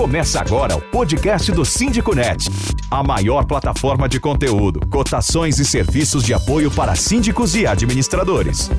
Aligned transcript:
Começa 0.00 0.40
agora 0.40 0.74
o 0.74 0.80
podcast 0.80 1.52
do 1.52 1.62
Síndico 1.62 2.14
Net, 2.14 2.46
a 2.90 3.02
maior 3.02 3.46
plataforma 3.46 4.08
de 4.08 4.18
conteúdo, 4.18 4.80
cotações 4.88 5.58
e 5.58 5.64
serviços 5.64 6.24
de 6.24 6.32
apoio 6.32 6.74
para 6.74 6.96
síndicos 6.96 7.54
e 7.54 7.66
administradores. 7.66 8.70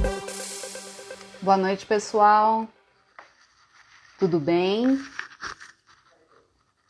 Boa 1.39 1.57
noite, 1.57 1.85
pessoal. 1.85 2.67
Tudo 4.17 4.39
bem? 4.39 4.99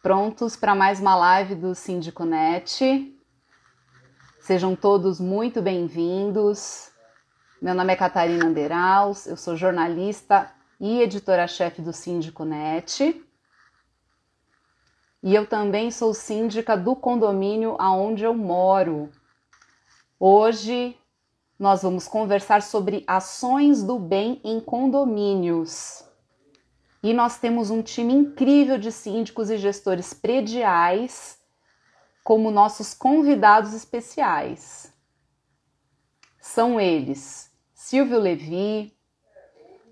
Prontos 0.02 0.56
para 0.56 0.74
mais 0.74 1.02
uma 1.02 1.14
live 1.14 1.54
do 1.54 1.76
Síndico 1.76 2.24
Net? 2.24 3.14
Sejam 4.40 4.78
todos 4.78 5.20
muito 5.20 5.62
bem-vindos. 5.62 6.90
Meu 7.62 7.76
nome 7.76 7.92
é 7.92 7.98
Catarina 7.98 8.46
Anderaus, 8.46 9.28
eu 9.28 9.36
sou 9.36 9.58
jornalista 9.58 10.50
e 10.80 11.02
editora-chefe 11.02 11.82
do 11.82 11.92
Síndico 11.92 12.46
Net 12.46 13.22
e 15.24 15.36
eu 15.36 15.46
também 15.46 15.92
sou 15.92 16.14
síndica 16.14 16.76
do 16.76 16.96
condomínio 16.96 17.76
aonde 17.80 18.24
eu 18.24 18.34
moro. 18.34 19.10
Hoje 20.20 20.98
nós 21.60 21.84
vamos 21.84 22.08
conversar 22.08 22.64
sobre 22.64 23.04
ações 23.06 23.84
do 23.84 24.00
bem 24.00 24.42
em 24.44 24.60
condomínios. 24.60 26.04
E 27.04 27.14
nós 27.14 27.38
temos 27.38 27.70
um 27.70 27.84
time 27.84 28.14
incrível 28.14 28.78
de 28.78 28.92
síndicos 28.92 29.50
e 29.50 29.58
gestores 29.58 30.14
prediais 30.14 31.40
como 32.24 32.50
nossos 32.50 32.94
convidados 32.94 33.74
especiais. 33.74 34.92
São 36.40 36.80
eles: 36.80 37.52
Silvio 37.76 38.20
Levi, 38.20 38.96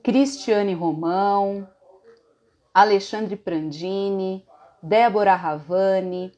Cristiane 0.01 0.73
Romão, 0.73 1.69
Alexandre 2.73 3.35
Prandini, 3.35 4.43
Débora 4.81 5.35
Ravani, 5.35 6.31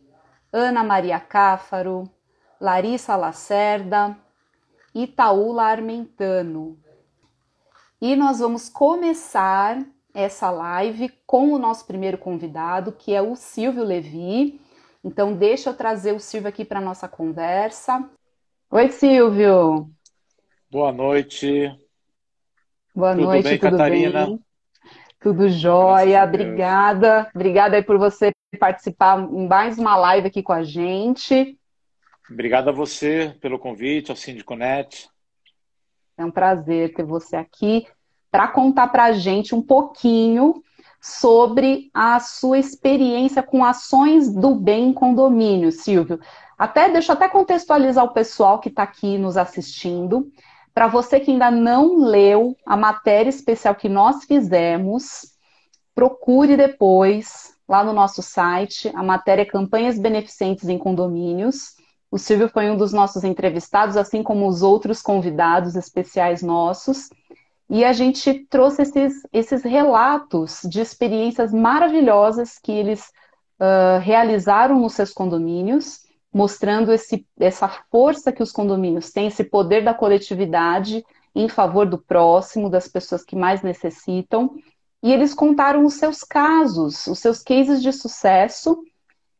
Ana 0.52 0.84
Maria 0.84 1.20
Cáfaro, 1.20 2.09
Larissa 2.59 3.16
Lacerda, 3.16 4.17
Itaúla 4.94 5.64
Armentano. 5.64 6.78
E 8.02 8.16
nós 8.16 8.39
vamos 8.39 8.67
começar 8.67 9.83
essa 10.14 10.50
live 10.50 11.09
com 11.25 11.53
o 11.53 11.59
nosso 11.59 11.86
primeiro 11.86 12.17
convidado, 12.17 12.92
que 12.92 13.14
é 13.14 13.22
o 13.22 13.36
Silvio 13.36 13.83
Levi. 13.83 14.59
Então, 15.03 15.33
deixa 15.33 15.70
eu 15.70 15.73
trazer 15.76 16.14
o 16.14 16.20
Silvio 16.20 16.50
aqui 16.50 16.66
para 16.66 16.81
nossa 16.81 17.08
conversa. 17.08 18.09
Oi, 18.70 18.89
Silvio. 18.89 19.89
Boa 20.70 20.92
noite. 20.92 21.72
Boa 22.94 23.14
tudo 23.14 23.23
noite, 23.23 23.44
bem, 23.44 23.59
tudo 23.59 23.72
Catarina? 23.72 24.26
bem? 24.28 24.39
Tudo 25.22 25.47
jóia, 25.50 26.23
obrigada. 26.23 27.30
Obrigada 27.36 27.75
aí 27.75 27.83
por 27.83 28.00
você 28.00 28.31
participar 28.59 29.19
em 29.19 29.47
mais 29.47 29.77
uma 29.77 29.95
live 29.95 30.27
aqui 30.27 30.41
com 30.41 30.52
a 30.52 30.64
gente. 30.64 31.59
Obrigado 32.27 32.69
a 32.69 32.72
você 32.72 33.36
pelo 33.39 33.59
convite, 33.59 34.09
ao 34.09 34.17
Síndico 34.17 34.55
Net. 34.55 35.08
É 36.17 36.25
um 36.25 36.31
prazer 36.31 36.95
ter 36.95 37.03
você 37.03 37.36
aqui 37.36 37.86
para 38.31 38.47
contar 38.47 38.88
para 38.88 39.05
a 39.05 39.11
gente 39.11 39.53
um 39.53 39.61
pouquinho 39.61 40.64
sobre 40.99 41.92
a 41.94 42.19
sua 42.19 42.58
experiência 42.58 43.44
com 43.44 43.64
ações 43.64 44.33
do 44.33 44.55
bem 44.55 44.89
em 44.89 44.94
condomínio, 44.94 45.72
Silvio. 45.72 46.19
Até 46.58 46.89
deixa 46.89 47.11
eu 47.11 47.16
até 47.16 47.30
contextualizar 47.30 48.03
o 48.03 48.14
pessoal 48.14 48.59
que 48.59 48.69
está 48.69 48.83
aqui 48.83 49.19
nos 49.19 49.38
assistindo. 49.38 50.31
Para 50.73 50.88
você 50.88 51.19
que 51.19 51.31
ainda 51.31 51.52
não 51.52 51.97
leu 51.97 52.55
a 52.66 52.77
matéria 52.77 53.30
especial 53.30 53.75
que 53.75 53.89
nós 53.89 54.23
fizemos, 54.23 55.33
procure 55.94 56.55
depois 56.55 57.53
lá 57.67 57.83
no 57.83 57.94
nosso 57.94 58.22
site 58.22 58.92
a 58.95 59.03
matéria 59.03 59.45
Campanhas 59.45 59.99
Beneficentes 59.99 60.69
em 60.69 60.77
Condomínios. 60.77 61.75
O 62.09 62.17
Silvio 62.17 62.49
foi 62.49 62.69
um 62.69 62.77
dos 62.77 62.92
nossos 62.92 63.23
entrevistados, 63.23 63.95
assim 63.95 64.23
como 64.23 64.47
os 64.47 64.61
outros 64.61 65.02
convidados 65.02 65.76
especiais 65.76 66.42
nossos. 66.42 67.09
E 67.70 67.86
a 67.86 67.93
gente 67.93 68.45
trouxe 68.49 68.82
esses, 68.82 69.14
esses 69.32 69.64
relatos 69.64 70.61
de 70.70 70.82
experiências 70.82 71.53
maravilhosas 71.53 72.59
que 72.59 72.71
eles 72.71 73.09
uh, 73.59 73.99
realizaram 74.02 74.80
nos 74.80 74.93
seus 74.93 75.14
condomínios 75.14 76.01
mostrando 76.33 76.92
esse, 76.92 77.25
essa 77.39 77.67
força 77.92 78.31
que 78.31 78.42
os 78.42 78.52
condomínios 78.52 79.11
têm, 79.11 79.27
esse 79.27 79.43
poder 79.43 79.83
da 79.83 79.93
coletividade 79.93 81.03
em 81.36 81.47
favor 81.47 81.86
do 81.86 81.97
próximo, 81.97 82.69
das 82.69 82.87
pessoas 82.87 83.23
que 83.23 83.36
mais 83.36 83.61
necessitam. 83.61 84.55
E 85.03 85.11
eles 85.11 85.33
contaram 85.33 85.86
os 85.86 85.95
seus 85.95 86.23
casos, 86.23 87.08
os 87.08 87.20
seus 87.20 87.41
cases 87.41 87.81
de 87.81 87.91
sucesso. 87.91 88.83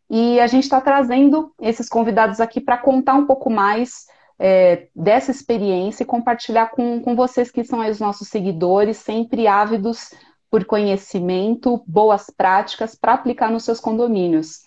E 0.10 0.40
a 0.40 0.48
gente 0.48 0.64
está 0.64 0.82
trazendo 0.82 1.54
esses 1.60 1.88
convidados 1.88 2.40
aqui 2.40 2.60
para 2.60 2.78
contar 2.78 3.14
um 3.14 3.26
pouco 3.26 3.50
mais 3.50 4.06
é, 4.40 4.88
dessa 4.96 5.32
experiência 5.32 6.04
e 6.04 6.08
compartilhar 6.08 6.72
com, 6.72 7.00
com 7.00 7.16
vocês 7.16 7.52
que 7.52 7.64
são 7.64 7.88
os 7.88 8.00
nossos 8.00 8.28
seguidores, 8.28 8.98
sempre 8.98 9.48
ávidos 9.48 10.14
por 10.50 10.66
conhecimento, 10.66 11.82
boas 11.88 12.30
práticas 12.30 12.96
para 12.96 13.14
aplicar 13.14 13.50
nos 13.50 13.64
seus 13.64 13.80
condomínios. 13.80 14.64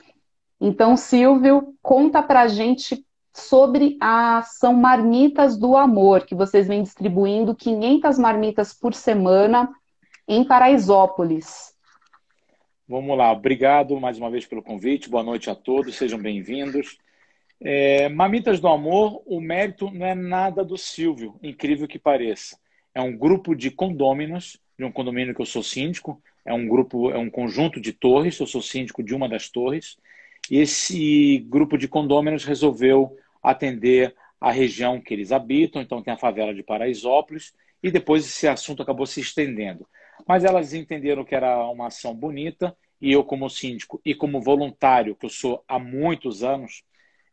Então, 0.66 0.96
Silvio, 0.96 1.76
conta 1.82 2.22
para 2.22 2.40
a 2.40 2.48
gente 2.48 3.04
sobre 3.34 3.98
a 4.00 4.38
ação 4.38 4.72
Marmitas 4.72 5.58
do 5.58 5.76
Amor, 5.76 6.24
que 6.24 6.34
vocês 6.34 6.66
vêm 6.66 6.82
distribuindo 6.82 7.54
500 7.54 8.18
marmitas 8.18 8.72
por 8.72 8.94
semana 8.94 9.70
em 10.26 10.42
Paraisópolis. 10.42 11.74
Vamos 12.88 13.14
lá, 13.14 13.30
obrigado 13.30 14.00
mais 14.00 14.16
uma 14.16 14.30
vez 14.30 14.46
pelo 14.46 14.62
convite, 14.62 15.10
boa 15.10 15.22
noite 15.22 15.50
a 15.50 15.54
todos, 15.54 15.96
sejam 15.96 16.18
bem-vindos. 16.18 16.96
É, 17.60 18.08
Marmitas 18.08 18.58
do 18.58 18.68
Amor, 18.68 19.22
o 19.26 19.42
mérito 19.42 19.90
não 19.90 20.06
é 20.06 20.14
nada 20.14 20.64
do 20.64 20.78
Silvio, 20.78 21.38
incrível 21.42 21.86
que 21.86 21.98
pareça. 21.98 22.58
É 22.94 23.02
um 23.02 23.14
grupo 23.14 23.54
de 23.54 23.70
condôminos, 23.70 24.58
de 24.78 24.84
um 24.86 24.90
condomínio 24.90 25.34
que 25.34 25.42
eu 25.42 25.46
sou 25.46 25.62
síndico, 25.62 26.22
é 26.42 26.54
um 26.54 26.66
grupo, 26.66 27.10
é 27.10 27.18
um 27.18 27.28
conjunto 27.28 27.78
de 27.78 27.92
torres, 27.92 28.40
eu 28.40 28.46
sou 28.46 28.62
síndico 28.62 29.02
de 29.02 29.14
uma 29.14 29.28
das 29.28 29.50
torres, 29.50 29.98
esse 30.50 31.38
grupo 31.48 31.76
de 31.78 31.88
condôminos 31.88 32.44
resolveu 32.44 33.16
atender 33.42 34.14
a 34.40 34.50
região 34.50 35.00
que 35.00 35.14
eles 35.14 35.32
habitam, 35.32 35.80
então 35.80 36.02
tem 36.02 36.12
a 36.12 36.18
favela 36.18 36.54
de 36.54 36.62
Paraisópolis, 36.62 37.52
e 37.82 37.90
depois 37.90 38.24
esse 38.24 38.46
assunto 38.46 38.82
acabou 38.82 39.06
se 39.06 39.20
estendendo. 39.20 39.86
Mas 40.26 40.44
elas 40.44 40.74
entenderam 40.74 41.24
que 41.24 41.34
era 41.34 41.66
uma 41.68 41.86
ação 41.86 42.14
bonita, 42.14 42.76
e 43.00 43.12
eu, 43.12 43.24
como 43.24 43.50
síndico 43.50 44.00
e 44.04 44.14
como 44.14 44.40
voluntário, 44.40 45.14
que 45.14 45.26
eu 45.26 45.30
sou 45.30 45.62
há 45.68 45.78
muitos 45.78 46.42
anos, 46.42 46.82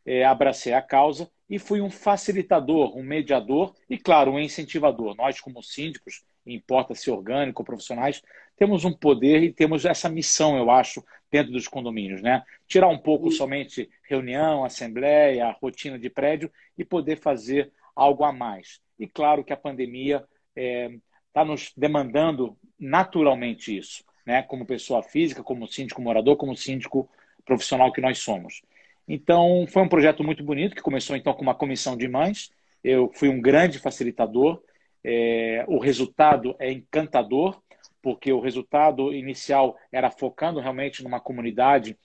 é, 0.04 0.24
abracei 0.24 0.72
a 0.72 0.82
causa 0.82 1.30
e 1.48 1.58
fui 1.58 1.80
um 1.80 1.90
facilitador, 1.90 2.96
um 2.96 3.02
mediador 3.02 3.74
e, 3.88 3.96
claro, 3.96 4.32
um 4.32 4.38
incentivador. 4.38 5.14
Nós, 5.14 5.40
como 5.40 5.62
síndicos, 5.62 6.24
importa-se 6.46 7.10
orgânico, 7.10 7.64
profissionais, 7.64 8.22
temos 8.56 8.84
um 8.84 8.92
poder 8.92 9.42
e 9.42 9.52
temos 9.52 9.84
essa 9.84 10.08
missão, 10.08 10.56
eu 10.56 10.70
acho, 10.70 11.04
dentro 11.30 11.52
dos 11.52 11.66
condomínios, 11.66 12.20
né? 12.20 12.42
Tirar 12.66 12.88
um 12.88 12.98
pouco 12.98 13.30
somente 13.30 13.88
reunião, 14.08 14.64
assembleia, 14.64 15.56
rotina 15.60 15.98
de 15.98 16.10
prédio 16.10 16.50
e 16.76 16.84
poder 16.84 17.16
fazer 17.16 17.72
algo 17.96 18.24
a 18.24 18.32
mais. 18.32 18.80
E 18.98 19.06
claro 19.06 19.42
que 19.42 19.52
a 19.52 19.56
pandemia 19.56 20.18
está 20.18 20.30
é, 20.56 20.90
tá 21.32 21.44
nos 21.44 21.72
demandando 21.76 22.56
naturalmente 22.78 23.76
isso, 23.76 24.04
né? 24.26 24.42
Como 24.42 24.66
pessoa 24.66 25.02
física, 25.02 25.42
como 25.42 25.66
síndico 25.66 26.02
morador, 26.02 26.36
como 26.36 26.56
síndico 26.56 27.08
profissional 27.44 27.92
que 27.92 28.00
nós 28.00 28.18
somos. 28.18 28.62
Então, 29.08 29.66
foi 29.68 29.82
um 29.82 29.88
projeto 29.88 30.22
muito 30.22 30.44
bonito 30.44 30.74
que 30.74 30.82
começou 30.82 31.16
então 31.16 31.32
com 31.34 31.42
uma 31.42 31.54
comissão 31.54 31.96
de 31.96 32.08
mães. 32.08 32.50
Eu 32.84 33.10
fui 33.14 33.28
um 33.28 33.40
grande 33.40 33.78
facilitador. 33.78 34.62
É, 35.04 35.64
o 35.68 35.78
resultado 35.78 36.54
é 36.58 36.70
encantador 36.70 37.60
porque 38.00 38.32
o 38.32 38.40
resultado 38.40 39.12
inicial 39.12 39.76
era 39.90 40.10
focando 40.10 40.60
realmente 40.60 41.02
numa 41.02 41.20
comunidade 41.20 41.96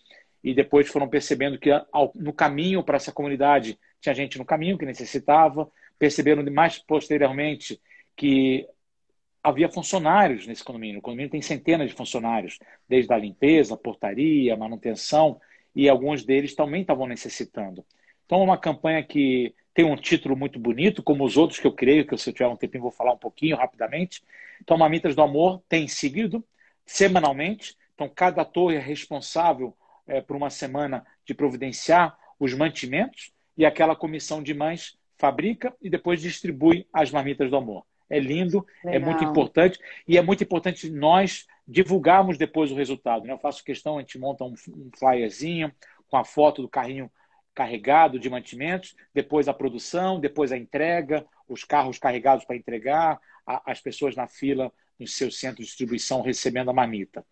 e 0.44 0.54
depois 0.54 0.88
foram 0.88 1.10
percebendo 1.10 1.58
que 1.58 1.70
no 2.16 2.32
caminho 2.32 2.84
para 2.84 2.98
essa 2.98 3.12
comunidade 3.12 3.78
tinha 4.00 4.14
gente 4.14 4.38
no 4.38 4.46
caminho 4.46 4.78
que 4.78 4.86
necessitava, 4.86 5.70
perceberam 5.98 6.44
mais 6.52 6.78
posteriormente 6.78 7.82
que 8.16 8.68
havia 9.44 9.70
funcionários 9.70 10.46
nesse 10.46 10.64
condomínio. 10.64 11.00
O 11.00 11.02
condomínio 11.02 11.32
tem 11.32 11.42
centenas 11.42 11.90
de 11.90 11.96
funcionários, 11.96 12.60
desde 12.88 13.12
a 13.14 13.18
limpeza, 13.18 13.78
portaria, 13.78 14.56
manutenção, 14.56 15.40
e 15.76 15.88
alguns 15.88 16.26
deles 16.26 16.54
também 16.54 16.82
estavam 16.82 17.08
necessitando. 17.08 17.84
Então, 18.26 18.42
é 18.42 18.44
uma 18.44 18.58
campanha 18.58 19.04
que 19.04 19.56
tem 19.78 19.86
um 19.86 19.96
título 19.96 20.36
muito 20.36 20.58
bonito, 20.58 21.04
como 21.04 21.24
os 21.24 21.38
outros 21.38 21.60
que 21.60 21.68
eu 21.68 21.72
creio, 21.72 22.04
que 22.04 22.18
se 22.18 22.32
eu 22.32 22.34
tiver 22.34 22.48
um 22.48 22.56
tempinho 22.56 22.82
vou 22.82 22.90
falar 22.90 23.14
um 23.14 23.18
pouquinho 23.18 23.56
rapidamente. 23.56 24.24
Então, 24.60 24.76
Mamitas 24.76 25.16
do 25.16 25.22
Amor 25.22 25.62
tem 25.70 25.88
seguido 25.88 26.44
semanalmente. 26.84 27.78
Então, 27.94 28.10
cada 28.10 28.44
torre 28.44 28.78
é 28.78 28.80
responsável 28.80 29.78
é, 30.08 30.20
por 30.20 30.36
uma 30.36 30.50
semana 30.50 31.06
de 31.24 31.36
providenciar 31.36 32.18
os 32.40 32.56
mantimentos 32.56 33.32
e 33.56 33.68
aquela 33.68 33.96
comissão 33.96 34.42
de 34.42 34.52
mães 34.52 34.98
fabrica 35.16 35.72
e 35.80 35.92
depois 35.92 36.24
distribui 36.24 36.88
as 36.92 37.12
marmitas 37.12 37.48
do 37.52 37.58
amor. 37.58 37.86
É 38.10 38.20
lindo, 38.20 38.66
Legal. 38.84 39.00
é 39.00 39.06
muito 39.06 39.24
importante 39.24 39.78
e 40.08 40.18
é 40.18 40.24
muito 40.24 40.44
importante 40.44 40.90
nós 40.90 41.46
divulgarmos 41.68 42.36
depois 42.36 42.72
o 42.72 42.76
resultado. 42.76 43.28
Né? 43.28 43.32
Eu 43.32 43.38
faço 43.38 43.64
questão, 43.64 44.00
a 44.00 44.02
gente 44.02 44.18
monta 44.18 44.44
um, 44.44 44.56
um 44.70 44.90
flyerzinho 44.98 45.72
com 46.10 46.18
a 46.18 46.24
foto 46.24 46.64
do 46.64 46.68
carrinho 46.68 47.12
carregado 47.58 48.20
de 48.20 48.30
mantimentos, 48.30 48.96
depois 49.12 49.48
a 49.48 49.54
produção, 49.54 50.20
depois 50.20 50.52
a 50.52 50.58
entrega, 50.58 51.26
os 51.50 51.64
carros 51.64 51.98
carregados 51.98 52.46
para 52.46 52.56
entregar, 52.56 53.20
a, 53.48 53.72
as 53.72 53.82
pessoas 53.82 54.16
na 54.16 54.28
fila 54.28 54.72
nos 55.00 55.16
seus 55.18 55.40
centros 55.40 55.66
de 55.66 55.72
distribuição 55.72 56.22
recebendo 56.22 56.70
a 56.70 56.74
mamita. 56.74 57.26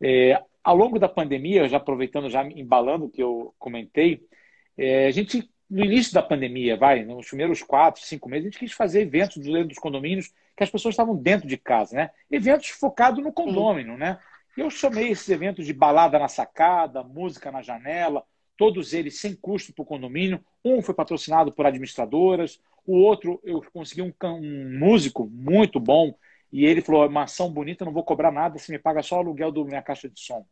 É, 0.00 0.42
ao 0.64 0.74
longo 0.74 0.98
da 0.98 1.06
pandemia, 1.06 1.68
já 1.68 1.76
aproveitando, 1.76 2.30
já 2.30 2.42
embalando 2.44 3.04
o 3.04 3.10
que 3.10 3.22
eu 3.22 3.54
comentei, 3.58 4.26
é, 4.74 5.08
a 5.08 5.10
gente, 5.10 5.50
no 5.68 5.84
início 5.84 6.14
da 6.14 6.22
pandemia, 6.22 6.74
vai, 6.78 7.04
nos 7.04 7.26
primeiros 7.26 7.62
quatro, 7.62 8.02
cinco 8.02 8.26
meses, 8.26 8.46
a 8.46 8.48
gente 8.50 8.58
quis 8.58 8.72
fazer 8.72 9.02
eventos 9.02 9.36
dentro 9.36 9.68
dos 9.68 9.78
condomínios 9.78 10.32
que 10.56 10.64
as 10.64 10.70
pessoas 10.70 10.94
estavam 10.94 11.14
dentro 11.14 11.46
de 11.46 11.58
casa, 11.58 11.94
né? 11.94 12.10
Eventos 12.30 12.68
focados 12.68 13.22
no 13.22 13.34
condomínio, 13.34 13.98
né? 13.98 14.18
E 14.56 14.60
eu 14.60 14.70
chamei 14.70 15.10
esses 15.10 15.28
eventos 15.28 15.66
de 15.66 15.74
balada 15.74 16.18
na 16.18 16.26
sacada, 16.26 17.04
música 17.04 17.52
na 17.52 17.60
janela, 17.60 18.24
todos 18.58 18.92
eles 18.92 19.18
sem 19.18 19.34
custo 19.34 19.72
para 19.72 19.82
o 19.82 19.86
condomínio. 19.86 20.44
Um 20.62 20.82
foi 20.82 20.94
patrocinado 20.94 21.50
por 21.52 21.64
administradoras, 21.64 22.60
o 22.84 22.98
outro 22.98 23.40
eu 23.44 23.62
consegui 23.72 24.02
um, 24.02 24.12
um 24.22 24.78
músico 24.78 25.26
muito 25.26 25.80
bom 25.80 26.14
e 26.52 26.66
ele 26.66 26.82
falou: 26.82 27.06
uma 27.06 27.22
ação 27.22 27.50
bonita, 27.50 27.84
não 27.84 27.92
vou 27.92 28.04
cobrar 28.04 28.32
nada, 28.32 28.58
se 28.58 28.70
me 28.70 28.78
paga 28.78 29.02
só 29.02 29.16
o 29.16 29.18
aluguel 29.20 29.52
da 29.52 29.64
minha 29.64 29.82
caixa 29.82 30.08
de 30.08 30.20
som. 30.20 30.44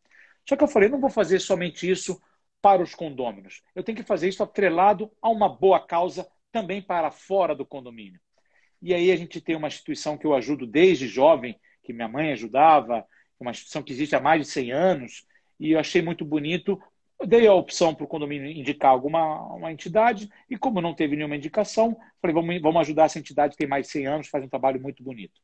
Só 0.48 0.56
que 0.56 0.62
eu 0.62 0.68
falei: 0.68 0.88
não 0.88 1.00
vou 1.00 1.10
fazer 1.10 1.40
somente 1.40 1.90
isso 1.90 2.18
para 2.62 2.82
os 2.82 2.94
condôminos. 2.94 3.62
Eu 3.74 3.82
tenho 3.82 3.96
que 3.96 4.04
fazer 4.04 4.28
isso 4.28 4.42
atrelado 4.42 5.10
a 5.20 5.28
uma 5.28 5.48
boa 5.48 5.84
causa 5.84 6.26
também 6.52 6.80
para 6.80 7.10
fora 7.10 7.54
do 7.54 7.66
condomínio. 7.66 8.20
E 8.80 8.94
aí 8.94 9.10
a 9.10 9.16
gente 9.16 9.40
tem 9.40 9.56
uma 9.56 9.68
instituição 9.68 10.16
que 10.16 10.26
eu 10.26 10.34
ajudo 10.34 10.66
desde 10.66 11.08
jovem, 11.08 11.58
que 11.82 11.92
minha 11.92 12.08
mãe 12.08 12.32
ajudava, 12.32 13.04
uma 13.38 13.50
instituição 13.50 13.82
que 13.82 13.92
existe 13.92 14.14
há 14.14 14.20
mais 14.20 14.42
de 14.42 14.48
100 14.48 14.72
anos, 14.72 15.26
e 15.58 15.72
eu 15.72 15.78
achei 15.78 16.02
muito 16.02 16.24
bonito. 16.24 16.80
Eu 17.18 17.26
dei 17.26 17.46
a 17.46 17.54
opção 17.54 17.94
para 17.94 18.04
o 18.04 18.08
condomínio 18.08 18.46
indicar 18.50 18.90
alguma 18.90 19.54
uma 19.54 19.72
entidade, 19.72 20.28
e 20.50 20.56
como 20.56 20.80
não 20.80 20.94
teve 20.94 21.16
nenhuma 21.16 21.36
indicação, 21.36 21.96
falei, 22.20 22.34
vamos, 22.34 22.60
vamos 22.60 22.80
ajudar 22.82 23.04
essa 23.04 23.18
entidade, 23.18 23.56
tem 23.56 23.66
mais 23.66 23.86
de 23.86 23.92
100 23.92 24.06
anos, 24.06 24.28
faz 24.28 24.44
um 24.44 24.48
trabalho 24.48 24.80
muito 24.80 25.02
bonito. 25.02 25.40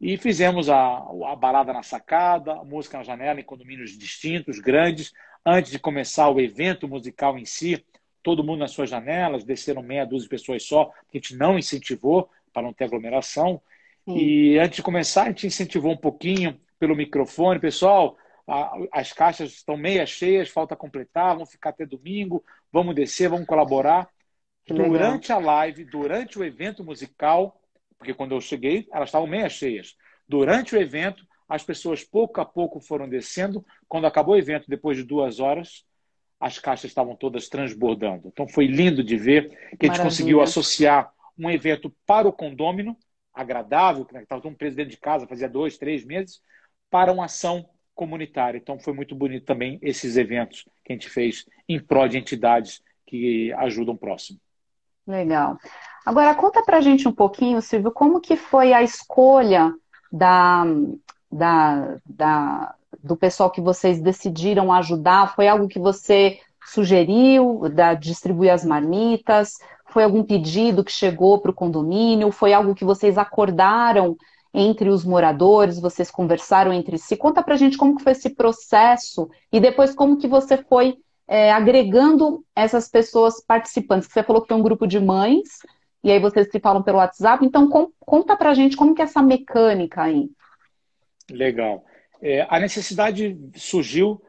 E 0.00 0.16
fizemos 0.16 0.70
a, 0.70 0.98
a 1.26 1.36
balada 1.36 1.72
na 1.72 1.82
sacada, 1.82 2.52
a 2.52 2.64
música 2.64 2.96
na 2.96 3.04
janela, 3.04 3.40
em 3.40 3.44
condomínios 3.44 3.98
distintos, 3.98 4.58
grandes. 4.58 5.12
Antes 5.44 5.70
de 5.70 5.78
começar 5.78 6.30
o 6.30 6.40
evento 6.40 6.88
musical 6.88 7.38
em 7.38 7.44
si, 7.44 7.84
todo 8.22 8.44
mundo 8.44 8.60
nas 8.60 8.70
suas 8.70 8.88
janelas, 8.88 9.44
desceram 9.44 9.82
meia 9.82 10.06
dúzia 10.06 10.24
de 10.24 10.30
pessoas 10.30 10.62
só, 10.64 10.86
que 11.10 11.18
a 11.18 11.20
gente 11.20 11.36
não 11.36 11.58
incentivou, 11.58 12.30
para 12.52 12.62
não 12.62 12.72
ter 12.72 12.84
aglomeração. 12.84 13.60
E 14.06 14.58
antes 14.58 14.76
de 14.76 14.82
começar, 14.82 15.24
a 15.24 15.26
gente 15.26 15.46
incentivou 15.46 15.92
um 15.92 15.96
pouquinho 15.96 16.58
pelo 16.78 16.96
microfone, 16.96 17.60
pessoal. 17.60 18.16
As 18.92 19.12
caixas 19.12 19.52
estão 19.52 19.76
meia 19.76 20.04
cheias, 20.04 20.48
falta 20.48 20.74
completar, 20.74 21.36
vão 21.36 21.46
ficar 21.46 21.70
até 21.70 21.86
domingo, 21.86 22.44
vamos 22.72 22.94
descer, 22.94 23.28
vamos 23.28 23.46
colaborar. 23.46 24.08
durante 24.66 25.32
a 25.32 25.38
live, 25.38 25.84
durante 25.84 26.38
o 26.38 26.44
evento 26.44 26.84
musical, 26.84 27.60
porque 27.98 28.14
quando 28.14 28.32
eu 28.32 28.40
cheguei, 28.40 28.88
elas 28.92 29.08
estavam 29.08 29.26
meia 29.26 29.48
cheias. 29.48 29.94
Durante 30.28 30.74
o 30.74 30.80
evento, 30.80 31.24
as 31.48 31.62
pessoas 31.62 32.04
pouco 32.04 32.40
a 32.40 32.44
pouco 32.44 32.80
foram 32.80 33.08
descendo. 33.08 33.64
Quando 33.88 34.06
acabou 34.06 34.34
o 34.34 34.38
evento, 34.38 34.68
depois 34.68 34.96
de 34.96 35.04
duas 35.04 35.40
horas, 35.40 35.84
as 36.38 36.58
caixas 36.58 36.90
estavam 36.90 37.14
todas 37.14 37.48
transbordando. 37.48 38.28
Então 38.28 38.48
foi 38.48 38.66
lindo 38.66 39.04
de 39.04 39.16
ver 39.16 39.50
que 39.78 39.86
a 39.86 39.92
gente 39.92 40.02
conseguiu 40.02 40.40
associar 40.40 41.12
um 41.38 41.50
evento 41.50 41.94
para 42.06 42.28
o 42.28 42.32
condômino, 42.32 42.96
agradável, 43.34 44.04
que 44.04 44.16
estava 44.16 44.40
todo 44.40 44.56
preso 44.56 44.76
dentro 44.76 44.90
de 44.90 44.96
casa, 44.96 45.26
fazia 45.26 45.48
dois, 45.48 45.76
três 45.76 46.04
meses, 46.04 46.40
para 46.90 47.12
uma 47.12 47.26
ação 47.26 47.68
comunitária. 48.00 48.56
Então 48.56 48.78
foi 48.78 48.94
muito 48.94 49.14
bonito 49.14 49.44
também 49.44 49.78
esses 49.82 50.16
eventos 50.16 50.64
que 50.82 50.90
a 50.90 50.94
gente 50.94 51.10
fez 51.10 51.44
em 51.68 51.78
prol 51.78 52.08
de 52.08 52.16
entidades 52.16 52.82
que 53.06 53.52
ajudam 53.58 53.92
o 53.92 53.98
próximo. 53.98 54.38
Legal. 55.06 55.58
Agora 56.06 56.34
conta 56.34 56.62
para 56.62 56.78
a 56.78 56.80
gente 56.80 57.06
um 57.06 57.12
pouquinho, 57.12 57.60
Silvio, 57.60 57.90
como 57.90 58.18
que 58.18 58.36
foi 58.36 58.72
a 58.72 58.82
escolha 58.82 59.74
da, 60.10 60.64
da, 61.30 61.98
da, 62.06 62.74
do 63.04 63.16
pessoal 63.16 63.50
que 63.50 63.60
vocês 63.60 64.00
decidiram 64.00 64.72
ajudar? 64.72 65.34
Foi 65.34 65.46
algo 65.46 65.68
que 65.68 65.78
você 65.78 66.38
sugeriu, 66.64 67.68
da 67.68 67.92
distribuir 67.92 68.50
as 68.50 68.64
marmitas? 68.64 69.58
Foi 69.90 70.04
algum 70.04 70.24
pedido 70.24 70.82
que 70.82 70.92
chegou 70.92 71.38
para 71.38 71.50
o 71.50 71.54
condomínio? 71.54 72.32
Foi 72.32 72.54
algo 72.54 72.74
que 72.74 72.84
vocês 72.84 73.18
acordaram 73.18 74.16
entre 74.52 74.88
os 74.88 75.04
moradores? 75.04 75.80
Vocês 75.80 76.10
conversaram 76.10 76.72
entre 76.72 76.98
si? 76.98 77.16
Conta 77.16 77.42
para 77.42 77.54
a 77.54 77.56
gente 77.56 77.76
como 77.76 77.96
que 77.96 78.02
foi 78.02 78.12
esse 78.12 78.30
processo 78.30 79.30
e 79.52 79.60
depois 79.60 79.94
como 79.94 80.18
que 80.18 80.26
você 80.26 80.56
foi 80.56 80.98
é, 81.26 81.52
agregando 81.52 82.44
essas 82.54 82.88
pessoas 82.88 83.40
participantes. 83.44 84.08
Você 84.08 84.22
falou 84.22 84.42
que 84.42 84.48
foi 84.48 84.56
um 84.56 84.62
grupo 84.62 84.86
de 84.86 84.98
mães 84.98 85.58
e 86.02 86.10
aí 86.10 86.18
vocês 86.18 86.48
se 86.50 86.60
falam 86.60 86.82
pelo 86.82 86.98
WhatsApp. 86.98 87.44
Então 87.44 87.68
com, 87.68 87.90
conta 88.00 88.36
para 88.36 88.50
a 88.50 88.54
gente 88.54 88.76
como 88.76 88.94
que 88.94 89.02
é 89.02 89.04
essa 89.04 89.22
mecânica 89.22 90.02
aí. 90.02 90.28
Legal. 91.30 91.84
É, 92.20 92.46
a 92.50 92.58
necessidade 92.58 93.38
surgiu 93.54 94.20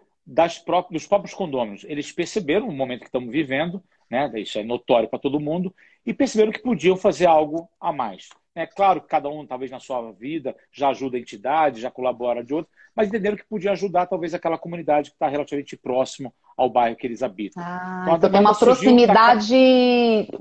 próprias, 0.65 1.01
dos 1.01 1.07
próprios 1.07 1.33
condôminos. 1.33 1.83
Eles 1.85 2.11
perceberam 2.11 2.67
o 2.67 2.71
momento 2.71 3.01
que 3.01 3.07
estamos 3.07 3.31
vivendo 3.31 3.83
né? 4.11 4.29
Isso 4.35 4.59
é 4.59 4.63
notório 4.63 5.07
para 5.07 5.17
todo 5.17 5.39
mundo, 5.39 5.73
e 6.05 6.13
perceberam 6.13 6.51
que 6.51 6.59
podiam 6.59 6.97
fazer 6.97 7.27
algo 7.27 7.69
a 7.79 7.93
mais. 7.93 8.27
É 8.53 8.65
claro 8.65 9.01
que 9.01 9.07
cada 9.07 9.29
um, 9.29 9.45
talvez 9.45 9.71
na 9.71 9.79
sua 9.79 10.11
vida, 10.11 10.55
já 10.71 10.89
ajuda 10.89 11.15
a 11.15 11.19
entidade, 11.19 11.79
já 11.79 11.89
colabora 11.89 12.43
de 12.43 12.53
outro, 12.53 12.69
mas 12.93 13.07
entenderam 13.07 13.37
que 13.37 13.45
podia 13.45 13.71
ajudar 13.71 14.07
talvez 14.07 14.33
aquela 14.33 14.57
comunidade 14.57 15.09
que 15.09 15.15
está 15.15 15.27
relativamente 15.27 15.77
próximo 15.77 16.33
ao 16.57 16.69
bairro 16.69 16.97
que 16.97 17.07
eles 17.07 17.23
habitam. 17.23 17.63
Ah, 17.63 18.01
então, 18.03 18.17
então 18.17 18.31
tem 18.31 18.39
uma 18.41 18.53
proximidade, 18.53 19.55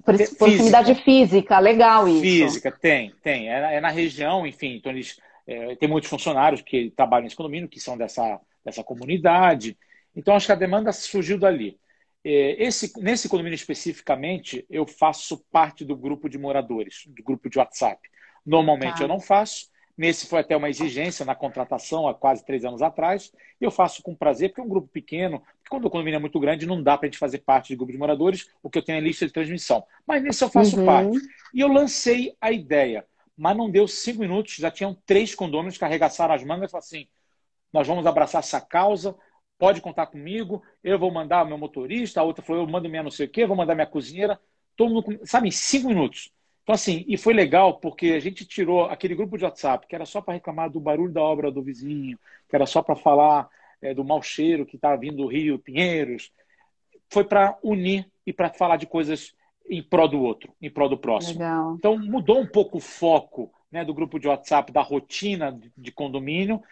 física. 0.04 0.36
proximidade 0.36 0.94
física, 0.96 1.58
legal 1.60 2.08
isso. 2.08 2.20
Física, 2.20 2.72
tem, 2.72 3.14
tem. 3.22 3.48
É, 3.48 3.76
é 3.76 3.80
na 3.80 3.90
região, 3.90 4.44
enfim, 4.44 4.74
então 4.74 4.90
eles 4.90 5.20
é, 5.46 5.76
tem 5.76 5.88
muitos 5.88 6.10
funcionários 6.10 6.62
que 6.62 6.90
trabalham 6.90 7.24
nesse 7.24 7.36
condomínio, 7.36 7.68
que 7.68 7.80
são 7.80 7.96
dessa, 7.96 8.40
dessa 8.64 8.82
comunidade. 8.82 9.78
Então, 10.14 10.34
acho 10.34 10.46
que 10.46 10.52
a 10.52 10.56
demanda 10.56 10.92
surgiu 10.92 11.38
dali. 11.38 11.78
É, 12.24 12.62
esse, 12.62 12.92
nesse 13.00 13.28
condomínio 13.28 13.54
especificamente, 13.54 14.66
eu 14.68 14.86
faço 14.86 15.38
parte 15.50 15.84
do 15.84 15.96
grupo 15.96 16.28
de 16.28 16.38
moradores, 16.38 17.04
do 17.06 17.22
grupo 17.22 17.48
de 17.48 17.58
WhatsApp. 17.58 18.00
Normalmente 18.44 18.98
tá. 18.98 19.04
eu 19.04 19.08
não 19.08 19.20
faço. 19.20 19.70
Nesse 19.96 20.26
foi 20.26 20.40
até 20.40 20.56
uma 20.56 20.70
exigência 20.70 21.26
na 21.26 21.34
contratação 21.34 22.08
há 22.08 22.14
quase 22.14 22.44
três 22.44 22.64
anos 22.64 22.80
atrás. 22.80 23.30
Eu 23.60 23.70
faço 23.70 24.02
com 24.02 24.14
prazer, 24.14 24.48
porque 24.48 24.60
é 24.60 24.64
um 24.64 24.68
grupo 24.68 24.88
pequeno. 24.88 25.40
Porque 25.40 25.68
quando 25.68 25.84
o 25.84 25.90
condomínio 25.90 26.16
é 26.16 26.20
muito 26.20 26.40
grande, 26.40 26.66
não 26.66 26.82
dá 26.82 26.96
para 26.96 27.06
a 27.06 27.10
gente 27.10 27.18
fazer 27.18 27.38
parte 27.38 27.74
do 27.74 27.78
grupo 27.78 27.92
de 27.92 27.98
moradores, 27.98 28.50
o 28.62 28.70
que 28.70 28.78
eu 28.78 28.82
tenho 28.82 28.96
é 28.96 29.00
lista 29.00 29.26
de 29.26 29.32
transmissão. 29.32 29.84
Mas 30.06 30.22
nesse 30.22 30.42
eu 30.42 30.48
faço 30.48 30.78
uhum. 30.78 30.86
parte. 30.86 31.18
E 31.52 31.60
eu 31.60 31.68
lancei 31.68 32.34
a 32.40 32.50
ideia. 32.50 33.04
Mas 33.36 33.56
não 33.56 33.70
deu 33.70 33.86
cinco 33.86 34.20
minutos, 34.20 34.54
já 34.54 34.70
tinham 34.70 34.96
três 35.06 35.34
condôminos 35.34 35.76
que 35.76 35.84
arregaçaram 35.84 36.34
as 36.34 36.44
mangas 36.44 36.70
e 36.70 36.72
falaram 36.72 36.86
assim: 36.86 37.08
nós 37.72 37.86
vamos 37.86 38.06
abraçar 38.06 38.40
essa 38.40 38.60
causa, 38.60 39.14
pode 39.60 39.82
contar 39.82 40.06
comigo, 40.06 40.62
eu 40.82 40.98
vou 40.98 41.12
mandar 41.12 41.44
o 41.44 41.46
meu 41.46 41.58
motorista, 41.58 42.18
a 42.18 42.24
outra 42.24 42.42
falou, 42.42 42.62
eu 42.62 42.66
mando 42.66 42.88
minha 42.88 43.02
não 43.02 43.10
sei 43.10 43.26
o 43.26 43.28
quê, 43.28 43.46
vou 43.46 43.54
mandar 43.54 43.74
minha 43.74 43.86
cozinheira, 43.86 44.40
todo 44.74 44.90
mundo, 44.90 45.20
sabe, 45.24 45.48
em 45.48 45.50
cinco 45.50 45.88
minutos. 45.88 46.32
Então, 46.62 46.74
assim, 46.74 47.04
e 47.06 47.18
foi 47.18 47.34
legal 47.34 47.78
porque 47.78 48.06
a 48.12 48.20
gente 48.20 48.46
tirou 48.46 48.86
aquele 48.86 49.14
grupo 49.14 49.36
de 49.36 49.44
WhatsApp 49.44 49.86
que 49.86 49.94
era 49.94 50.06
só 50.06 50.22
para 50.22 50.32
reclamar 50.32 50.70
do 50.70 50.80
barulho 50.80 51.12
da 51.12 51.20
obra 51.20 51.52
do 51.52 51.62
vizinho, 51.62 52.18
que 52.48 52.56
era 52.56 52.64
só 52.64 52.80
para 52.82 52.96
falar 52.96 53.50
é, 53.82 53.92
do 53.92 54.02
mau 54.02 54.22
cheiro 54.22 54.64
que 54.64 54.76
estava 54.76 54.96
vindo 54.96 55.18
do 55.18 55.26
Rio 55.26 55.58
Pinheiros, 55.58 56.32
foi 57.10 57.24
para 57.24 57.58
unir 57.62 58.10
e 58.26 58.32
para 58.32 58.48
falar 58.48 58.78
de 58.78 58.86
coisas 58.86 59.34
em 59.68 59.82
prol 59.82 60.08
do 60.08 60.22
outro, 60.22 60.54
em 60.60 60.70
prol 60.70 60.88
do 60.88 60.96
próximo. 60.96 61.38
Legal. 61.38 61.74
Então, 61.74 61.98
mudou 61.98 62.40
um 62.40 62.46
pouco 62.46 62.78
o 62.78 62.80
foco 62.80 63.52
né, 63.70 63.84
do 63.84 63.92
grupo 63.92 64.18
de 64.18 64.26
WhatsApp, 64.26 64.72
da 64.72 64.80
rotina 64.80 65.60
de 65.76 65.92
condomínio, 65.92 66.62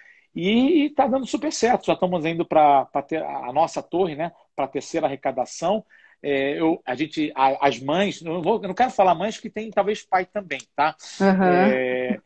e 0.40 0.86
está 0.86 1.06
dando 1.06 1.26
super 1.26 1.52
certo. 1.52 1.86
Já 1.86 1.94
estamos 1.94 2.24
indo 2.24 2.46
para 2.46 2.88
a 2.92 3.52
nossa 3.52 3.82
torre, 3.82 4.14
né? 4.14 4.30
Para 4.54 4.66
a 4.66 4.68
terceira 4.68 5.06
arrecadação. 5.06 5.84
É, 6.22 6.60
eu, 6.60 6.80
a 6.86 6.94
gente, 6.94 7.32
a, 7.34 7.66
as 7.66 7.80
mães, 7.80 8.22
não, 8.22 8.40
vou, 8.40 8.60
não 8.60 8.74
quero 8.74 8.90
falar 8.90 9.14
mães 9.14 9.38
que 9.38 9.50
tem 9.50 9.70
talvez 9.70 10.02
pai 10.02 10.26
também, 10.26 10.60
tá? 10.76 10.94
Uhum. 11.20 11.44
É, 11.44 12.20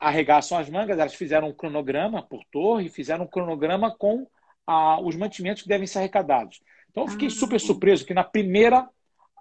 arregaçam 0.00 0.58
as 0.58 0.68
mangas, 0.68 0.98
elas 0.98 1.14
fizeram 1.14 1.48
um 1.48 1.52
cronograma 1.52 2.22
por 2.22 2.44
torre, 2.50 2.88
fizeram 2.88 3.24
um 3.24 3.28
cronograma 3.28 3.94
com 3.96 4.26
a, 4.66 5.00
os 5.00 5.16
mantimentos 5.16 5.62
que 5.62 5.68
devem 5.68 5.86
ser 5.86 5.98
arrecadados. 5.98 6.60
Então 6.90 7.04
eu 7.04 7.08
fiquei 7.08 7.28
ah. 7.28 7.30
super 7.30 7.58
surpreso 7.58 8.04
que 8.04 8.14
na 8.14 8.24
primeira 8.24 8.88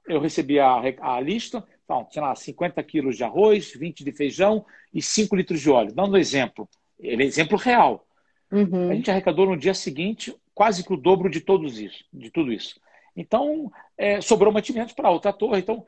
eu 0.07 0.19
recebi 0.19 0.59
a, 0.59 0.81
a 1.01 1.19
lista, 1.19 1.63
então, 1.83 2.03
tinha 2.09 2.25
lá 2.25 2.35
50 2.35 2.83
quilos 2.83 3.15
de 3.15 3.23
arroz, 3.23 3.71
20 3.73 4.03
de 4.03 4.11
feijão 4.11 4.65
e 4.93 5.01
5 5.01 5.35
litros 5.35 5.61
de 5.61 5.69
óleo. 5.69 5.93
Dando 5.93 6.13
um 6.15 6.17
exemplo, 6.17 6.67
ele 6.99 7.23
é 7.23 7.25
exemplo 7.25 7.57
real. 7.57 8.06
Uhum. 8.51 8.89
A 8.89 8.95
gente 8.95 9.11
arrecadou 9.11 9.45
no 9.45 9.57
dia 9.57 9.73
seguinte 9.73 10.35
quase 10.53 10.83
que 10.83 10.93
o 10.93 10.97
dobro 10.97 11.29
de, 11.29 11.41
todos 11.41 11.79
isso, 11.79 12.03
de 12.11 12.31
tudo 12.31 12.51
isso. 12.51 12.79
Então, 13.15 13.71
é, 13.97 14.21
sobrou 14.21 14.51
mantimentos 14.51 14.93
para 14.93 15.09
outra 15.09 15.33
torre. 15.33 15.59
Então, 15.59 15.85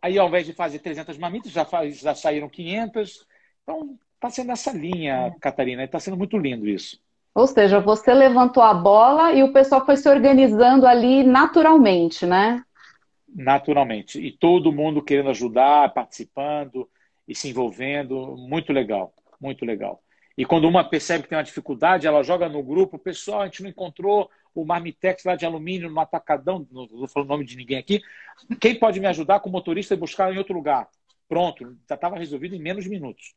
aí 0.00 0.18
ao 0.18 0.28
invés 0.28 0.46
de 0.46 0.52
fazer 0.52 0.78
300 0.78 1.18
mamitas, 1.18 1.52
já, 1.52 1.64
faz, 1.64 2.00
já 2.00 2.14
saíram 2.14 2.48
500. 2.48 3.26
Então, 3.62 3.98
tá 4.18 4.30
sendo 4.30 4.48
nessa 4.48 4.72
linha, 4.72 5.32
é. 5.34 5.40
Catarina, 5.40 5.84
está 5.84 6.00
sendo 6.00 6.16
muito 6.16 6.36
lindo 6.38 6.68
isso. 6.68 7.00
Ou 7.34 7.46
seja, 7.46 7.80
você 7.80 8.12
levantou 8.12 8.62
a 8.62 8.74
bola 8.74 9.32
e 9.32 9.42
o 9.42 9.52
pessoal 9.52 9.84
foi 9.86 9.96
se 9.96 10.08
organizando 10.08 10.86
ali 10.86 11.22
naturalmente, 11.24 12.26
né? 12.26 12.62
Naturalmente. 13.34 14.20
E 14.20 14.30
todo 14.30 14.72
mundo 14.72 15.02
querendo 15.02 15.30
ajudar, 15.30 15.94
participando 15.94 16.88
e 17.26 17.34
se 17.34 17.48
envolvendo. 17.48 18.36
Muito 18.36 18.72
legal, 18.72 19.14
muito 19.40 19.64
legal. 19.64 20.02
E 20.36 20.44
quando 20.44 20.66
uma 20.66 20.82
percebe 20.82 21.24
que 21.24 21.28
tem 21.28 21.36
uma 21.36 21.44
dificuldade, 21.44 22.06
ela 22.06 22.22
joga 22.22 22.48
no 22.48 22.62
grupo, 22.62 22.98
pessoal, 22.98 23.42
a 23.42 23.46
gente 23.46 23.62
não 23.62 23.70
encontrou 23.70 24.30
o 24.54 24.64
Marmitex 24.64 25.24
lá 25.24 25.34
de 25.34 25.46
alumínio 25.46 25.90
no 25.90 26.00
atacadão, 26.00 26.66
não 26.70 26.86
vou 26.86 27.08
falar 27.08 27.26
o 27.26 27.28
nome 27.28 27.44
de 27.44 27.56
ninguém 27.56 27.78
aqui. 27.78 28.00
Quem 28.60 28.78
pode 28.78 29.00
me 29.00 29.06
ajudar 29.06 29.40
com 29.40 29.48
o 29.48 29.52
motorista 29.52 29.94
e 29.94 29.96
buscar 29.96 30.32
em 30.32 30.38
outro 30.38 30.54
lugar? 30.54 30.88
Pronto, 31.28 31.76
já 31.88 31.94
estava 31.94 32.18
resolvido 32.18 32.54
em 32.54 32.60
menos 32.60 32.86
minutos. 32.86 33.34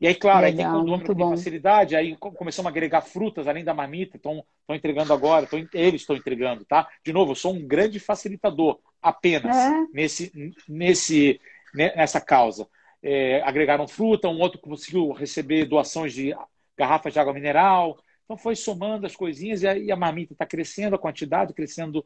E 0.00 0.06
aí, 0.06 0.14
claro, 0.14 0.44
Legal, 0.44 0.50
aí 0.50 0.56
tem 0.56 0.66
condomínio 0.66 1.14
tem 1.14 1.30
facilidade, 1.30 1.96
aí 1.96 2.16
começamos 2.16 2.66
a 2.66 2.70
agregar 2.70 3.00
frutas 3.00 3.48
além 3.48 3.64
da 3.64 3.72
marmita, 3.72 4.16
estão 4.16 4.44
entregando 4.68 5.12
agora, 5.12 5.46
tão, 5.46 5.58
eles 5.72 6.02
estão 6.02 6.14
entregando, 6.14 6.64
tá? 6.66 6.86
De 7.02 7.12
novo, 7.12 7.32
eu 7.32 7.36
sou 7.36 7.54
um 7.54 7.66
grande 7.66 7.98
facilitador 7.98 8.78
apenas 9.00 9.56
é. 9.56 9.86
nesse, 9.94 10.54
nesse, 10.68 11.40
nessa 11.74 12.20
causa. 12.20 12.68
É, 13.02 13.40
agregaram 13.42 13.86
fruta, 13.86 14.28
um 14.28 14.40
outro 14.40 14.60
conseguiu 14.60 15.12
receber 15.12 15.64
doações 15.64 16.12
de 16.12 16.34
garrafas 16.76 17.12
de 17.12 17.18
água 17.18 17.32
mineral. 17.32 17.98
Então 18.24 18.36
foi 18.36 18.56
somando 18.56 19.06
as 19.06 19.14
coisinhas 19.14 19.62
e 19.62 19.68
a, 19.68 19.76
e 19.76 19.92
a 19.92 19.96
marmita 19.96 20.32
está 20.32 20.44
crescendo, 20.44 20.96
a 20.96 20.98
quantidade 20.98 21.54
crescendo, 21.54 22.04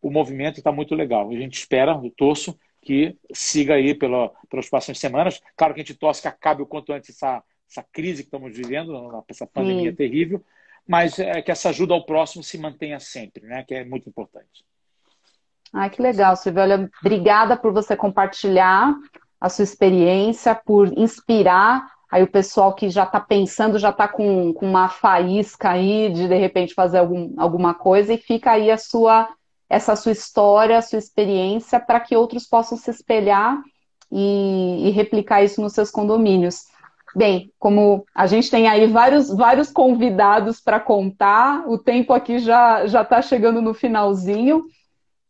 o 0.00 0.10
movimento 0.10 0.58
está 0.58 0.72
muito 0.72 0.94
legal. 0.94 1.28
A 1.28 1.34
gente 1.34 1.58
espera, 1.58 2.00
eu 2.02 2.10
torço, 2.16 2.58
que 2.80 3.16
siga 3.32 3.74
aí 3.74 3.94
pela, 3.94 4.30
pelas 4.48 4.68
próximas 4.68 4.98
semanas. 4.98 5.40
Claro 5.56 5.74
que 5.74 5.80
a 5.80 5.84
gente 5.84 5.98
torce 5.98 6.22
que 6.22 6.28
acabe 6.28 6.62
o 6.62 6.66
quanto 6.66 6.92
antes 6.92 7.10
essa, 7.10 7.42
essa 7.70 7.84
crise 7.92 8.22
que 8.22 8.28
estamos 8.28 8.56
vivendo, 8.56 9.24
essa 9.28 9.46
pandemia 9.46 9.94
terrível, 9.94 10.42
mas 10.86 11.18
é 11.18 11.42
que 11.42 11.50
essa 11.50 11.68
ajuda 11.68 11.92
ao 11.92 12.06
próximo 12.06 12.42
se 12.42 12.56
mantenha 12.56 12.98
sempre, 12.98 13.46
né? 13.46 13.62
que 13.62 13.74
é 13.74 13.84
muito 13.84 14.08
importante. 14.08 14.64
Ai, 15.72 15.90
que 15.90 16.00
legal, 16.00 16.34
Silvia. 16.34 16.62
Olha, 16.62 16.90
obrigada 17.00 17.56
por 17.56 17.72
você 17.72 17.94
compartilhar 17.94 18.94
a 19.40 19.48
sua 19.48 19.62
experiência, 19.62 20.54
por 20.54 20.96
inspirar 20.98 21.86
aí 22.10 22.22
o 22.22 22.30
pessoal 22.30 22.74
que 22.74 22.88
já 22.88 23.04
está 23.04 23.20
pensando, 23.20 23.78
já 23.78 23.90
está 23.90 24.08
com, 24.08 24.52
com 24.54 24.66
uma 24.66 24.88
faísca 24.88 25.70
aí 25.70 26.10
de 26.10 26.26
de 26.26 26.36
repente 26.36 26.74
fazer 26.74 26.98
algum, 26.98 27.34
alguma 27.36 27.74
coisa 27.74 28.14
e 28.14 28.18
fica 28.18 28.52
aí 28.52 28.70
a 28.70 28.78
sua 28.78 29.28
essa 29.68 29.94
sua 29.94 30.12
história, 30.12 30.78
a 30.78 30.82
sua 30.82 30.98
experiência, 30.98 31.78
para 31.78 32.00
que 32.00 32.16
outros 32.16 32.46
possam 32.46 32.78
se 32.78 32.90
espelhar 32.90 33.62
e, 34.10 34.88
e, 34.88 34.90
replicar 34.90 35.44
isso 35.44 35.60
nos 35.60 35.74
seus 35.74 35.90
condomínios. 35.90 36.64
Bem, 37.14 37.52
como 37.58 38.06
a 38.14 38.26
gente 38.26 38.50
tem 38.50 38.66
aí 38.66 38.86
vários, 38.86 39.28
vários 39.28 39.70
convidados 39.70 40.58
para 40.58 40.80
contar, 40.80 41.68
o 41.68 41.76
tempo 41.76 42.14
aqui 42.14 42.38
já 42.38 42.86
já 42.86 43.02
está 43.02 43.20
chegando 43.20 43.60
no 43.60 43.74
finalzinho. 43.74 44.64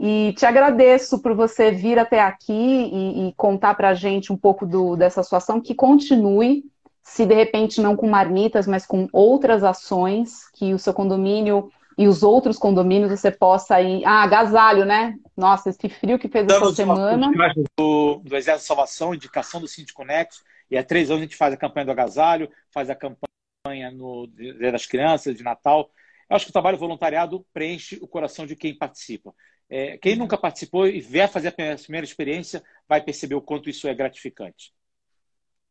E 0.00 0.33
te 0.35 0.47
agradeço 0.47 1.21
por 1.21 1.35
você 1.35 1.73
vir 1.73 1.99
até 1.99 2.21
aqui 2.21 2.52
e, 2.52 3.28
e 3.28 3.35
contar 3.37 3.75
para 3.75 3.90
a 3.90 3.95
gente 3.95 4.33
um 4.33 4.37
pouco 4.37 4.64
do, 4.64 4.95
dessa 4.95 5.23
situação, 5.23 5.61
que 5.61 5.75
continue, 5.75 6.64
se 7.02 7.26
de 7.26 7.35
repente 7.35 7.81
não 7.81 7.97
com 7.97 8.09
marmitas, 8.09 8.67
mas 8.67 8.87
com 8.87 9.09
outras 9.12 9.64
ações 9.64 10.49
que 10.55 10.73
o 10.73 10.78
seu 10.78 10.95
condomínio 10.95 11.71
e 11.97 12.07
os 12.07 12.23
outros 12.23 12.57
condomínios 12.57 13.11
você 13.11 13.28
possa 13.28 13.81
ir. 13.83 14.05
Ah, 14.05 14.23
agasalho, 14.23 14.85
né? 14.85 15.17
Nossa, 15.37 15.71
esse 15.71 15.88
frio 15.88 16.17
que 16.17 16.28
fez 16.28 16.47
essa 16.47 16.73
semana. 16.73 17.33
Do, 17.76 18.21
do 18.25 18.37
Exército 18.37 18.62
de 18.62 18.69
Salvação, 18.69 19.12
indicação 19.12 19.61
do 19.61 19.67
Síndico 19.67 20.05
Nex, 20.05 20.45
e 20.71 20.78
há 20.78 20.85
três 20.85 21.11
anos 21.11 21.23
a 21.23 21.25
gente 21.25 21.37
faz 21.37 21.52
a 21.52 21.57
campanha 21.57 21.87
do 21.87 21.93
agasalho, 21.93 22.49
faz 22.71 22.88
a 22.88 22.95
campanha 22.95 23.90
no 23.90 24.28
Dia 24.28 24.71
das 24.71 24.87
Crianças, 24.87 25.35
de 25.35 25.43
Natal. 25.43 25.90
Eu 26.28 26.37
acho 26.37 26.47
que 26.47 26.50
o 26.50 26.52
trabalho 26.52 26.78
voluntariado 26.78 27.44
preenche 27.52 27.99
o 28.02 28.08
coração 28.08 28.47
de 28.47 28.54
quem 28.54 28.76
participa. 28.76 29.35
É, 29.70 29.99
quem 29.99 30.16
nunca 30.16 30.37
participou 30.37 30.87
e 30.87 31.00
vier 31.00 31.28
fazer 31.28 31.49
a 31.49 31.52
primeira 31.52 32.04
experiência 32.04 32.62
vai 32.88 33.02
perceber 33.02 33.35
o 33.35 33.42
quanto 33.42 33.68
isso 33.68 33.87
é 33.88 33.94
gratificante. 33.94 34.73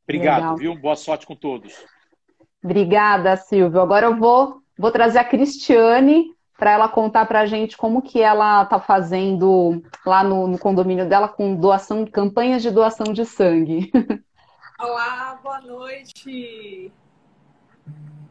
Obrigado, 0.04 0.42
Legal. 0.42 0.58
viu? 0.58 0.76
Boa 0.76 0.96
sorte 0.96 1.26
com 1.26 1.36
todos. 1.36 1.74
Obrigada, 2.64 3.36
Silvio. 3.36 3.82
Agora 3.82 4.06
eu 4.06 4.16
vou 4.16 4.62
Vou 4.78 4.92
trazer 4.92 5.18
a 5.18 5.24
Cristiane 5.24 6.36
para 6.56 6.72
ela 6.72 6.88
contar 6.88 7.26
para 7.26 7.40
a 7.40 7.46
gente 7.48 7.76
como 7.76 8.02
que 8.02 8.22
ela 8.22 8.62
está 8.64 8.80
fazendo 8.80 9.82
lá 10.06 10.24
no, 10.24 10.48
no, 10.48 10.60
condomínio 10.60 11.10
dela 11.10 11.28
com 11.28 11.56
doação, 11.56 12.06
campanhas 12.06 12.62
de 12.62 12.70
doação 12.70 13.12
de 13.12 13.26
sangue. 13.26 13.92
Olá, 14.80 15.40
boa 15.42 15.62
noite. 15.62 16.92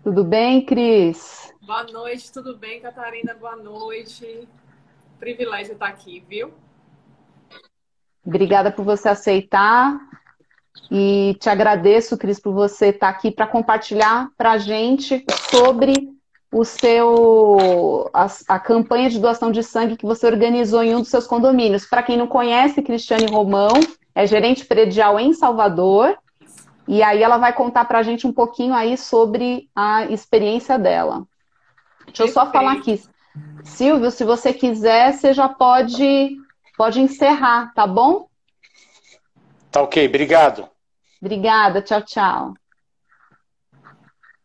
Tudo 0.05 0.23
bem, 0.23 0.65
Cris? 0.65 1.53
Boa 1.67 1.83
noite, 1.83 2.31
tudo 2.31 2.57
bem, 2.57 2.81
Catarina? 2.81 3.35
Boa 3.35 3.57
noite. 3.57 4.49
Privilégio 5.19 5.73
estar 5.73 5.89
aqui, 5.89 6.25
viu? 6.29 6.55
Obrigada 8.25 8.71
por 8.71 8.85
você 8.85 9.09
aceitar. 9.09 9.99
E 10.89 11.37
te 11.41 11.51
agradeço, 11.51 12.17
Cris, 12.17 12.39
por 12.39 12.55
você 12.55 12.91
estar 12.91 13.09
aqui 13.09 13.33
para 13.33 13.49
compartilhar 13.49 14.29
para 14.39 14.53
a 14.53 14.59
gente 14.59 15.25
sobre 15.51 15.93
o 16.53 16.65
seu 16.65 18.09
a, 18.15 18.29
a, 18.47 18.61
campanha 18.61 19.11
de 19.11 19.19
doação 19.19 19.51
de 19.51 19.65
sangue 19.65 19.97
que 19.97 20.07
você 20.07 20.25
organizou 20.25 20.85
em 20.85 20.95
um 20.95 21.01
dos 21.01 21.09
seus 21.09 21.27
condomínios. 21.27 21.85
Para 21.85 22.05
quem 22.05 22.17
não 22.17 22.29
conhece, 22.29 22.81
Cristiane 22.81 23.27
Romão 23.27 23.73
é 24.15 24.25
gerente 24.25 24.65
predial 24.65 25.19
em 25.19 25.35
Salvador. 25.35 26.17
E 26.87 27.03
aí 27.03 27.25
ela 27.25 27.39
vai 27.39 27.53
contar 27.53 27.87
para 27.87 27.99
a 27.99 28.03
gente 28.05 28.25
um 28.25 28.33
pouquinho 28.33 28.73
aí 28.73 28.97
sobre 28.97 29.69
a 29.75 30.05
experiência 30.05 30.79
dela. 30.79 31.27
Deixa 32.07 32.23
eu 32.25 32.29
só 32.29 32.51
falar 32.51 32.73
aqui. 32.73 33.03
Silvio, 33.65 34.11
se 34.11 34.25
você 34.25 34.53
quiser, 34.53 35.13
você 35.13 35.35
já 35.35 35.49
pode, 35.49 36.37
pode 36.77 37.01
encerrar, 37.01 37.73
tá 37.75 37.87
bom? 37.87 38.29
Tá 39.71 39.83
ok, 39.83 40.07
obrigado. 40.07 40.69
Obrigada, 41.21 41.83
tchau, 41.83 42.03
tchau. 42.03 42.55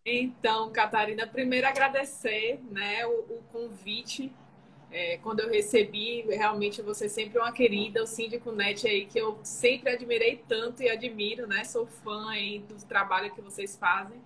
Então, 0.05 0.71
Catarina, 0.71 1.27
primeiro 1.27 1.67
agradecer 1.67 2.59
né, 2.71 3.05
o, 3.05 3.11
o 3.11 3.43
convite. 3.51 4.31
É, 4.91 5.17
quando 5.19 5.39
eu 5.39 5.49
recebi, 5.49 6.23
realmente 6.23 6.81
você 6.81 7.07
sempre 7.07 7.37
é 7.37 7.41
uma 7.41 7.53
querida, 7.53 8.03
o 8.03 8.07
Síndico 8.07 8.51
Net 8.51 8.85
aí, 8.85 9.05
que 9.05 9.17
eu 9.17 9.39
sempre 9.41 9.91
admirei 9.91 10.43
tanto 10.49 10.83
e 10.83 10.89
admiro, 10.89 11.47
né? 11.47 11.63
Sou 11.63 11.85
fã 11.85 12.29
aí 12.29 12.59
do 12.59 12.75
trabalho 12.85 13.33
que 13.33 13.41
vocês 13.41 13.77
fazem. 13.77 14.19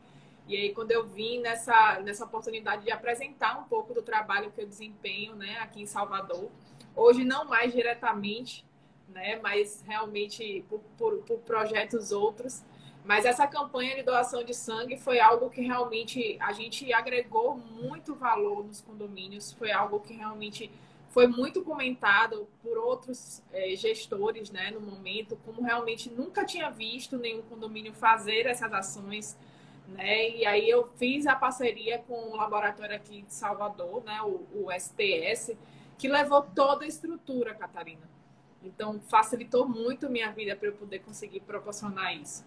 E 0.47 0.55
aí, 0.55 0.73
quando 0.73 0.91
eu 0.91 1.07
vim 1.07 1.39
nessa, 1.39 1.99
nessa 2.01 2.25
oportunidade 2.25 2.83
de 2.83 2.91
apresentar 2.91 3.59
um 3.59 3.63
pouco 3.63 3.93
do 3.93 4.01
trabalho 4.01 4.51
que 4.51 4.61
eu 4.61 4.67
desempenho 4.67 5.35
né, 5.35 5.57
aqui 5.59 5.81
em 5.81 5.85
Salvador, 5.85 6.51
hoje 6.95 7.23
não 7.23 7.45
mais 7.45 7.73
diretamente, 7.73 8.65
né, 9.09 9.39
mas 9.41 9.83
realmente 9.87 10.63
por, 10.69 10.79
por, 10.97 11.17
por 11.23 11.39
projetos 11.39 12.11
outros, 12.11 12.63
mas 13.03 13.23
essa 13.25 13.45
campanha 13.47 13.95
de 13.95 14.03
doação 14.03 14.43
de 14.43 14.53
sangue 14.53 14.97
foi 14.97 15.19
algo 15.19 15.49
que 15.49 15.61
realmente 15.61 16.37
a 16.39 16.51
gente 16.53 16.91
agregou 16.91 17.55
muito 17.55 18.15
valor 18.15 18.65
nos 18.65 18.81
condomínios, 18.81 19.51
foi 19.51 19.71
algo 19.71 19.99
que 19.99 20.13
realmente 20.13 20.71
foi 21.09 21.27
muito 21.27 21.63
comentado 21.63 22.45
por 22.61 22.77
outros 22.77 23.41
é, 23.53 23.73
gestores 23.75 24.51
né, 24.51 24.71
no 24.71 24.81
momento, 24.81 25.37
como 25.45 25.61
realmente 25.61 26.09
nunca 26.09 26.43
tinha 26.43 26.69
visto 26.69 27.17
nenhum 27.17 27.41
condomínio 27.43 27.93
fazer 27.93 28.47
essas 28.47 28.73
ações. 28.73 29.37
Né? 29.87 30.29
E 30.31 30.45
aí 30.45 30.69
eu 30.69 30.87
fiz 30.97 31.27
a 31.27 31.35
parceria 31.35 31.99
com 31.99 32.31
o 32.31 32.35
laboratório 32.35 32.95
aqui 32.95 33.21
de 33.21 33.33
Salvador, 33.33 34.03
né, 34.03 34.19
o, 34.23 34.41
o 34.53 34.71
STS, 34.71 35.55
que 35.97 36.07
levou 36.07 36.41
toda 36.41 36.85
a 36.85 36.87
estrutura, 36.87 37.53
Catarina. 37.53 38.09
Então 38.63 38.99
facilitou 39.09 39.67
muito 39.67 40.09
minha 40.09 40.31
vida 40.31 40.55
para 40.55 40.69
eu 40.69 40.73
poder 40.73 40.99
conseguir 40.99 41.41
proporcionar 41.41 42.15
isso. 42.15 42.43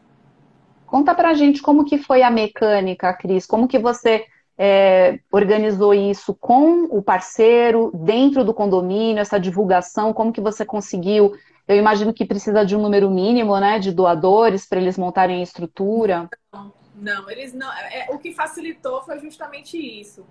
Conta 0.87 1.15
pra 1.15 1.35
gente 1.35 1.63
como 1.63 1.85
que 1.85 1.99
foi 1.99 2.23
a 2.23 2.31
mecânica, 2.31 3.13
Cris, 3.13 3.47
como 3.47 3.69
que 3.69 3.79
você 3.79 4.27
é, 4.57 5.21
organizou 5.31 5.95
isso 5.95 6.35
com 6.35 6.85
o 6.85 7.01
parceiro, 7.01 7.93
dentro 7.95 8.43
do 8.43 8.53
condomínio, 8.53 9.21
essa 9.21 9.39
divulgação, 9.39 10.13
como 10.13 10.33
que 10.33 10.41
você 10.41 10.65
conseguiu? 10.65 11.35
Eu 11.69 11.77
imagino 11.77 12.13
que 12.13 12.25
precisa 12.25 12.65
de 12.65 12.75
um 12.75 12.81
número 12.81 13.11
mínimo, 13.11 13.57
né, 13.61 13.79
de 13.79 13.93
doadores 13.93 14.67
para 14.67 14.81
eles 14.81 14.99
montarem 14.99 15.41
a 15.41 15.43
estrutura. 15.43 16.29
Não, 16.53 16.73
não 17.01 17.31
eles 17.31 17.53
não. 17.53 17.73
É, 17.73 18.07
o 18.11 18.19
que 18.19 18.33
facilitou 18.33 19.03
foi 19.03 19.19
justamente 19.19 19.79
isso. 19.79 20.27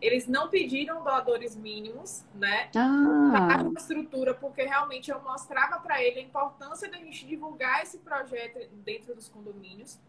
Eles 0.00 0.26
não 0.26 0.48
pediram 0.48 1.04
doadores 1.04 1.54
mínimos, 1.54 2.24
né? 2.34 2.70
Ah. 2.74 3.60
a 3.60 3.78
estrutura, 3.78 4.34
porque 4.34 4.62
realmente 4.62 5.10
eu 5.12 5.22
mostrava 5.22 5.78
para 5.78 6.02
ele 6.02 6.18
a 6.18 6.22
importância 6.22 6.90
da 6.90 6.96
gente 6.98 7.24
divulgar 7.24 7.82
esse 7.82 7.98
projeto 7.98 8.58
dentro 8.84 9.14
dos 9.14 9.28
condomínios. 9.28 10.00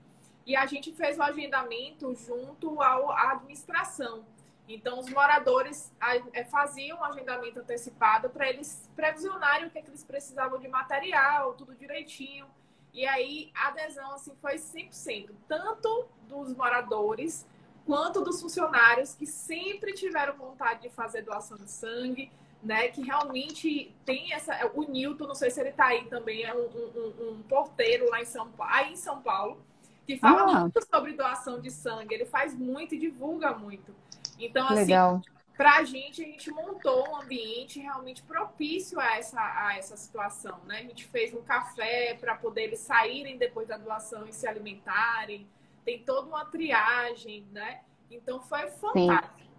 E 0.45 0.55
a 0.55 0.65
gente 0.65 0.91
fez 0.91 1.17
o 1.19 1.23
agendamento 1.23 2.13
junto 2.15 2.81
à 2.81 3.31
administração. 3.33 4.25
Então, 4.67 4.99
os 4.99 5.09
moradores 5.09 5.91
é, 6.33 6.43
faziam 6.45 6.99
um 6.99 7.03
agendamento 7.03 7.59
antecipado 7.59 8.29
para 8.29 8.49
eles 8.49 8.89
previsionarem 8.95 9.67
o 9.67 9.69
que, 9.69 9.77
é 9.77 9.81
que 9.81 9.89
eles 9.89 10.03
precisavam 10.03 10.57
de 10.59 10.67
material, 10.67 11.53
tudo 11.53 11.75
direitinho. 11.75 12.47
E 12.93 13.05
aí 13.05 13.51
a 13.55 13.69
adesão 13.69 14.13
assim 14.13 14.33
foi 14.41 14.55
100%, 14.55 15.31
tanto 15.47 16.07
dos 16.27 16.55
moradores 16.55 17.45
quanto 17.85 18.21
dos 18.21 18.41
funcionários 18.41 19.15
que 19.15 19.25
sempre 19.25 19.93
tiveram 19.93 20.35
vontade 20.35 20.83
de 20.83 20.89
fazer 20.89 21.23
doação 21.23 21.57
de 21.57 21.69
sangue, 21.69 22.31
né? 22.61 22.87
Que 22.89 23.01
realmente 23.01 23.93
tem 24.05 24.33
essa. 24.33 24.71
O 24.73 24.83
Nilton, 24.83 25.27
não 25.27 25.35
sei 25.35 25.51
se 25.51 25.59
ele 25.59 25.69
está 25.69 25.87
aí 25.87 26.05
também, 26.05 26.43
é 26.43 26.53
um, 26.53 26.65
um, 26.65 27.29
um, 27.29 27.43
porteiro 27.43 28.09
lá 28.09 28.21
em 28.21 28.25
São 28.25 28.49
Paulo, 28.51 28.73
aí 28.73 28.93
em 28.93 28.95
São 28.95 29.21
Paulo, 29.21 29.61
que 30.05 30.17
fala 30.17 30.43
ah. 30.43 30.59
muito 30.61 30.79
sobre 30.87 31.13
doação 31.13 31.59
de 31.59 31.71
sangue. 31.71 32.13
Ele 32.13 32.25
faz 32.25 32.57
muito 32.57 32.95
e 32.95 32.99
divulga 32.99 33.53
muito. 33.53 33.93
Então, 34.39 34.65
assim, 34.65 34.75
Legal. 34.75 35.21
Para 35.63 35.77
a 35.77 35.83
gente, 35.85 36.21
a 36.21 36.25
gente 36.25 36.51
montou 36.51 37.07
um 37.07 37.21
ambiente 37.21 37.79
realmente 37.79 38.21
propício 38.21 38.99
a 38.99 39.15
essa, 39.15 39.39
a 39.39 39.77
essa 39.77 39.95
situação, 39.95 40.59
né? 40.65 40.79
A 40.79 40.81
gente 40.81 41.05
fez 41.05 41.33
um 41.33 41.41
café 41.41 42.17
para 42.19 42.35
poder 42.35 42.63
eles 42.63 42.81
saírem 42.81 43.37
depois 43.37 43.65
da 43.65 43.77
doação 43.77 44.27
e 44.27 44.33
se 44.33 44.45
alimentarem. 44.45 45.47
Tem 45.85 45.99
toda 45.99 46.27
uma 46.27 46.43
triagem, 46.43 47.47
né? 47.53 47.79
Então 48.11 48.41
foi 48.41 48.69
fantástico. 48.71 49.39
Sim. 49.39 49.49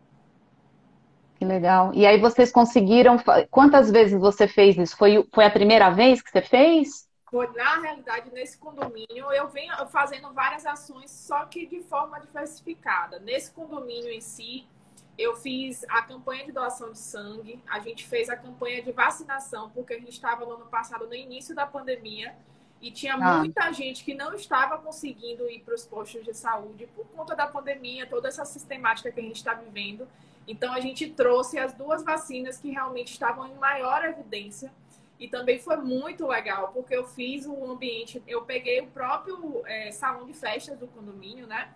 Que 1.36 1.46
legal. 1.46 1.90
E 1.94 2.04
aí 2.04 2.20
vocês 2.20 2.52
conseguiram. 2.52 3.16
Quantas 3.50 3.90
vezes 3.90 4.20
você 4.20 4.46
fez 4.46 4.76
isso? 4.76 4.98
Foi, 4.98 5.26
foi 5.32 5.46
a 5.46 5.50
primeira 5.50 5.88
vez 5.88 6.20
que 6.20 6.30
você 6.30 6.42
fez? 6.42 7.08
Na 7.56 7.80
realidade, 7.80 8.30
nesse 8.30 8.58
condomínio, 8.58 9.32
eu 9.32 9.48
venho 9.48 9.74
fazendo 9.86 10.34
várias 10.34 10.66
ações, 10.66 11.10
só 11.10 11.46
que 11.46 11.64
de 11.64 11.80
forma 11.80 12.20
diversificada. 12.20 13.18
Nesse 13.20 13.50
condomínio 13.50 14.12
em 14.12 14.20
si, 14.20 14.68
eu 15.16 15.36
fiz 15.36 15.84
a 15.88 16.02
campanha 16.02 16.44
de 16.44 16.52
doação 16.52 16.92
de 16.92 16.98
sangue, 16.98 17.62
a 17.68 17.78
gente 17.78 18.06
fez 18.06 18.28
a 18.28 18.36
campanha 18.36 18.82
de 18.82 18.90
vacinação, 18.92 19.70
porque 19.70 19.94
a 19.94 19.98
gente 19.98 20.12
estava 20.12 20.44
no 20.44 20.52
ano 20.52 20.66
passado, 20.66 21.06
no 21.06 21.14
início 21.14 21.54
da 21.54 21.66
pandemia, 21.66 22.34
e 22.80 22.90
tinha 22.90 23.14
ah. 23.14 23.38
muita 23.38 23.72
gente 23.72 24.04
que 24.04 24.14
não 24.14 24.34
estava 24.34 24.76
conseguindo 24.76 25.48
ir 25.48 25.60
para 25.60 25.74
os 25.74 25.86
postos 25.86 26.24
de 26.24 26.34
saúde 26.34 26.86
por 26.94 27.06
conta 27.06 27.34
da 27.34 27.46
pandemia, 27.46 28.06
toda 28.06 28.28
essa 28.28 28.44
sistemática 28.44 29.10
que 29.10 29.20
a 29.20 29.22
gente 29.22 29.36
está 29.36 29.54
vivendo. 29.54 30.06
Então, 30.46 30.72
a 30.74 30.80
gente 30.80 31.08
trouxe 31.08 31.58
as 31.58 31.72
duas 31.72 32.04
vacinas 32.04 32.58
que 32.58 32.70
realmente 32.70 33.12
estavam 33.12 33.46
em 33.46 33.54
maior 33.54 34.04
evidência. 34.04 34.70
E 35.18 35.28
também 35.28 35.58
foi 35.58 35.76
muito 35.76 36.26
legal, 36.26 36.72
porque 36.74 36.94
eu 36.94 37.06
fiz 37.06 37.46
o 37.46 37.64
ambiente, 37.70 38.22
eu 38.26 38.42
peguei 38.42 38.80
o 38.80 38.88
próprio 38.88 39.62
é, 39.64 39.90
salão 39.92 40.26
de 40.26 40.34
festas 40.34 40.78
do 40.78 40.88
condomínio, 40.88 41.46
né? 41.46 41.72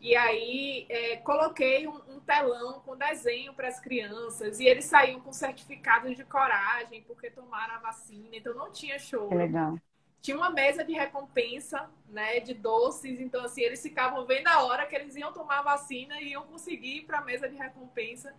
E 0.00 0.14
aí 0.14 0.86
é, 0.88 1.16
coloquei 1.16 1.88
um, 1.88 1.96
um, 2.08 2.20
telão 2.20 2.80
com 2.80 2.96
desenho 2.96 3.52
para 3.52 3.68
as 3.68 3.80
crianças 3.80 4.60
e 4.60 4.66
eles 4.66 4.84
saíam 4.84 5.20
com 5.20 5.32
certificados 5.32 6.16
de 6.16 6.24
coragem 6.24 7.02
porque 7.02 7.30
tomaram 7.30 7.74
a 7.74 7.78
vacina, 7.78 8.28
então 8.32 8.54
não 8.54 8.70
tinha 8.70 8.98
show. 8.98 9.32
legal. 9.34 9.76
Tinha 10.20 10.36
uma 10.36 10.50
mesa 10.50 10.84
de 10.84 10.92
recompensa, 10.92 11.88
né, 12.08 12.38
de 12.40 12.54
doces, 12.54 13.20
então 13.20 13.44
assim 13.44 13.62
eles 13.62 13.82
ficavam 13.82 14.24
vendo 14.24 14.48
a 14.48 14.62
hora 14.62 14.86
que 14.86 14.94
eles 14.94 15.16
iam 15.16 15.32
tomar 15.32 15.60
a 15.60 15.62
vacina 15.62 16.20
e 16.20 16.30
iam 16.30 16.44
conseguir 16.44 16.98
ir 16.98 17.02
para 17.02 17.18
a 17.18 17.24
mesa 17.24 17.48
de 17.48 17.56
recompensa. 17.56 18.32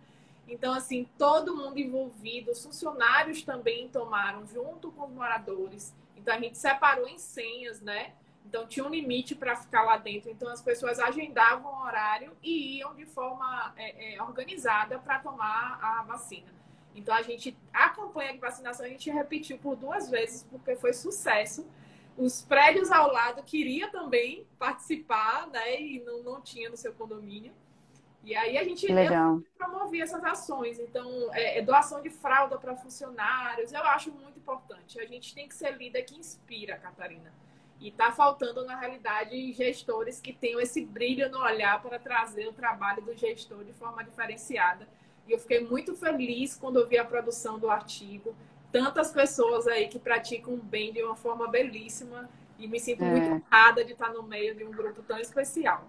Então 0.48 0.72
assim 0.72 1.06
todo 1.18 1.56
mundo 1.56 1.78
envolvido, 1.78 2.52
os 2.52 2.64
funcionários 2.64 3.42
também 3.42 3.88
tomaram 3.88 4.46
junto 4.46 4.90
com 4.92 5.04
os 5.04 5.12
moradores. 5.12 5.94
Então 6.16 6.34
a 6.34 6.38
gente 6.38 6.56
separou 6.56 7.06
em 7.06 7.18
senhas, 7.18 7.80
né? 7.80 8.12
Então 8.50 8.66
tinha 8.66 8.84
um 8.84 8.88
limite 8.88 9.36
para 9.36 9.54
ficar 9.54 9.84
lá 9.84 9.96
dentro. 9.96 10.28
Então 10.28 10.48
as 10.48 10.60
pessoas 10.60 10.98
agendavam 10.98 11.72
o 11.72 11.84
horário 11.84 12.36
e 12.42 12.78
iam 12.78 12.92
de 12.96 13.06
forma 13.06 13.72
é, 13.76 14.16
é, 14.16 14.22
organizada 14.22 14.98
para 14.98 15.20
tomar 15.20 15.78
a 15.80 16.02
vacina. 16.02 16.52
Então 16.92 17.14
a 17.14 17.22
gente, 17.22 17.56
a 17.72 17.90
campanha 17.90 18.32
de 18.32 18.40
vacinação 18.40 18.84
a 18.84 18.88
gente 18.88 19.08
repetiu 19.08 19.56
por 19.56 19.76
duas 19.76 20.10
vezes 20.10 20.42
porque 20.50 20.74
foi 20.74 20.92
sucesso. 20.92 21.64
Os 22.18 22.42
prédios 22.42 22.90
ao 22.90 23.12
lado 23.12 23.40
queriam 23.44 23.88
também 23.88 24.44
participar, 24.58 25.46
né? 25.46 25.80
E 25.80 26.00
não, 26.00 26.20
não 26.24 26.40
tinha 26.40 26.68
no 26.68 26.76
seu 26.76 26.92
condomínio. 26.92 27.54
E 28.24 28.34
aí 28.34 28.58
a 28.58 28.64
gente 28.64 28.84
promovia 29.56 30.02
essas 30.02 30.24
ações. 30.24 30.80
Então, 30.80 31.08
é, 31.32 31.60
é 31.60 31.62
doação 31.62 32.02
de 32.02 32.10
fralda 32.10 32.58
para 32.58 32.74
funcionários, 32.74 33.72
eu 33.72 33.82
acho 33.84 34.10
muito 34.10 34.38
importante. 34.40 35.00
A 35.00 35.06
gente 35.06 35.32
tem 35.34 35.48
que 35.48 35.54
ser 35.54 35.70
líder 35.76 36.02
que 36.02 36.16
inspira, 36.18 36.76
Catarina. 36.76 37.32
E 37.80 37.88
está 37.88 38.12
faltando, 38.12 38.62
na 38.64 38.76
realidade, 38.76 39.52
gestores 39.52 40.20
que 40.20 40.34
tenham 40.34 40.60
esse 40.60 40.84
brilho 40.84 41.30
no 41.30 41.40
olhar 41.40 41.80
para 41.80 41.98
trazer 41.98 42.46
o 42.46 42.52
trabalho 42.52 43.02
do 43.02 43.16
gestor 43.16 43.64
de 43.64 43.72
forma 43.72 44.04
diferenciada. 44.04 44.86
E 45.26 45.32
eu 45.32 45.38
fiquei 45.38 45.60
muito 45.64 45.94
feliz 45.94 46.54
quando 46.54 46.78
eu 46.78 46.86
vi 46.86 46.98
a 46.98 47.04
produção 47.04 47.58
do 47.58 47.70
artigo. 47.70 48.34
Tantas 48.70 49.10
pessoas 49.10 49.66
aí 49.66 49.88
que 49.88 49.98
praticam 49.98 50.56
bem 50.56 50.92
de 50.92 51.02
uma 51.02 51.16
forma 51.16 51.48
belíssima. 51.48 52.28
E 52.58 52.68
me 52.68 52.78
sinto 52.78 53.02
é. 53.02 53.10
muito 53.10 53.46
honrada 53.46 53.82
de 53.82 53.92
estar 53.92 54.12
no 54.12 54.22
meio 54.22 54.54
de 54.54 54.62
um 54.62 54.70
grupo 54.70 55.02
tão 55.02 55.18
especial. 55.18 55.88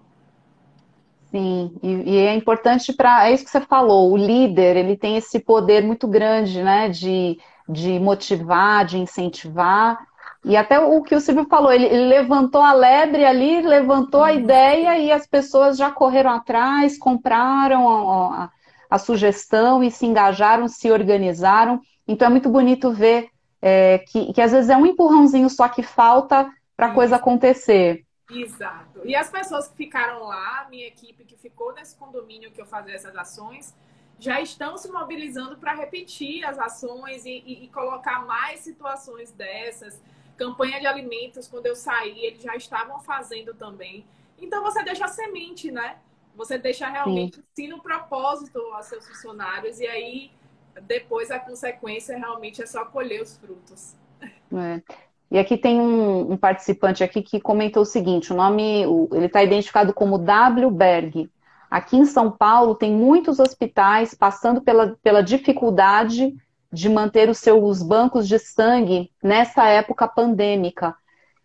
Sim, 1.30 1.76
e, 1.84 2.12
e 2.12 2.18
é 2.18 2.34
importante 2.34 2.94
para. 2.94 3.28
É 3.28 3.34
isso 3.34 3.44
que 3.44 3.50
você 3.50 3.62
falou, 3.62 4.12
o 4.12 4.18
líder 4.18 4.78
ele 4.78 4.96
tem 4.96 5.18
esse 5.18 5.40
poder 5.40 5.84
muito 5.84 6.08
grande, 6.08 6.62
né? 6.62 6.88
De, 6.88 7.38
de 7.68 8.00
motivar, 8.00 8.86
de 8.86 8.98
incentivar 8.98 10.11
e 10.44 10.58
até 10.58 10.80
o 10.80 11.02
que 11.04 11.14
o 11.14 11.22
Silvio 11.22 11.46
falou, 11.46 11.72
ele, 11.72 11.86
ele 11.86 12.08
levantou 12.08 12.62
a 12.62 12.74
lebre 12.74 13.24
ali, 13.24 13.62
levantou 13.62 14.24
a 14.24 14.32
uhum. 14.32 14.40
ideia 14.40 14.98
e 14.98 15.12
as 15.12 15.28
pessoas 15.28 15.78
já 15.78 15.92
correram 15.92 16.32
atrás, 16.32 16.98
compraram 16.98 17.88
a, 17.88 18.44
a, 18.44 18.50
a 18.90 18.98
sugestão 18.98 19.84
e 19.84 19.92
se 19.92 20.06
engajaram, 20.06 20.68
se 20.68 20.92
organizaram. 20.92 21.80
Então 22.08 22.28
é 22.28 22.32
muito 22.32 22.50
bonito 22.50 22.92
ver 22.92 23.30
é, 23.62 24.00
que, 24.00 24.34
que 24.34 24.42
às 24.42 24.52
vezes 24.52 24.70
é 24.70 24.76
um 24.76 24.86
empurrãozinho 24.86 25.50
só 25.50 25.70
que 25.70 25.84
falta 25.84 26.52
para 26.76 26.88
a 26.88 26.94
coisa 26.94 27.18
acontecer. 27.18 28.04
Exato. 28.30 29.02
E 29.04 29.16
as 29.16 29.30
pessoas 29.30 29.68
que 29.68 29.76
ficaram 29.76 30.24
lá, 30.24 30.66
minha 30.70 30.88
equipe 30.88 31.24
que 31.26 31.36
ficou 31.36 31.74
nesse 31.74 31.96
condomínio 31.96 32.52
que 32.52 32.62
eu 32.62 32.66
fazia 32.66 32.96
essas 32.96 33.16
ações, 33.16 33.76
já 34.18 34.40
estão 34.40 34.78
se 34.78 34.90
mobilizando 34.92 35.58
para 35.58 35.74
repetir 35.74 36.44
as 36.46 36.58
ações 36.58 37.26
e, 37.26 37.44
e, 37.46 37.66
e, 37.66 37.68
colocar 37.70 38.26
mais 38.26 38.62
situações 38.62 39.32
dessas. 39.32 40.02
Campanha 40.42 40.80
de 40.80 40.88
alimentos, 40.88 41.48
quando 41.48 41.68
eu 41.68 41.76
saí, 41.76 42.26
eles 42.26 42.42
já 42.42 42.56
estavam 42.56 43.00
fazendo 43.00 43.54
também. 43.54 44.04
Então 44.40 44.64
você 44.64 44.84
deixa 44.84 45.06
a 45.06 45.08
semente, 45.08 45.70
né? 45.70 45.98
Você 46.36 46.58
deixa 46.58 46.90
realmente 46.90 47.36
sim, 47.36 47.44
sim 47.54 47.68
no 47.68 47.80
propósito 47.80 48.58
aos 48.74 48.88
seus 48.88 49.08
funcionários 49.08 49.80
e 49.80 49.86
aí 49.86 50.32
depois 50.88 51.30
a 51.30 51.38
consequência 51.38 52.18
realmente 52.18 52.60
é 52.60 52.66
só 52.66 52.86
colher 52.86 53.22
os 53.22 53.38
frutos. 53.38 53.96
É. 54.52 54.82
E 55.30 55.38
aqui 55.38 55.56
tem 55.56 55.80
um, 55.80 56.32
um, 56.32 56.38
participante 56.38 57.04
aqui 57.04 57.22
que 57.22 57.40
comentou 57.40 57.84
o 57.84 57.86
seguinte: 57.86 58.34
o 58.34 58.36
nome, 58.36 58.82
ele 59.12 59.28
está 59.28 59.44
identificado 59.44 59.94
como 59.94 60.18
W. 60.18 60.72
Berg. 60.72 61.30
Aqui 61.70 61.98
em 61.98 62.06
São 62.06 62.32
Paulo 62.32 62.74
tem 62.74 62.92
muitos 62.92 63.40
hospitais 63.40 64.16
passando 64.16 64.60
pela, 64.60 64.98
pela 65.04 65.22
dificuldade 65.22 66.36
de 66.72 66.90
manter 66.90 67.30
os 67.30 67.38
seus 67.38 67.84
bancos 67.84 68.28
de 68.28 68.40
sangue 68.40 69.12
nessa 69.22 69.68
época 69.68 70.08
pandêmica. 70.08 70.96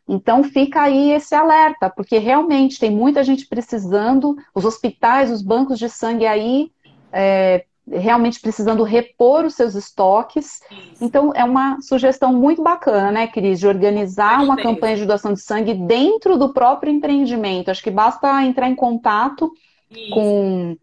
Então 0.08 0.44
fica 0.44 0.82
aí 0.82 1.10
esse 1.12 1.34
alerta, 1.34 1.90
porque 1.90 2.18
realmente 2.18 2.78
tem 2.78 2.90
muita 2.90 3.24
gente 3.24 3.46
precisando, 3.46 4.36
os 4.54 4.64
hospitais, 4.64 5.30
os 5.30 5.42
bancos 5.42 5.78
de 5.78 5.88
sangue 5.88 6.26
aí 6.26 6.70
é, 7.12 7.64
realmente 7.90 8.40
precisando 8.40 8.82
repor 8.84 9.44
os 9.44 9.54
seus 9.54 9.74
estoques. 9.74 10.60
Isso. 10.70 11.04
Então 11.04 11.32
é 11.34 11.44
uma 11.44 11.80
sugestão 11.80 12.32
muito 12.32 12.62
bacana, 12.62 13.10
né, 13.10 13.26
Cris, 13.26 13.58
de 13.58 13.66
organizar 13.66 14.42
uma 14.42 14.56
campanha 14.56 14.96
de 14.96 15.06
doação 15.06 15.32
de 15.32 15.40
sangue 15.40 15.74
dentro 15.74 16.38
do 16.38 16.52
próprio 16.52 16.92
empreendimento. 16.92 17.70
Acho 17.70 17.82
que 17.82 17.90
basta 17.90 18.44
entrar 18.44 18.68
em 18.68 18.76
contato 18.76 19.52
Isso. 19.90 20.10
com 20.10 20.76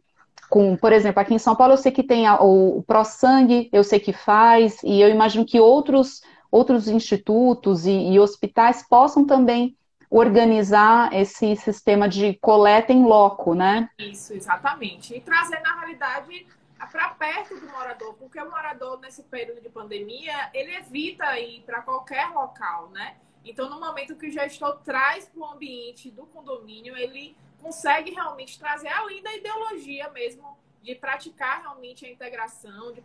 com, 0.53 0.77
por 0.77 0.93
exemplo, 0.93 1.19
aqui 1.19 1.33
em 1.33 1.39
São 1.39 1.55
Paulo 1.55 1.73
eu 1.73 1.77
sei 1.77 1.91
que 1.91 2.03
tem 2.03 2.27
a, 2.27 2.39
o, 2.39 2.77
o 2.77 2.83
ProSangue, 2.83 3.71
eu 3.73 3.83
sei 3.83 3.99
que 3.99 4.13
faz, 4.13 4.83
e 4.83 5.01
eu 5.01 5.09
imagino 5.09 5.43
que 5.43 5.59
outros, 5.59 6.21
outros 6.51 6.87
institutos 6.87 7.87
e, 7.87 8.11
e 8.11 8.19
hospitais 8.19 8.87
possam 8.87 9.25
também 9.25 9.75
organizar 10.11 11.11
esse 11.11 11.55
sistema 11.55 12.07
de 12.07 12.35
coleta 12.35 12.93
em 12.93 13.03
loco, 13.03 13.55
né? 13.55 13.89
Isso, 13.97 14.31
exatamente. 14.31 15.15
E 15.15 15.21
trazer, 15.21 15.59
na 15.61 15.73
realidade, 15.79 16.45
para 16.91 17.09
perto 17.09 17.59
do 17.59 17.65
morador, 17.71 18.13
porque 18.13 18.39
o 18.39 18.47
morador, 18.47 18.99
nesse 18.99 19.23
período 19.23 19.59
de 19.59 19.69
pandemia, 19.69 20.51
ele 20.53 20.75
evita 20.75 21.35
ir 21.39 21.63
para 21.65 21.81
qualquer 21.81 22.27
local, 22.27 22.91
né? 22.91 23.15
Então, 23.43 23.71
no 23.71 23.79
momento 23.79 24.15
que 24.15 24.27
o 24.27 24.31
gestor 24.31 24.77
traz 24.85 25.27
para 25.27 25.41
o 25.41 25.45
ambiente 25.47 26.11
do 26.11 26.27
condomínio, 26.27 26.95
ele 26.95 27.35
consegue 27.63 28.11
realmente 28.11 28.59
trazer, 28.59 28.89
além 28.89 29.23
da 29.23 29.33
ideologia 29.33 30.09
mesmo, 30.09 30.57
de 30.81 30.93
praticar 30.95 31.61
realmente 31.61 32.05
a 32.05 32.11
integração, 32.11 32.91
de 32.91 33.01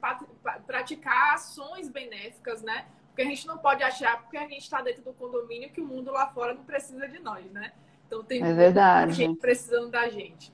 praticar 0.67 1.35
ações 1.35 1.89
benéficas, 1.89 2.61
né? 2.61 2.87
Porque 3.07 3.23
a 3.23 3.25
gente 3.25 3.47
não 3.47 3.57
pode 3.57 3.83
achar, 3.85 4.21
porque 4.23 4.37
a 4.37 4.49
gente 4.49 4.63
está 4.63 4.83
dentro 4.83 5.03
do 5.03 5.13
condomínio, 5.13 5.71
que 5.71 5.81
o 5.81 5.87
mundo 5.87 6.11
lá 6.11 6.27
fora 6.27 6.55
não 6.55 6.65
precisa 6.65 7.07
de 7.07 7.21
nós, 7.21 7.45
né? 7.53 7.73
Então 8.07 8.25
tem 8.25 8.43
é 8.43 8.53
verdade. 8.53 9.13
gente 9.13 9.39
precisando 9.39 9.91
da 9.91 10.09
gente. 10.09 10.53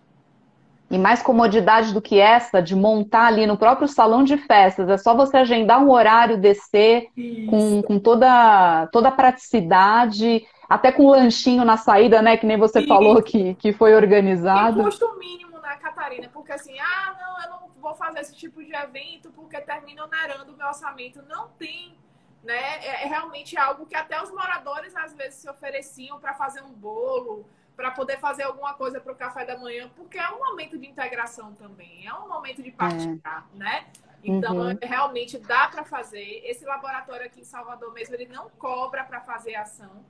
E 0.90 0.98
mais 0.98 1.22
comodidade 1.22 1.94
do 1.94 2.02
que 2.02 2.18
essa, 2.18 2.60
de 2.60 2.76
montar 2.76 3.26
ali 3.26 3.46
no 3.46 3.56
próprio 3.56 3.88
salão 3.88 4.22
de 4.22 4.36
festas. 4.36 4.88
É 4.88 4.98
só 4.98 5.16
você 5.16 5.38
agendar 5.38 5.82
um 5.82 5.90
horário, 5.90 6.36
descer 6.36 7.08
com, 7.48 7.82
com 7.82 7.98
toda, 7.98 8.86
toda 8.92 9.08
a 9.08 9.12
praticidade 9.12 10.46
até 10.68 10.92
com 10.92 11.08
lanchinho 11.08 11.64
na 11.64 11.76
saída, 11.76 12.22
né? 12.22 12.36
Que 12.36 12.46
nem 12.46 12.56
você 12.56 12.86
falou 12.86 13.22
que, 13.22 13.54
que 13.54 13.72
foi 13.72 13.94
organizado. 13.94 14.80
E 14.80 14.84
custo 14.84 15.18
mínimo, 15.18 15.58
né, 15.58 15.76
Catarina? 15.76 16.28
Porque 16.32 16.52
assim, 16.52 16.78
ah, 16.78 17.16
não, 17.20 17.42
eu 17.42 17.50
não 17.50 17.70
vou 17.80 17.94
fazer 17.94 18.20
esse 18.20 18.34
tipo 18.34 18.62
de 18.62 18.74
evento 18.74 19.30
porque 19.34 19.60
termina 19.60 20.04
onerando 20.04 20.52
o 20.52 20.56
meu 20.56 20.66
orçamento. 20.66 21.22
Não 21.28 21.48
tem 21.58 21.96
né? 22.44 22.84
É, 22.84 23.04
é 23.04 23.06
realmente 23.06 23.56
algo 23.56 23.86
que 23.86 23.96
até 23.96 24.22
os 24.22 24.30
moradores 24.30 24.94
às 24.94 25.14
vezes 25.14 25.36
se 25.36 25.48
ofereciam 25.48 26.20
para 26.20 26.34
fazer 26.34 26.62
um 26.62 26.72
bolo, 26.72 27.46
para 27.74 27.90
poder 27.90 28.20
fazer 28.20 28.44
alguma 28.44 28.74
coisa 28.74 29.00
para 29.00 29.12
o 29.12 29.16
café 29.16 29.44
da 29.44 29.56
manhã, 29.56 29.90
porque 29.96 30.18
é 30.18 30.28
um 30.28 30.38
momento 30.38 30.78
de 30.78 30.86
integração 30.86 31.54
também, 31.54 32.06
é 32.06 32.14
um 32.14 32.28
momento 32.28 32.62
de 32.62 32.70
partilhar, 32.70 33.48
é. 33.54 33.58
né? 33.58 33.86
Então, 34.22 34.56
uhum. 34.56 34.78
realmente 34.80 35.38
dá 35.38 35.68
para 35.68 35.84
fazer. 35.84 36.42
Esse 36.44 36.64
laboratório 36.64 37.26
aqui 37.26 37.40
em 37.40 37.44
Salvador 37.44 37.92
mesmo, 37.92 38.14
ele 38.14 38.26
não 38.26 38.48
cobra 38.58 39.04
para 39.04 39.20
fazer 39.20 39.54
ação. 39.54 40.02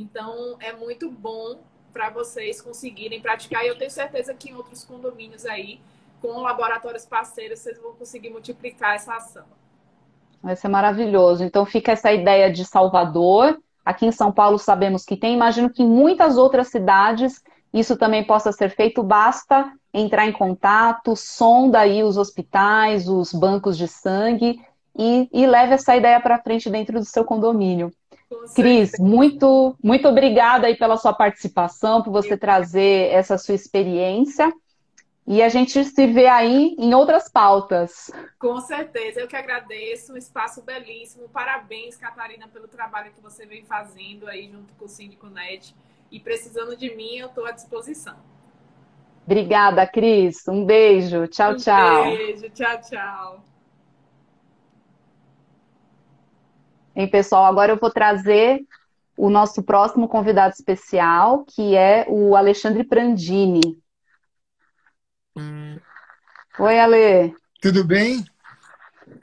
Então, 0.00 0.56
é 0.60 0.72
muito 0.72 1.10
bom 1.10 1.58
para 1.92 2.08
vocês 2.10 2.60
conseguirem 2.60 3.20
praticar. 3.20 3.64
E 3.64 3.68
eu 3.68 3.76
tenho 3.76 3.90
certeza 3.90 4.32
que 4.32 4.50
em 4.50 4.54
outros 4.54 4.84
condomínios 4.84 5.44
aí, 5.44 5.80
com 6.22 6.40
laboratórios 6.40 7.04
parceiros, 7.04 7.58
vocês 7.58 7.78
vão 7.80 7.92
conseguir 7.92 8.30
multiplicar 8.30 8.94
essa 8.94 9.14
ação. 9.14 9.44
Vai 10.42 10.56
ser 10.56 10.68
maravilhoso. 10.68 11.44
Então 11.44 11.66
fica 11.66 11.92
essa 11.92 12.12
ideia 12.12 12.50
de 12.50 12.64
Salvador. 12.64 13.60
Aqui 13.84 14.06
em 14.06 14.12
São 14.12 14.32
Paulo 14.32 14.58
sabemos 14.58 15.04
que 15.04 15.16
tem, 15.16 15.34
imagino 15.34 15.70
que 15.70 15.82
em 15.82 15.88
muitas 15.88 16.36
outras 16.36 16.68
cidades 16.68 17.42
isso 17.72 17.96
também 17.96 18.24
possa 18.24 18.52
ser 18.52 18.70
feito, 18.70 19.02
basta 19.02 19.72
entrar 19.92 20.26
em 20.26 20.32
contato, 20.32 21.14
sonda 21.16 21.80
aí 21.80 22.02
os 22.02 22.16
hospitais, 22.16 23.08
os 23.08 23.32
bancos 23.32 23.76
de 23.76 23.86
sangue 23.86 24.60
e, 24.96 25.28
e 25.32 25.46
leve 25.46 25.74
essa 25.74 25.96
ideia 25.96 26.20
para 26.20 26.42
frente 26.42 26.68
dentro 26.68 26.98
do 26.98 27.04
seu 27.04 27.24
condomínio. 27.24 27.92
Cris, 28.54 28.92
muito, 28.98 29.76
muito 29.82 30.08
obrigada 30.08 30.66
aí 30.66 30.76
pela 30.76 30.96
sua 30.96 31.12
participação, 31.12 32.02
por 32.02 32.12
você 32.12 32.36
trazer 32.36 33.10
essa 33.12 33.36
sua 33.36 33.54
experiência. 33.54 34.52
E 35.26 35.42
a 35.42 35.48
gente 35.48 35.84
se 35.84 36.06
vê 36.06 36.26
aí 36.26 36.74
em 36.78 36.92
outras 36.94 37.28
pautas. 37.28 38.10
Com 38.38 38.60
certeza, 38.60 39.20
eu 39.20 39.28
que 39.28 39.36
agradeço, 39.36 40.12
um 40.12 40.16
espaço 40.16 40.62
belíssimo. 40.62 41.28
Parabéns, 41.28 41.96
Catarina, 41.96 42.48
pelo 42.48 42.66
trabalho 42.66 43.12
que 43.12 43.20
você 43.20 43.46
vem 43.46 43.64
fazendo 43.64 44.26
aí 44.26 44.50
junto 44.50 44.74
com 44.74 44.86
o 44.86 44.88
Síndico 44.88 45.28
Net. 45.28 45.74
E 46.10 46.18
precisando 46.18 46.76
de 46.76 46.94
mim, 46.96 47.16
eu 47.16 47.28
estou 47.28 47.46
à 47.46 47.52
disposição. 47.52 48.16
Obrigada, 49.24 49.86
Cris. 49.86 50.48
Um 50.48 50.64
beijo. 50.64 51.28
Tchau, 51.28 51.52
um 51.52 51.56
tchau. 51.56 52.02
Um 52.02 52.16
beijo. 52.16 52.50
Tchau, 52.50 52.80
tchau. 52.80 53.49
Bem, 56.94 57.08
pessoal, 57.08 57.44
agora 57.44 57.72
eu 57.72 57.76
vou 57.76 57.90
trazer 57.90 58.66
o 59.16 59.30
nosso 59.30 59.62
próximo 59.62 60.08
convidado 60.08 60.54
especial, 60.54 61.44
que 61.44 61.76
é 61.76 62.04
o 62.08 62.34
Alexandre 62.34 62.82
Prandini. 62.82 63.78
Oi, 66.58 66.78
Ale. 66.80 67.34
Tudo 67.60 67.84
bem? 67.84 68.24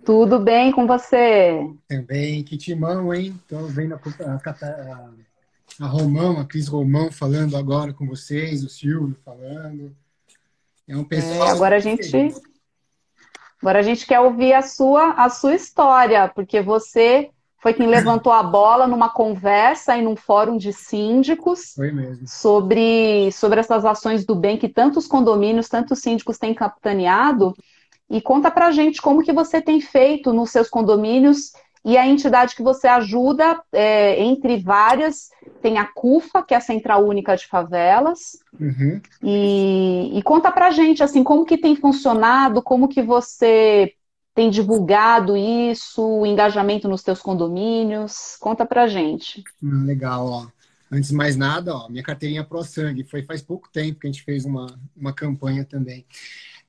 Tudo 0.05 0.39
bem 0.39 0.71
com 0.71 0.87
você? 0.87 1.59
Também, 1.87 2.43
que 2.43 2.57
timão, 2.57 3.13
hein? 3.13 3.37
Estou 3.41 3.67
vendo 3.67 3.95
a, 3.95 3.99
a, 3.99 5.85
a, 5.85 5.87
Romão, 5.87 6.39
a 6.39 6.45
Cris 6.45 6.67
Romão 6.67 7.11
falando 7.11 7.57
agora 7.57 7.93
com 7.93 8.07
vocês, 8.07 8.63
o 8.63 8.69
Silvio 8.69 9.17
falando. 9.25 9.93
É 10.87 10.95
um 10.95 11.03
pessoal. 11.03 11.49
É, 11.49 11.51
agora 11.51 11.75
a 11.75 11.79
gente. 11.79 12.33
Agora 13.61 13.79
a 13.79 13.81
gente 13.81 14.05
quer 14.05 14.19
ouvir 14.19 14.53
a 14.53 14.61
sua, 14.61 15.13
a 15.13 15.29
sua 15.29 15.55
história, 15.55 16.29
porque 16.29 16.61
você 16.61 17.31
foi 17.59 17.73
quem 17.73 17.87
levantou 17.87 18.31
a 18.31 18.43
bola 18.43 18.85
numa 18.85 19.09
conversa 19.09 19.97
e 19.97 20.01
num 20.01 20.15
fórum 20.15 20.57
de 20.57 20.71
síndicos 20.71 21.75
sobre, 22.25 23.31
sobre 23.31 23.59
essas 23.59 23.83
ações 23.83 24.25
do 24.25 24.35
bem 24.35 24.57
que 24.57 24.69
tantos 24.69 25.07
condomínios, 25.07 25.67
tantos 25.67 25.99
síndicos 25.99 26.37
têm 26.37 26.53
capitaneado. 26.53 27.55
E 28.09 28.21
conta 28.21 28.49
pra 28.49 28.71
gente 28.71 29.01
como 29.01 29.23
que 29.23 29.33
você 29.33 29.61
tem 29.61 29.81
feito 29.81 30.31
nos 30.31 30.51
seus 30.51 30.69
condomínios 30.69 31.51
e 31.83 31.97
a 31.97 32.05
entidade 32.05 32.55
que 32.55 32.61
você 32.61 32.87
ajuda, 32.87 33.61
é, 33.71 34.21
entre 34.21 34.57
várias, 34.57 35.29
tem 35.61 35.77
a 35.77 35.85
CUFA, 35.85 36.43
que 36.43 36.53
é 36.53 36.57
a 36.57 36.61
Central 36.61 37.05
Única 37.05 37.35
de 37.35 37.47
Favelas. 37.47 38.39
Uhum. 38.59 39.01
E, 39.23 40.11
e 40.13 40.21
conta 40.21 40.51
pra 40.51 40.69
gente, 40.69 41.01
assim, 41.01 41.23
como 41.23 41.45
que 41.45 41.57
tem 41.57 41.75
funcionado, 41.75 42.61
como 42.61 42.87
que 42.87 43.01
você 43.01 43.93
tem 44.37 44.51
divulgado 44.51 45.35
isso, 45.35 46.19
o 46.19 46.23
engajamento 46.23 46.87
nos 46.87 47.01
teus 47.01 47.19
condomínios? 47.19 48.37
Conta 48.39 48.67
pra 48.67 48.85
gente. 48.85 49.43
Hum, 49.63 49.83
legal, 49.83 50.27
ó. 50.27 50.47
Antes 50.91 51.09
de 51.09 51.15
mais 51.15 51.35
nada, 51.35 51.75
ó, 51.75 51.89
minha 51.89 52.03
carteirinha 52.03 52.43
Pro 52.43 52.63
Sangue. 52.63 53.03
Foi 53.03 53.23
faz 53.23 53.41
pouco 53.41 53.67
tempo 53.73 53.99
que 53.99 54.05
a 54.05 54.11
gente 54.11 54.23
fez 54.23 54.45
uma, 54.45 54.79
uma 54.95 55.11
campanha 55.11 55.65
também. 55.65 56.05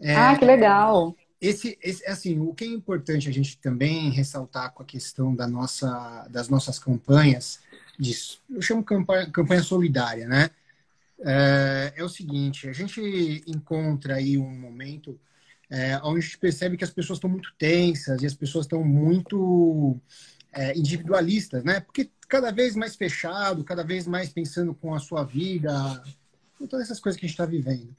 É, 0.01 0.17
ah, 0.17 0.35
que 0.35 0.47
legal. 0.47 1.15
Esse, 1.39 1.79
esse, 1.83 2.07
assim, 2.07 2.39
o 2.41 2.55
que 2.55 2.65
é 2.65 2.69
importante 2.69 3.29
a 3.29 3.33
gente 3.33 3.59
também 3.59 4.09
ressaltar 4.13 4.73
com 4.73 4.83
a 4.83 4.87
questão 4.87 5.35
da 5.35 5.47
nossa, 5.47 6.27
das 6.31 6.49
nossas 6.49 6.79
campanhas, 6.79 7.61
de, 7.99 8.17
eu 8.49 8.63
chamo 8.63 8.83
campanha, 8.83 9.31
campanha 9.31 9.63
solidária, 9.63 10.27
né? 10.27 10.49
É, 11.21 11.93
é 11.97 12.03
o 12.03 12.09
seguinte, 12.09 12.67
a 12.67 12.73
gente 12.73 13.45
encontra 13.47 14.15
aí 14.15 14.39
um 14.39 14.59
momento 14.59 15.21
é, 15.71 15.99
onde 16.03 16.19
a 16.19 16.23
gente 16.23 16.39
percebe 16.39 16.77
que 16.77 16.85
as 16.85 16.91
pessoas 16.91 17.19
estão 17.19 17.31
muito 17.31 17.53
tensas 17.59 18.23
e 18.23 18.27
as 18.27 18.35
pessoas 18.35 18.65
estão 18.65 18.83
muito 18.83 19.97
é, 20.53 20.77
individualistas, 20.77 21.63
né? 21.63 21.81
Porque 21.81 22.11
cada 22.29 22.51
vez 22.51 22.75
mais 22.75 22.97
fechado, 22.97 23.65
cada 23.65 23.85
vez 23.85 24.07
mais 24.07 24.31
pensando 24.31 24.75
com 24.75 24.95
a 24.95 24.99
sua 24.99 25.25
vida, 25.25 26.03
todas 26.59 26.87
essas 26.87 27.01
coisas 27.01 27.19
que 27.19 27.27
a 27.27 27.29
gente 27.29 27.35
está 27.35 27.47
vivendo. 27.47 27.95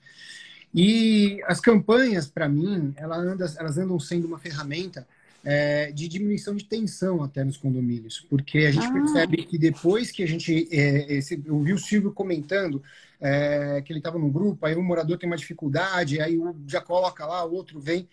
E 0.74 1.42
as 1.46 1.60
campanhas, 1.60 2.28
para 2.28 2.48
mim, 2.48 2.94
elas 2.96 3.20
andam, 3.20 3.48
elas 3.58 3.78
andam 3.78 4.00
sendo 4.00 4.28
uma 4.28 4.38
ferramenta 4.38 5.08
é, 5.44 5.92
de 5.92 6.08
diminuição 6.08 6.56
de 6.56 6.66
tensão 6.66 7.24
até 7.24 7.44
nos 7.44 7.58
condomínios, 7.58 8.26
porque 8.30 8.60
a 8.60 8.72
gente 8.72 8.86
ah. 8.88 8.94
percebe 8.94 9.38
que 9.46 9.58
depois 9.58 10.12
que 10.12 10.24
a 10.24 10.28
gente 10.28 10.68
é, 10.72 11.14
esse, 11.14 11.42
eu 11.46 11.62
vi 11.62 11.74
o 11.74 11.80
Silvio 11.80 12.12
comentando 12.12 12.82
é, 13.20 13.82
que 13.82 13.92
ele 13.92 14.00
estava 14.00 14.18
no 14.18 14.30
grupo, 14.30 14.66
aí 14.66 14.76
um 14.76 14.84
morador 14.84 15.18
tem 15.18 15.30
uma 15.30 15.38
dificuldade, 15.38 16.22
aí 16.22 16.38
já 16.68 16.82
coloca 16.82 17.26
lá, 17.26 17.46
o 17.46 17.54
outro 17.54 17.80
vem. 17.80 18.08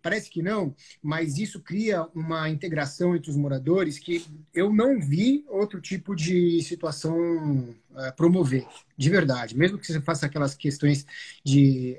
Parece 0.00 0.28
que 0.28 0.42
não, 0.42 0.74
mas 1.00 1.38
isso 1.38 1.60
cria 1.60 2.08
uma 2.12 2.50
integração 2.50 3.14
entre 3.14 3.30
os 3.30 3.36
moradores 3.36 4.00
que 4.00 4.26
eu 4.52 4.72
não 4.72 5.00
vi 5.00 5.44
outro 5.48 5.80
tipo 5.80 6.16
de 6.16 6.60
situação 6.62 7.72
é, 7.96 8.10
promover, 8.10 8.66
de 8.96 9.08
verdade. 9.08 9.56
Mesmo 9.56 9.78
que 9.78 9.86
você 9.86 10.00
faça 10.00 10.26
aquelas 10.26 10.56
questões 10.56 11.06
de 11.44 11.96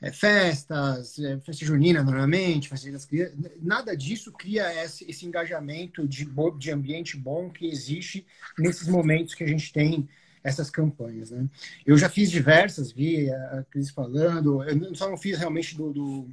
é, 0.00 0.10
festas, 0.10 1.18
é, 1.18 1.38
festa 1.40 1.64
junina 1.64 2.02
normalmente, 2.02 2.68
festa 2.68 2.90
das 2.90 3.04
crianças, 3.04 3.36
nada 3.60 3.96
disso 3.96 4.32
cria 4.32 4.72
esse, 4.84 5.08
esse 5.08 5.26
engajamento 5.26 6.06
de, 6.08 6.28
de 6.58 6.70
ambiente 6.70 7.16
bom 7.16 7.50
que 7.50 7.66
existe 7.66 8.26
nesses 8.58 8.88
momentos 8.88 9.34
que 9.34 9.44
a 9.44 9.48
gente 9.48 9.72
tem 9.72 10.08
essas 10.42 10.70
campanhas. 10.70 11.30
Né? 11.30 11.46
Eu 11.84 11.98
já 11.98 12.08
fiz 12.08 12.30
diversas, 12.30 12.92
vi 12.92 13.30
a 13.30 13.64
Cris 13.70 13.90
falando, 13.90 14.62
eu 14.64 14.94
só 14.94 15.08
não 15.08 15.18
fiz 15.18 15.38
realmente 15.38 15.76
do, 15.76 15.92
do, 15.92 16.30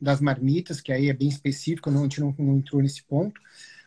das 0.00 0.20
marmitas, 0.20 0.80
que 0.80 0.92
aí 0.92 1.08
é 1.08 1.12
bem 1.12 1.28
específico, 1.28 1.90
não, 1.90 2.00
a 2.00 2.02
gente 2.04 2.20
não, 2.20 2.34
não 2.38 2.56
entrou 2.56 2.82
nesse 2.82 3.02
ponto. 3.02 3.40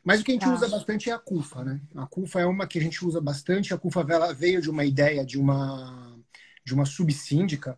Mas 0.04 0.22
o 0.22 0.24
que 0.24 0.32
a 0.32 0.34
gente 0.34 0.46
ah. 0.46 0.54
usa 0.54 0.70
bastante 0.70 1.10
é 1.10 1.14
a 1.14 1.20
CUFA, 1.20 1.64
né? 1.64 1.82
A 1.96 2.08
CUFA 2.08 2.40
é 2.40 2.46
uma 2.46 2.66
que 2.66 2.80
a 2.80 2.82
gente 2.82 3.06
usa 3.06 3.20
bastante. 3.20 3.74
A 3.74 3.78
CUFA 3.78 4.06
veio 4.34 4.62
de 4.62 4.70
uma 4.70 4.86
ideia 4.86 5.26
de 5.26 5.38
uma, 5.38 6.18
de 6.64 6.74
uma 6.74 6.86
subsíndica, 6.86 7.78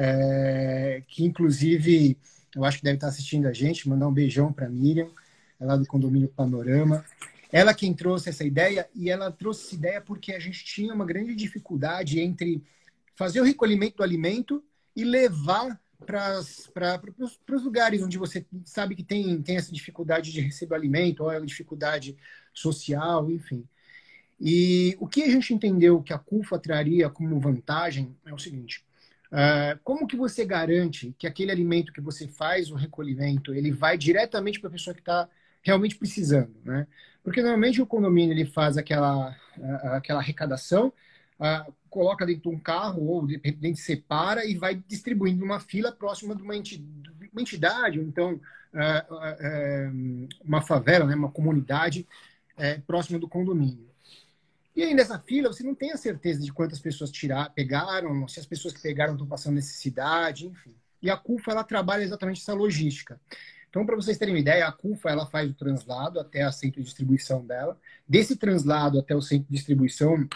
é, 0.00 1.02
que 1.08 1.24
inclusive 1.24 2.16
eu 2.54 2.64
acho 2.64 2.78
que 2.78 2.84
deve 2.84 2.96
estar 2.96 3.08
assistindo 3.08 3.48
a 3.48 3.52
gente, 3.52 3.88
mandar 3.88 4.06
um 4.06 4.12
beijão 4.12 4.52
para 4.52 4.68
Miriam, 4.68 5.10
é 5.58 5.64
lá 5.66 5.76
do 5.76 5.84
condomínio 5.86 6.28
Panorama. 6.28 7.04
Ela 7.50 7.74
quem 7.74 7.92
trouxe 7.92 8.28
essa 8.28 8.44
ideia, 8.44 8.88
e 8.94 9.10
ela 9.10 9.32
trouxe 9.32 9.66
essa 9.66 9.74
ideia 9.74 10.00
porque 10.00 10.32
a 10.32 10.38
gente 10.38 10.64
tinha 10.64 10.94
uma 10.94 11.04
grande 11.04 11.34
dificuldade 11.34 12.20
entre 12.20 12.62
fazer 13.16 13.40
o 13.40 13.44
recolhimento 13.44 13.96
do 13.96 14.02
alimento 14.04 14.62
e 14.94 15.02
levar 15.02 15.80
para 16.06 16.38
os 16.38 17.64
lugares 17.64 18.00
onde 18.00 18.16
você 18.16 18.46
sabe 18.64 18.94
que 18.94 19.02
tem, 19.02 19.42
tem 19.42 19.56
essa 19.56 19.72
dificuldade 19.72 20.30
de 20.30 20.40
receber 20.40 20.76
alimento, 20.76 21.24
ou 21.24 21.32
é 21.32 21.40
dificuldade 21.40 22.16
social, 22.54 23.28
enfim. 23.30 23.64
E 24.40 24.96
o 25.00 25.08
que 25.08 25.24
a 25.24 25.30
gente 25.30 25.52
entendeu 25.52 26.00
que 26.00 26.12
a 26.12 26.18
CUFA 26.18 26.56
traria 26.56 27.10
como 27.10 27.40
vantagem 27.40 28.16
é 28.24 28.32
o 28.32 28.38
seguinte: 28.38 28.84
como 29.84 30.06
que 30.06 30.16
você 30.16 30.44
garante 30.44 31.14
que 31.18 31.26
aquele 31.26 31.50
alimento 31.50 31.92
que 31.92 32.00
você 32.00 32.26
faz 32.26 32.70
o 32.70 32.74
recolhimento 32.74 33.52
ele 33.54 33.70
vai 33.70 33.98
diretamente 33.98 34.58
para 34.58 34.68
a 34.68 34.72
pessoa 34.72 34.94
que 34.94 35.00
está 35.00 35.28
realmente 35.62 35.96
precisando, 35.96 36.54
né? 36.64 36.86
Porque 37.22 37.42
normalmente 37.42 37.82
o 37.82 37.86
condomínio 37.86 38.32
ele 38.32 38.46
faz 38.46 38.78
aquela, 38.78 39.36
aquela 39.92 40.20
arrecadação, 40.20 40.92
uh, 41.38 41.74
coloca 41.90 42.24
dentro 42.24 42.50
de 42.50 42.56
um 42.56 42.58
carro 42.58 43.06
ou 43.06 43.26
de 43.26 43.38
repente 43.42 43.80
separa 43.80 44.46
e 44.46 44.54
vai 44.54 44.82
distribuindo 44.86 45.44
uma 45.44 45.60
fila 45.60 45.92
próxima 45.92 46.34
de 46.34 46.42
uma 46.42 46.56
entidade, 46.56 47.98
ou 47.98 48.04
então 48.06 48.40
uh, 48.72 50.28
uma 50.42 50.62
favela, 50.62 51.04
né, 51.04 51.14
uma 51.14 51.30
comunidade 51.30 52.06
próxima 52.86 53.18
do 53.18 53.28
condomínio. 53.28 53.88
E 54.78 54.84
aí 54.84 54.94
nessa 54.94 55.18
fila 55.18 55.52
você 55.52 55.64
não 55.64 55.74
tem 55.74 55.90
a 55.90 55.96
certeza 55.96 56.40
de 56.40 56.52
quantas 56.52 56.78
pessoas 56.78 57.10
tirar, 57.10 57.50
pegaram, 57.52 58.28
se 58.28 58.38
as 58.38 58.46
pessoas 58.46 58.72
que 58.72 58.80
pegaram 58.80 59.14
estão 59.14 59.26
passando 59.26 59.56
necessidade, 59.56 60.46
enfim. 60.46 60.72
E 61.02 61.10
a 61.10 61.16
CUFA 61.16 61.50
ela 61.50 61.64
trabalha 61.64 62.04
exatamente 62.04 62.40
essa 62.40 62.54
logística. 62.54 63.20
Então, 63.68 63.84
para 63.84 63.96
vocês 63.96 64.16
terem 64.16 64.34
uma 64.34 64.38
ideia, 64.38 64.68
a 64.68 64.70
CUFA 64.70 65.10
ela 65.10 65.26
faz 65.26 65.50
o 65.50 65.54
translado 65.54 66.20
até 66.20 66.42
a 66.42 66.52
centro 66.52 66.78
de 66.78 66.84
distribuição 66.84 67.44
dela. 67.44 67.76
Desse 68.08 68.36
translado 68.36 69.00
até 69.00 69.16
o 69.16 69.20
centro 69.20 69.48
de 69.48 69.56
distribuição, 69.56 70.28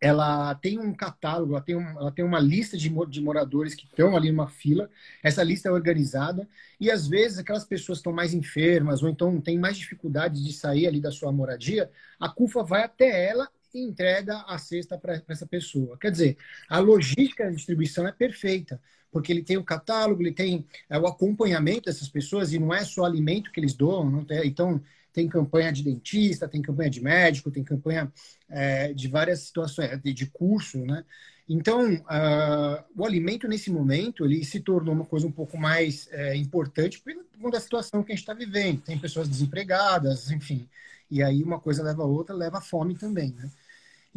ela 0.00 0.54
tem 0.56 0.78
um 0.78 0.92
catálogo, 0.92 1.52
ela 1.52 1.62
tem, 1.62 1.76
um, 1.76 1.88
ela 1.98 2.12
tem 2.12 2.24
uma 2.24 2.40
lista 2.40 2.76
de, 2.76 2.90
de 3.08 3.20
moradores 3.20 3.74
que 3.74 3.84
estão 3.84 4.16
ali 4.16 4.30
numa 4.30 4.48
fila. 4.48 4.90
Essa 5.22 5.42
lista 5.42 5.68
é 5.68 5.72
organizada 5.72 6.48
e 6.80 6.90
às 6.90 7.06
vezes 7.06 7.38
aquelas 7.38 7.64
pessoas 7.64 7.98
estão 7.98 8.12
mais 8.12 8.34
enfermas 8.34 9.02
ou 9.02 9.08
então 9.08 9.40
têm 9.40 9.58
mais 9.58 9.76
dificuldade 9.76 10.42
de 10.44 10.52
sair 10.52 10.86
ali 10.86 11.00
da 11.00 11.10
sua 11.10 11.32
moradia, 11.32 11.90
a 12.18 12.28
CUFA 12.28 12.62
vai 12.62 12.82
até 12.84 13.26
ela 13.26 13.48
e 13.74 13.80
entrega 13.80 14.44
a 14.46 14.58
cesta 14.58 14.98
para 14.98 15.22
essa 15.28 15.46
pessoa. 15.46 15.98
Quer 15.98 16.10
dizer, 16.10 16.36
a 16.68 16.78
logística 16.78 17.44
da 17.44 17.50
distribuição 17.50 18.06
é 18.06 18.12
perfeita 18.12 18.80
porque 19.10 19.32
ele 19.32 19.42
tem 19.42 19.56
o 19.56 19.64
catálogo, 19.64 20.20
ele 20.20 20.32
tem 20.32 20.66
é, 20.90 20.98
o 20.98 21.06
acompanhamento 21.06 21.86
dessas 21.86 22.08
pessoas 22.08 22.52
e 22.52 22.58
não 22.58 22.74
é 22.74 22.84
só 22.84 23.04
alimento 23.04 23.50
que 23.50 23.58
eles 23.58 23.72
doam, 23.72 24.22
tem, 24.24 24.46
então 24.46 24.82
tem 25.16 25.26
campanha 25.26 25.72
de 25.72 25.82
dentista, 25.82 26.46
tem 26.46 26.60
campanha 26.60 26.90
de 26.90 27.02
médico, 27.02 27.50
tem 27.50 27.64
campanha 27.64 28.12
é, 28.50 28.92
de 28.92 29.08
várias 29.08 29.40
situações, 29.40 29.98
de, 30.02 30.12
de 30.12 30.26
curso, 30.26 30.78
né? 30.84 31.06
Então, 31.48 31.94
uh, 31.94 32.84
o 32.94 33.06
alimento 33.06 33.48
nesse 33.48 33.70
momento 33.70 34.26
ele 34.26 34.44
se 34.44 34.60
tornou 34.60 34.94
uma 34.94 35.06
coisa 35.06 35.26
um 35.26 35.32
pouco 35.32 35.56
mais 35.56 36.06
é, 36.12 36.36
importante 36.36 37.00
por 37.00 37.14
conta 37.40 37.56
da 37.56 37.60
situação 37.60 38.02
que 38.02 38.12
a 38.12 38.14
gente 38.14 38.24
está 38.24 38.34
vivendo. 38.34 38.82
Tem 38.82 38.98
pessoas 38.98 39.26
desempregadas, 39.26 40.30
enfim. 40.30 40.68
E 41.10 41.22
aí 41.22 41.42
uma 41.42 41.58
coisa 41.58 41.82
leva 41.82 42.02
a 42.02 42.06
outra, 42.06 42.34
leva 42.34 42.58
a 42.58 42.60
fome 42.60 42.94
também, 42.94 43.32
né? 43.32 43.50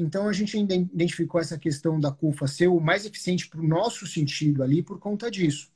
Então, 0.01 0.29
a 0.29 0.31
gente 0.31 0.57
identificou 0.57 1.41
essa 1.41 1.57
questão 1.57 1.99
da 1.99 2.09
CUFA 2.09 2.47
ser 2.47 2.67
o 2.67 2.79
mais 2.79 3.05
eficiente 3.05 3.49
para 3.49 3.59
o 3.59 3.67
nosso 3.67 4.07
sentido 4.07 4.63
ali 4.63 4.81
por 4.81 4.97
conta 4.97 5.29
disso. 5.29 5.69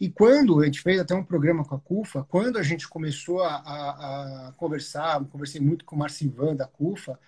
E 0.00 0.10
quando 0.10 0.60
a 0.60 0.64
gente 0.64 0.80
fez 0.80 0.98
até 0.98 1.14
um 1.14 1.22
programa 1.22 1.64
com 1.64 1.76
a 1.76 1.78
CUFA, 1.78 2.24
quando 2.24 2.58
a 2.58 2.62
gente 2.64 2.88
começou 2.88 3.40
a, 3.40 3.54
a, 3.54 4.48
a 4.48 4.52
conversar, 4.52 5.24
conversei 5.26 5.60
muito 5.60 5.84
com 5.84 5.94
o 5.94 5.98
Marcivan 6.00 6.56
da 6.56 6.66
CUFA, 6.66 7.20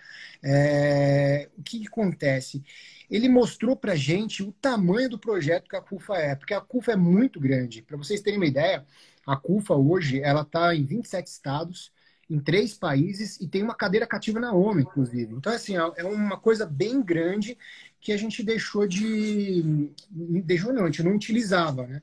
é, 0.43 1.47
o 1.57 1.63
que, 1.63 1.79
que 1.79 1.87
acontece? 1.87 2.61
Ele 3.09 3.29
mostrou 3.29 3.73
para 3.73 3.93
a 3.93 3.95
gente 3.95 4.43
o 4.43 4.51
tamanho 4.51 5.09
do 5.09 5.17
projeto 5.17 5.69
que 5.69 5.75
a 5.77 5.81
CUFA 5.81 6.17
é, 6.17 6.35
porque 6.35 6.53
a 6.53 6.59
CUFA 6.59 6.91
é 6.91 6.95
muito 6.97 7.39
grande. 7.39 7.81
Para 7.81 7.95
vocês 7.95 8.19
terem 8.19 8.37
uma 8.37 8.45
ideia, 8.45 8.85
a 9.25 9.37
CUFA 9.37 9.73
hoje 9.73 10.21
ela 10.21 10.41
está 10.41 10.75
em 10.75 10.83
27 10.83 11.27
estados, 11.27 11.93
em 12.31 12.39
três 12.39 12.73
países 12.73 13.39
e 13.41 13.47
tem 13.47 13.61
uma 13.61 13.75
cadeira 13.75 14.07
cativa 14.07 14.39
na 14.39 14.53
ONU, 14.53 14.79
inclusive. 14.79 15.33
Então, 15.35 15.51
assim, 15.51 15.75
é 15.75 16.03
uma 16.05 16.37
coisa 16.37 16.65
bem 16.65 17.01
grande 17.03 17.57
que 17.99 18.13
a 18.13 18.17
gente 18.17 18.41
deixou 18.41 18.87
de. 18.87 19.91
Deixou 20.09 20.71
não, 20.71 20.83
a 20.83 20.85
gente 20.85 21.03
não 21.03 21.13
utilizava, 21.13 21.85
né? 21.85 22.01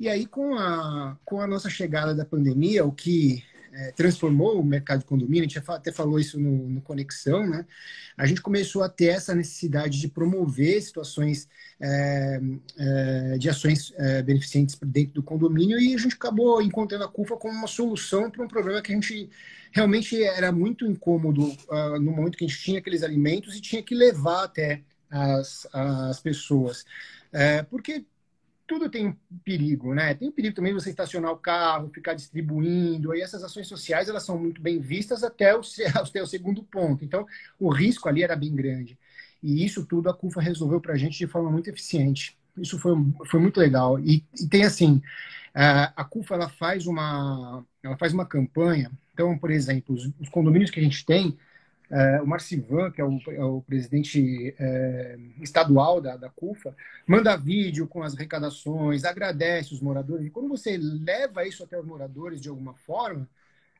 E 0.00 0.08
aí, 0.08 0.26
com 0.26 0.54
a, 0.54 1.18
com 1.24 1.40
a 1.40 1.46
nossa 1.46 1.68
chegada 1.68 2.14
da 2.14 2.24
pandemia, 2.24 2.84
o 2.84 2.92
que 2.92 3.44
é, 3.72 3.92
transformou 3.92 4.58
o 4.58 4.64
mercado 4.64 5.00
de 5.00 5.04
condomínio, 5.04 5.44
a 5.44 5.48
gente 5.48 5.62
até 5.70 5.92
falou 5.92 6.18
isso 6.18 6.38
no, 6.40 6.68
no, 6.68 6.80
Conexão, 6.80 7.46
né? 7.46 7.66
A 8.16 8.26
gente 8.26 8.40
começou 8.40 8.82
a 8.82 8.88
ter 8.88 9.06
essa 9.06 9.34
necessidade 9.34 10.00
de 10.00 10.08
promover 10.08 10.80
situações 10.82 11.48
é, 11.80 12.40
é, 12.78 13.38
de 13.38 13.48
ações 13.48 13.92
é, 13.96 14.22
beneficentes 14.22 14.78
dentro 14.82 15.14
do 15.14 15.22
condomínio 15.22 15.78
e 15.78 15.94
a 15.94 15.98
gente 15.98 16.14
acabou 16.14 16.62
encontrando 16.62 17.04
a 17.04 17.08
CUFA 17.08 17.36
como 17.36 17.54
uma 17.54 17.68
solução 17.68 18.30
para 18.30 18.42
um 18.42 18.48
problema 18.48 18.80
que 18.80 18.92
a 18.92 18.94
gente 18.94 19.28
realmente 19.72 20.22
era 20.22 20.50
muito 20.52 20.86
incômodo 20.86 21.48
uh, 21.48 21.98
no 22.00 22.12
momento 22.12 22.36
que 22.36 22.44
a 22.44 22.48
gente 22.48 22.60
tinha 22.60 22.78
aqueles 22.78 23.02
alimentos 23.02 23.56
e 23.56 23.60
tinha 23.60 23.82
que 23.82 23.94
levar 23.94 24.44
até 24.44 24.82
as, 25.10 25.66
as 25.72 26.20
pessoas. 26.20 26.84
É, 27.32 27.62
porque 27.62 28.04
tudo 28.66 28.90
tem 28.90 29.16
perigo, 29.42 29.94
né? 29.94 30.14
Tem 30.14 30.30
perigo 30.30 30.54
também 30.54 30.74
você 30.74 30.90
estacionar 30.90 31.32
o 31.32 31.38
carro, 31.38 31.88
ficar 31.88 32.12
distribuindo. 32.12 33.12
Aí 33.12 33.22
essas 33.22 33.42
ações 33.42 33.66
sociais 33.66 34.08
elas 34.08 34.24
são 34.24 34.38
muito 34.38 34.60
bem 34.60 34.78
vistas 34.78 35.24
até 35.24 35.56
o, 35.56 35.60
até 35.96 36.22
o 36.22 36.26
segundo 36.26 36.62
ponto. 36.62 37.04
Então, 37.04 37.26
o 37.58 37.70
risco 37.70 38.08
ali 38.08 38.22
era 38.22 38.36
bem 38.36 38.54
grande. 38.54 38.98
E 39.42 39.64
isso 39.64 39.86
tudo 39.86 40.10
a 40.10 40.14
CUFA 40.14 40.42
resolveu 40.42 40.80
para 40.80 40.92
a 40.94 40.98
gente 40.98 41.16
de 41.16 41.26
forma 41.26 41.50
muito 41.50 41.70
eficiente. 41.70 42.36
Isso 42.56 42.78
foi, 42.78 42.92
foi 43.26 43.40
muito 43.40 43.58
legal. 43.58 43.98
E, 44.00 44.24
e 44.38 44.46
tem 44.46 44.64
assim, 44.64 45.00
a 45.54 46.04
CUFA 46.04 46.34
ela 46.34 46.48
faz 46.48 46.86
uma 46.86 47.64
ela 47.82 47.96
faz 47.96 48.12
uma 48.12 48.26
campanha. 48.26 48.90
Então, 49.18 49.36
por 49.36 49.50
exemplo, 49.50 49.96
os, 49.96 50.08
os 50.20 50.28
condomínios 50.28 50.70
que 50.70 50.78
a 50.78 50.82
gente 50.82 51.04
tem, 51.04 51.36
é, 51.90 52.22
o 52.22 52.26
Marcivan, 52.26 52.92
que 52.92 53.00
é 53.00 53.04
o, 53.04 53.18
é 53.32 53.42
o 53.42 53.60
presidente 53.62 54.54
é, 54.56 55.18
estadual 55.40 56.00
da, 56.00 56.16
da 56.16 56.30
CUFA, 56.30 56.72
manda 57.04 57.36
vídeo 57.36 57.88
com 57.88 58.00
as 58.00 58.14
arrecadações, 58.14 59.04
agradece 59.04 59.74
os 59.74 59.80
moradores. 59.80 60.24
E 60.24 60.30
quando 60.30 60.48
você 60.48 60.76
leva 60.78 61.44
isso 61.44 61.64
até 61.64 61.76
os 61.76 61.84
moradores 61.84 62.40
de 62.40 62.48
alguma 62.48 62.74
forma, 62.74 63.28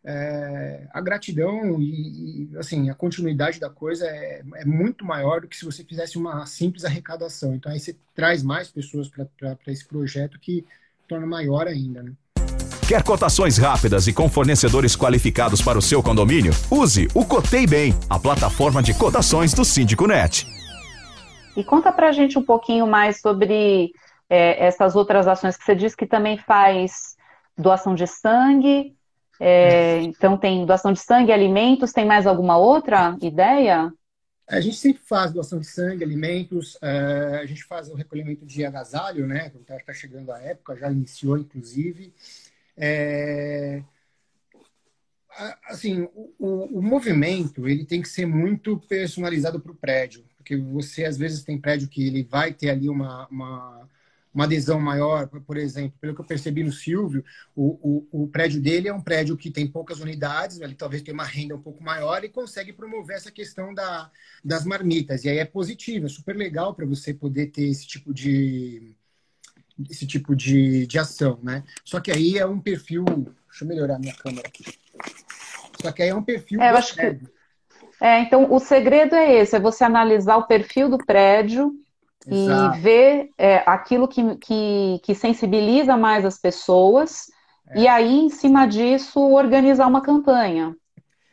é, 0.03 0.89
a 0.93 1.01
gratidão 1.01 1.81
e, 1.81 2.51
e, 2.51 2.57
assim 2.59 2.91
a 2.91 2.95
continuidade 2.95 3.61
da 3.61 3.71
coisa 3.71 4.07
é, 4.07 4.43
é, 4.57 4.65
muito 4.65 5.05
maior 5.05 5.41
do 5.41 5.49
que 5.49 5.57
se 5.57 5.65
você 5.65 5.85
fizesse 5.85 6.19
uma 6.19 6.47
simples 6.47 6.85
arrecadação. 6.85 7.55
Então 7.55 7.71
aí 7.71 7.79
você 7.79 7.97
traz 8.13 8.43
mais 8.43 8.69
pessoas 8.71 9.09
para 9.09 9.57
esse 9.69 9.87
projeto 9.87 10.39
que 10.41 10.65
torna 11.07 11.27
maior 11.27 11.69
ainda. 11.69 12.03
Né? 12.03 12.13
Quer 12.89 13.03
cotações 13.03 13.59
rápidas 13.59 14.07
e 14.07 14.15
com 14.15 14.31
fornecedores 14.31 14.97
qualificados 14.97 15.61
para 15.61 15.77
o 15.77 15.83
seu 15.83 16.03
condomínio? 16.03 16.53
Use 16.71 17.07
o 17.15 17.23
Cotei 17.23 17.67
Bem, 17.67 17.93
a 18.09 18.19
plataforma 18.19 18.83
de 18.83 18.95
cotações 18.95 19.53
do 19.53 19.63
Síndico 19.63 20.07
Net. 20.07 20.47
E 21.55 21.63
conta 21.63 21.93
pra 21.93 22.13
gente 22.13 22.39
um 22.39 22.43
pouquinho 22.43 22.87
mais 22.87 23.21
sobre 23.21 23.93
é, 24.31 24.65
essas 24.65 24.97
outras 24.97 25.29
ações 25.29 25.55
que 25.55 25.65
você 25.65 25.75
disse 25.75 25.95
que 25.95 26.07
também 26.07 26.39
faz 26.39 27.15
doação 27.59 27.95
de 27.95 28.07
sangue. 28.07 28.97
É, 29.39 30.01
então 30.01 30.39
tem 30.39 30.65
doação 30.65 30.91
de 30.91 31.01
sangue, 31.01 31.31
alimentos, 31.31 31.93
tem 31.93 32.07
mais 32.07 32.27
alguma 32.27 32.57
outra 32.57 33.15
ideia? 33.21 33.93
A 34.49 34.63
gente 34.63 34.77
sempre 34.77 35.03
faz 35.03 35.31
doação 35.31 35.59
de 35.59 35.67
sangue, 35.67 36.03
alimentos, 36.03 36.77
uh, 36.77 37.35
a 37.39 37.45
gente 37.45 37.65
faz 37.65 37.91
o 37.91 37.95
recolhimento 37.95 38.47
de 38.47 38.65
agasalho, 38.65 39.27
né? 39.27 39.53
Está 39.55 39.79
tá 39.79 39.93
chegando 39.93 40.33
a 40.33 40.39
época, 40.39 40.75
já 40.75 40.91
iniciou, 40.91 41.37
inclusive. 41.37 42.15
É, 42.81 43.83
assim, 45.69 46.09
o, 46.39 46.79
o, 46.79 46.83
movimento 46.83 47.69
ele 47.69 47.85
tem 47.85 48.03
que 48.03 48.09
ser 48.09 48.27
muito 48.27 48.79
personalizado 48.89 49.61
para 49.61 49.73
o 49.73 49.77
prédio, 49.77 50.25
porque 50.37 50.57
você 50.57 51.05
às 51.05 51.17
vezes 51.17 51.43
tem 51.43 51.61
prédio 51.61 51.89
que 51.89 52.07
ele 52.07 52.23
vai 52.25 52.53
ter 52.53 52.71
ali 52.71 52.89
uma, 52.89 53.27
uma, 53.29 53.89
uma 54.35 54.45
adesão 54.45 54.81
maior, 54.81 55.29
por 55.29 55.57
exemplo, 55.57 55.97
pelo 56.01 56.15
que 56.15 56.21
eu 56.21 56.25
percebi 56.25 56.65
no 56.65 56.73
Silvio, 56.73 57.25
o, 57.55 58.07
o, 58.13 58.23
o, 58.25 58.29
prédio 58.29 58.61
dele 58.61 58.89
é 58.89 58.95
um 58.95 59.01
prédio 59.01 59.37
que 59.37 59.51
tem 59.51 59.67
poucas 59.67 60.01
unidades, 60.01 60.61
ele 60.61 60.75
talvez 60.75 61.03
tenha 61.03 61.15
uma 61.15 61.25
renda 61.25 61.55
um 61.55 61.63
pouco 61.63 61.83
maior 61.83 62.25
e 62.25 62.29
consegue 62.29 62.73
promover 62.73 63.17
essa 63.17 63.31
questão 63.31 63.73
da, 63.75 64.11
das 64.45 64.65
marmitas. 64.65 65.25
E 65.25 65.29
aí 65.29 65.39
é 65.39 65.45
positivo, 65.45 66.07
é 66.07 66.09
super 66.09 66.37
legal 66.37 66.75
para 66.75 66.87
você 66.87 67.15
poder 67.15 67.49
ter 67.49 67.65
esse 67.65 67.87
tipo 67.87 68.13
de, 68.13 68.95
esse 69.89 70.07
tipo 70.07 70.35
de, 70.35 70.87
de 70.87 70.99
ação, 70.99 71.39
né? 71.43 71.63
Só 71.85 72.01
que 72.01 72.11
aí 72.11 72.39
é 72.39 72.47
um 72.47 72.59
perfil. 72.59 73.05
Deixa 73.05 73.65
eu 73.65 73.69
melhorar 73.69 73.99
minha 73.99 74.15
câmera 74.15 74.49
aqui. 74.49 74.65
Só 75.81 75.93
que 75.93 76.03
aí 76.03 76.09
é 76.09 76.15
um 76.15 76.23
perfil. 76.23 76.61
É, 76.61 76.71
eu 76.71 76.77
acho 76.77 76.95
que... 76.95 77.21
é, 78.01 78.21
então 78.21 78.53
o 78.53 78.59
segredo 78.59 79.15
é 79.15 79.35
esse: 79.37 79.55
é 79.57 79.61
você 79.61 79.85
analisar 79.85 80.37
o 80.37 80.47
perfil 80.47 80.89
do 80.89 80.99
prédio 80.99 81.73
Exato. 82.27 82.77
e 82.77 82.81
ver 82.81 83.31
é, 83.39 83.63
aquilo 83.67 84.09
que, 84.09 84.37
que, 84.37 85.01
que, 85.03 85.15
sensibiliza 85.15 85.97
mais 85.97 86.25
as 86.25 86.39
pessoas, 86.39 87.31
é. 87.69 87.81
e 87.81 87.89
aí, 87.89 88.19
em 88.19 88.29
cima 88.29 88.67
disso, 88.67 89.21
organizar 89.21 89.87
uma 89.87 90.03
campanha. 90.03 90.75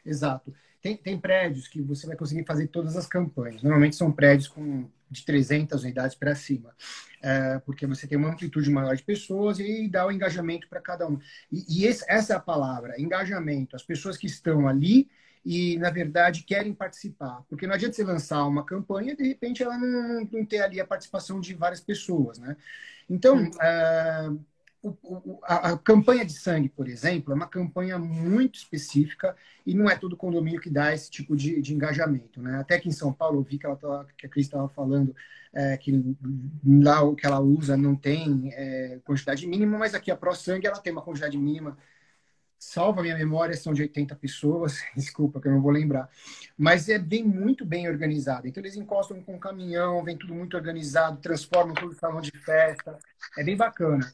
Exato. 0.05 0.53
Tem, 0.81 0.95
tem 0.95 1.17
prédios 1.17 1.67
que 1.67 1.81
você 1.81 2.05
vai 2.05 2.15
conseguir 2.15 2.45
fazer 2.45 2.67
todas 2.67 2.95
as 2.95 3.08
campanhas. 3.08 3.63
Normalmente 3.63 3.95
são 3.95 4.12
prédios 4.12 4.47
com 4.47 4.86
de 5.10 5.23
300 5.23 5.84
unidades 5.84 6.15
para 6.15 6.36
cima, 6.36 6.71
é, 7.25 7.57
porque 7.65 7.88
você 7.88 8.05
tem 8.05 8.17
uma 8.19 8.29
amplitude 8.29 8.69
maior 8.69 8.95
de 8.95 9.01
pessoas 9.01 9.57
e 9.59 9.88
dá 9.89 10.05
o 10.05 10.11
engajamento 10.11 10.69
para 10.69 10.79
cada 10.79 11.07
um. 11.07 11.19
E, 11.51 11.81
e 11.81 11.85
esse, 11.88 12.05
essa 12.07 12.33
é 12.33 12.35
a 12.35 12.39
palavra, 12.39 13.01
engajamento. 13.01 13.75
As 13.75 13.81
pessoas 13.81 14.15
que 14.15 14.27
estão 14.27 14.67
ali 14.67 15.09
e, 15.43 15.75
na 15.79 15.89
verdade, 15.89 16.43
querem 16.43 16.71
participar. 16.71 17.43
Porque 17.49 17.65
não 17.65 17.73
adianta 17.73 17.95
você 17.95 18.03
lançar 18.03 18.45
uma 18.45 18.63
campanha 18.63 19.13
e, 19.13 19.15
de 19.15 19.27
repente, 19.27 19.63
ela 19.63 19.75
não, 19.75 20.27
não 20.31 20.45
ter 20.45 20.61
ali 20.61 20.79
a 20.79 20.85
participação 20.85 21.39
de 21.39 21.55
várias 21.55 21.81
pessoas, 21.81 22.38
né? 22.38 22.55
Então, 23.09 23.38
hum. 23.38 23.51
O, 24.85 25.39
a, 25.43 25.71
a, 25.71 25.77
campanha 25.77 26.25
de 26.25 26.33
sangue, 26.33 26.69
por 26.69 26.87
exemplo, 26.87 27.33
é 27.33 27.35
uma 27.35 27.47
campanha 27.47 27.97
muito 27.97 28.55
específica 28.55 29.35
e 29.65 29.73
não 29.73 29.89
é 29.89 29.95
todo 29.95 30.15
condomínio 30.15 30.61
que 30.61 30.69
dá 30.69 30.93
esse 30.93 31.09
tipo 31.09 31.35
de, 31.35 31.61
de 31.61 31.73
engajamento. 31.73 32.41
Né? 32.41 32.59
Até 32.59 32.79
que 32.79 32.87
em 32.87 32.91
São 32.91 33.11
Paulo, 33.11 33.39
eu 33.39 33.43
vi 33.43 33.57
que, 33.57 33.65
ela 33.65 33.75
tá, 33.75 34.05
que 34.17 34.25
a 34.25 34.29
Cris 34.29 34.45
estava 34.45 34.69
falando 34.69 35.15
é, 35.53 35.77
que 35.77 36.15
lá 36.65 37.01
o 37.01 37.15
que 37.15 37.25
ela 37.25 37.39
usa 37.39 37.75
não 37.75 37.95
tem 37.95 38.51
é, 38.53 38.99
quantidade 39.03 39.47
mínima, 39.47 39.77
mas 39.77 39.95
aqui 39.95 40.11
a 40.11 40.15
Pro 40.15 40.35
Sangue 40.35 40.67
ela 40.67 40.79
tem 40.79 40.93
uma 40.93 41.01
quantidade 41.01 41.37
mínima 41.37 41.77
salva 42.65 43.01
minha 43.04 43.15
memória, 43.15 43.56
são 43.56 43.73
de 43.73 43.84
80 43.84 44.15
pessoas, 44.15 44.84
desculpa 44.95 45.39
que 45.39 45.47
eu 45.47 45.51
não 45.51 45.62
vou 45.62 45.71
lembrar. 45.71 46.10
Mas 46.58 46.89
é 46.89 46.97
bem, 46.97 47.23
muito 47.23 47.63
bem 47.63 47.88
organizado. 47.88 48.47
Então 48.47 48.62
eles 48.62 48.75
encostam 48.75 49.21
com 49.21 49.36
um 49.36 49.39
caminhão, 49.39 50.04
vem 50.04 50.17
tudo 50.17 50.34
muito 50.34 50.58
organizado, 50.58 51.21
transformam 51.21 51.75
todo 51.75 51.91
o 51.91 51.95
salão 51.95 52.19
de 52.19 52.32
festa. 52.32 52.97
É 53.38 53.43
bem 53.43 53.56
bacana. 53.56 54.12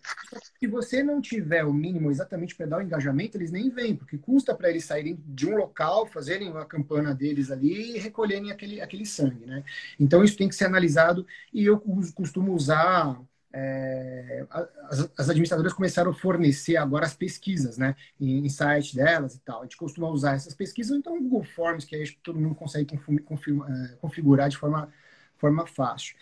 Se 0.60 0.68
você 0.68 1.02
não 1.02 1.22
tiver 1.22 1.64
o 1.64 1.74
mínimo 1.74 2.12
exatamente 2.12 2.56
para 2.56 2.66
dar 2.66 2.78
o 2.80 2.82
engajamento, 2.82 3.38
eles 3.38 3.52
nem 3.52 3.70
vêm, 3.70 3.96
porque 3.96 4.18
custa 4.18 4.54
para 4.54 4.70
eles 4.70 4.86
saírem 4.86 5.18
de 5.26 5.48
um 5.48 5.56
local, 5.56 6.06
fazerem 6.08 6.50
uma 6.50 6.66
campana 6.66 7.16
deles 7.16 7.52
ali 7.52 7.96
e 7.96 8.00
recolherem 8.00 8.52
aquele, 8.52 8.82
aquele 8.82 9.06
sangue, 9.06 9.46
né? 9.46 9.64
Então 10.00 10.24
isso 10.24 10.38
tem 10.38 10.50
que 10.50 10.56
ser 10.56 10.66
analisado 10.66 11.26
e 11.54 11.66
eu 11.66 11.80
costumo 12.14 12.54
usar 12.54 13.18
é, 13.54 14.46
as, 14.90 15.10
as, 15.18 15.30
administradoras 15.30 15.74
começaram 15.74 16.12
a 16.12 16.14
fornecer 16.14 16.78
agora 16.78 17.06
as 17.06 17.14
pesquisas, 17.14 17.78
né, 17.78 17.96
em, 18.20 18.46
em 18.46 18.50
site 18.50 18.96
delas 18.96 19.36
e 19.36 19.40
tal. 19.40 19.60
A 19.60 19.64
gente 19.64 19.78
costuma 19.78 20.10
usar 20.10 20.36
essas 20.36 20.54
pesquisas, 20.54 20.98
então 20.98 21.18
o 21.18 21.22
Google 21.22 21.44
Forms, 21.44 21.86
que 21.86 21.96
aí 21.96 22.10
todo 22.24 22.40
mundo 22.40 22.56
consegue 22.56 22.96
é, 22.96 23.96
configurar 24.00 24.50
de 24.50 24.58
forma, 24.58 24.90
forma 25.38 25.68
fácil. 25.68 26.16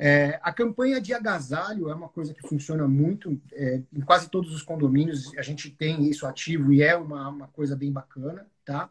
É, 0.00 0.38
a 0.42 0.52
campanha 0.52 1.00
de 1.00 1.12
agasalho 1.12 1.90
é 1.90 1.94
uma 1.94 2.08
coisa 2.08 2.32
que 2.32 2.46
funciona 2.46 2.86
muito 2.86 3.40
é, 3.52 3.82
em 3.92 4.00
quase 4.00 4.30
todos 4.30 4.54
os 4.54 4.62
condomínios. 4.62 5.36
A 5.36 5.42
gente 5.42 5.70
tem 5.70 6.08
isso 6.08 6.24
ativo 6.24 6.72
e 6.72 6.82
é 6.82 6.96
uma, 6.96 7.28
uma 7.28 7.48
coisa 7.48 7.74
bem 7.74 7.90
bacana, 7.90 8.46
tá? 8.64 8.88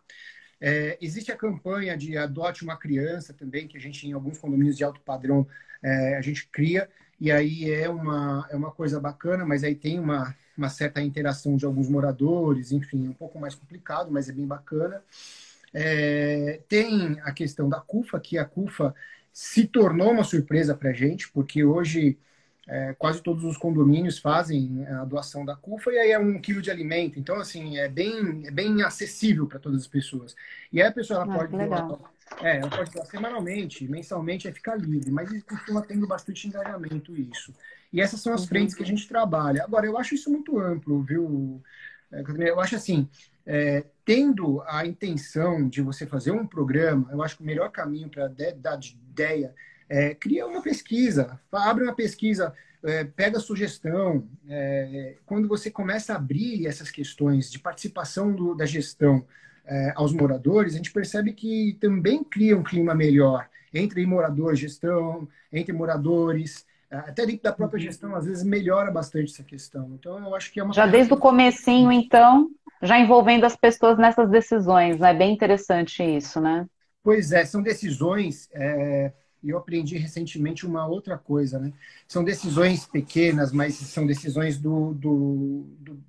É, 0.59 0.97
existe 0.99 1.31
a 1.31 1.37
campanha 1.37 1.95
de 1.95 2.17
adote 2.17 2.63
uma 2.63 2.75
criança 2.75 3.33
também, 3.33 3.67
que 3.67 3.77
a 3.77 3.79
gente, 3.79 4.05
em 4.05 4.11
alguns 4.11 4.37
condomínios 4.37 4.75
de 4.75 4.83
alto 4.83 4.99
padrão, 5.01 5.47
é, 5.81 6.17
a 6.17 6.21
gente 6.21 6.47
cria 6.49 6.89
e 7.19 7.31
aí 7.31 7.71
é 7.71 7.89
uma, 7.89 8.47
é 8.49 8.55
uma 8.55 8.71
coisa 8.71 8.99
bacana, 8.99 9.45
mas 9.45 9.63
aí 9.63 9.75
tem 9.75 9.99
uma, 9.99 10.35
uma 10.57 10.69
certa 10.69 11.01
interação 11.01 11.57
de 11.57 11.65
alguns 11.65 11.89
moradores, 11.89 12.71
enfim, 12.71 13.07
é 13.07 13.09
um 13.09 13.13
pouco 13.13 13.39
mais 13.39 13.55
complicado, 13.55 14.11
mas 14.11 14.29
é 14.29 14.33
bem 14.33 14.45
bacana. 14.45 15.01
É, 15.73 16.61
tem 16.67 17.19
a 17.23 17.31
questão 17.31 17.67
da 17.67 17.79
CUFA, 17.79 18.19
que 18.19 18.37
a 18.37 18.45
CUFA 18.45 18.93
se 19.33 19.67
tornou 19.67 20.11
uma 20.11 20.23
surpresa 20.23 20.75
para 20.75 20.89
a 20.89 20.93
gente, 20.93 21.29
porque 21.31 21.63
hoje 21.63 22.17
é, 22.67 22.93
quase 22.97 23.21
todos 23.21 23.43
os 23.43 23.57
condomínios 23.57 24.19
fazem 24.19 24.85
a 24.87 25.05
doação 25.05 25.45
da 25.45 25.55
CUFA 25.55 25.91
e 25.91 25.99
aí 25.99 26.11
é 26.11 26.19
um 26.19 26.39
quilo 26.39 26.61
de 26.61 26.69
alimento. 26.69 27.19
Então, 27.19 27.37
assim, 27.37 27.77
é 27.77 27.87
bem, 27.87 28.45
é 28.45 28.51
bem 28.51 28.81
acessível 28.83 29.47
para 29.47 29.59
todas 29.59 29.81
as 29.81 29.87
pessoas. 29.87 30.35
E 30.71 30.81
aí 30.81 30.87
a 30.87 30.91
pessoa 30.91 31.21
ela 31.21 31.33
ah, 31.33 31.37
pode 31.37 31.51
doar 31.51 31.99
é, 32.41 32.57
ela 32.57 32.69
pode 32.69 32.91
semanalmente, 33.09 33.87
mensalmente 33.87 34.47
é 34.47 34.51
ficar 34.51 34.75
livre, 34.75 35.09
mas 35.11 35.29
costuma 35.43 35.81
tendo 35.81 36.07
bastante 36.07 36.47
engajamento 36.47 37.15
isso. 37.15 37.53
E 37.91 38.01
essas 38.01 38.21
são 38.21 38.33
as 38.33 38.41
uhum. 38.41 38.47
frentes 38.47 38.75
que 38.75 38.83
a 38.83 38.85
gente 38.85 39.07
trabalha. 39.07 39.63
Agora, 39.63 39.85
eu 39.85 39.97
acho 39.97 40.13
isso 40.13 40.29
muito 40.29 40.59
amplo, 40.59 41.01
viu? 41.01 41.61
É, 42.11 42.23
eu 42.49 42.59
acho 42.59 42.75
assim, 42.75 43.09
é, 43.45 43.85
tendo 44.05 44.61
a 44.67 44.85
intenção 44.85 45.67
de 45.67 45.81
você 45.81 46.05
fazer 46.05 46.31
um 46.31 46.45
programa, 46.45 47.09
eu 47.11 47.23
acho 47.23 47.37
que 47.37 47.43
o 47.43 47.45
melhor 47.45 47.71
caminho 47.71 48.09
para 48.09 48.27
dar 48.27 48.79
ideia 49.09 49.53
é 49.89 50.13
cria 50.13 50.45
uma 50.45 50.61
pesquisa, 50.61 51.39
abre 51.51 51.85
uma 51.85 51.95
pesquisa, 51.95 52.53
é, 52.83 53.03
pega 53.03 53.39
sugestão. 53.39 54.27
É, 54.47 55.15
quando 55.25 55.47
você 55.47 55.71
começa 55.71 56.13
a 56.13 56.17
abrir 56.17 56.67
essas 56.67 56.91
questões 56.91 57.49
de 57.49 57.57
participação 57.57 58.33
do, 58.33 58.53
da 58.53 58.65
gestão 58.65 59.25
é, 59.67 59.93
aos 59.95 60.13
moradores, 60.13 60.73
a 60.73 60.77
gente 60.77 60.91
percebe 60.91 61.33
que 61.33 61.77
também 61.79 62.23
cria 62.23 62.57
um 62.57 62.63
clima 62.63 62.95
melhor 62.95 63.47
entre 63.73 64.05
morador 64.05 64.53
e 64.53 64.55
gestão, 64.55 65.27
entre 65.51 65.73
moradores, 65.73 66.65
é, 66.89 66.95
até 66.95 67.25
dentro 67.25 67.43
da 67.43 67.51
própria 67.51 67.79
gestão, 67.79 68.15
às 68.15 68.25
vezes 68.25 68.43
melhora 68.43 68.89
bastante 68.89 69.33
essa 69.33 69.43
questão. 69.43 69.93
Então, 69.93 70.17
eu 70.17 70.33
acho 70.33 70.51
que 70.51 70.59
é 70.59 70.63
uma... 70.63 70.73
Já 70.73 70.87
desde 70.87 71.13
o 71.13 71.17
comecinho, 71.17 71.91
então, 71.91 72.49
já 72.81 72.97
envolvendo 72.97 73.45
as 73.45 73.55
pessoas 73.55 73.97
nessas 73.97 74.29
decisões, 74.29 74.97
né? 74.97 75.11
É 75.11 75.13
bem 75.13 75.33
interessante 75.33 76.01
isso, 76.01 76.39
né? 76.39 76.65
Pois 77.03 77.31
é, 77.31 77.45
são 77.45 77.61
decisões... 77.61 78.49
É... 78.53 79.11
E 79.43 79.51
eu 79.51 79.57
aprendi 79.59 79.95
recentemente 79.97 80.65
uma 80.65 80.87
outra 80.87 81.15
coisa, 81.15 81.59
né? 81.59 81.71
São 82.07 82.23
decisões 82.23 82.87
pequenas, 82.87 83.51
mas 83.51 83.75
são 83.75 84.05
decisões 84.05 84.57
do, 84.57 84.95
do, 84.95 85.67
do, 85.79 85.99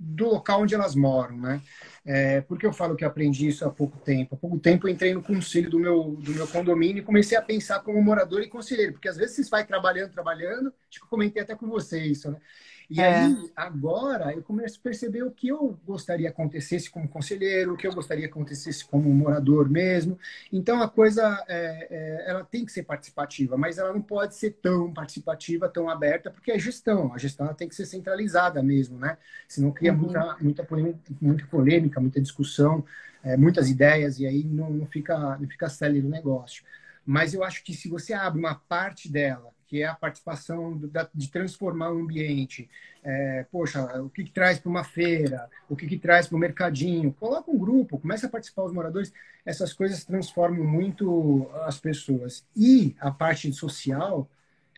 do 0.00 0.24
local 0.24 0.62
onde 0.62 0.74
elas 0.74 0.94
moram, 0.94 1.36
né? 1.36 1.60
É, 2.04 2.40
por 2.40 2.58
que 2.58 2.66
eu 2.66 2.72
falo 2.72 2.96
que 2.96 3.04
aprendi 3.04 3.46
isso 3.46 3.64
há 3.64 3.70
pouco 3.70 3.96
tempo? 3.98 4.34
Há 4.34 4.38
pouco 4.38 4.58
tempo 4.58 4.88
eu 4.88 4.92
entrei 4.92 5.14
no 5.14 5.22
conselho 5.22 5.70
do 5.70 5.78
meu, 5.78 6.16
do 6.16 6.32
meu 6.32 6.48
condomínio 6.48 7.00
e 7.00 7.04
comecei 7.04 7.38
a 7.38 7.42
pensar 7.42 7.80
como 7.80 8.02
morador 8.02 8.42
e 8.42 8.48
conselheiro, 8.48 8.92
porque 8.94 9.08
às 9.08 9.16
vezes 9.16 9.36
você 9.36 9.50
vai 9.50 9.64
trabalhando, 9.64 10.10
trabalhando, 10.12 10.74
acho 10.90 10.98
que 10.98 11.04
eu 11.04 11.08
comentei 11.08 11.42
até 11.42 11.54
com 11.54 11.68
você 11.68 12.00
isso, 12.04 12.30
né? 12.30 12.40
E 12.90 13.00
é. 13.00 13.24
aí, 13.24 13.50
agora, 13.54 14.32
eu 14.32 14.42
começo 14.42 14.78
a 14.78 14.82
perceber 14.82 15.22
o 15.22 15.30
que 15.30 15.48
eu 15.48 15.78
gostaria 15.86 16.30
que 16.30 16.32
acontecesse 16.32 16.90
como 16.90 17.08
conselheiro, 17.08 17.74
o 17.74 17.76
que 17.76 17.86
eu 17.86 17.94
gostaria 17.94 18.26
que 18.26 18.32
acontecesse 18.32 18.84
como 18.84 19.08
morador 19.12 19.68
mesmo. 19.68 20.18
Então, 20.52 20.82
a 20.82 20.88
coisa, 20.88 21.42
é, 21.48 21.86
é, 21.90 22.30
ela 22.30 22.44
tem 22.44 22.64
que 22.64 22.72
ser 22.72 22.82
participativa, 22.82 23.56
mas 23.56 23.78
ela 23.78 23.92
não 23.92 24.02
pode 24.02 24.34
ser 24.36 24.52
tão 24.62 24.92
participativa, 24.92 25.68
tão 25.68 25.88
aberta, 25.88 26.30
porque 26.30 26.52
é 26.52 26.58
gestão. 26.58 27.12
A 27.14 27.18
gestão 27.18 27.52
tem 27.54 27.68
que 27.68 27.74
ser 27.74 27.86
centralizada 27.86 28.62
mesmo, 28.62 28.98
né? 28.98 29.16
Senão 29.48 29.70
cria 29.70 29.92
uhum. 29.92 29.98
muita, 29.98 30.36
muita, 30.40 30.64
polêmica, 30.64 30.98
muita 31.20 31.46
polêmica, 31.46 32.00
muita 32.00 32.20
discussão, 32.20 32.84
é, 33.22 33.36
muitas 33.36 33.70
ideias, 33.70 34.18
e 34.18 34.26
aí 34.26 34.44
não, 34.44 34.70
não 34.70 34.86
fica, 34.86 35.36
não 35.38 35.48
fica 35.48 35.68
sério 35.68 36.04
o 36.04 36.08
negócio. 36.08 36.64
Mas 37.04 37.34
eu 37.34 37.42
acho 37.42 37.64
que 37.64 37.74
se 37.74 37.88
você 37.88 38.12
abre 38.12 38.38
uma 38.38 38.54
parte 38.54 39.10
dela 39.10 39.52
que 39.72 39.82
é 39.82 39.86
a 39.86 39.94
participação 39.94 40.76
do, 40.76 40.86
da, 40.86 41.08
de 41.14 41.30
transformar 41.30 41.90
o 41.90 41.98
ambiente. 41.98 42.68
É, 43.02 43.46
poxa, 43.50 44.02
o 44.02 44.10
que, 44.10 44.22
que 44.24 44.30
traz 44.30 44.58
para 44.58 44.68
uma 44.68 44.84
feira, 44.84 45.48
o 45.66 45.74
que, 45.74 45.86
que 45.86 45.96
traz 45.96 46.26
para 46.26 46.36
o 46.36 46.38
mercadinho. 46.38 47.10
Coloca 47.18 47.50
um 47.50 47.56
grupo, 47.56 47.98
começa 47.98 48.26
a 48.26 48.28
participar 48.28 48.64
os 48.64 48.72
moradores. 48.74 49.14
Essas 49.46 49.72
coisas 49.72 50.04
transformam 50.04 50.62
muito 50.62 51.50
as 51.64 51.80
pessoas. 51.80 52.44
E 52.54 52.94
a 53.00 53.10
parte 53.10 53.50
social, 53.54 54.28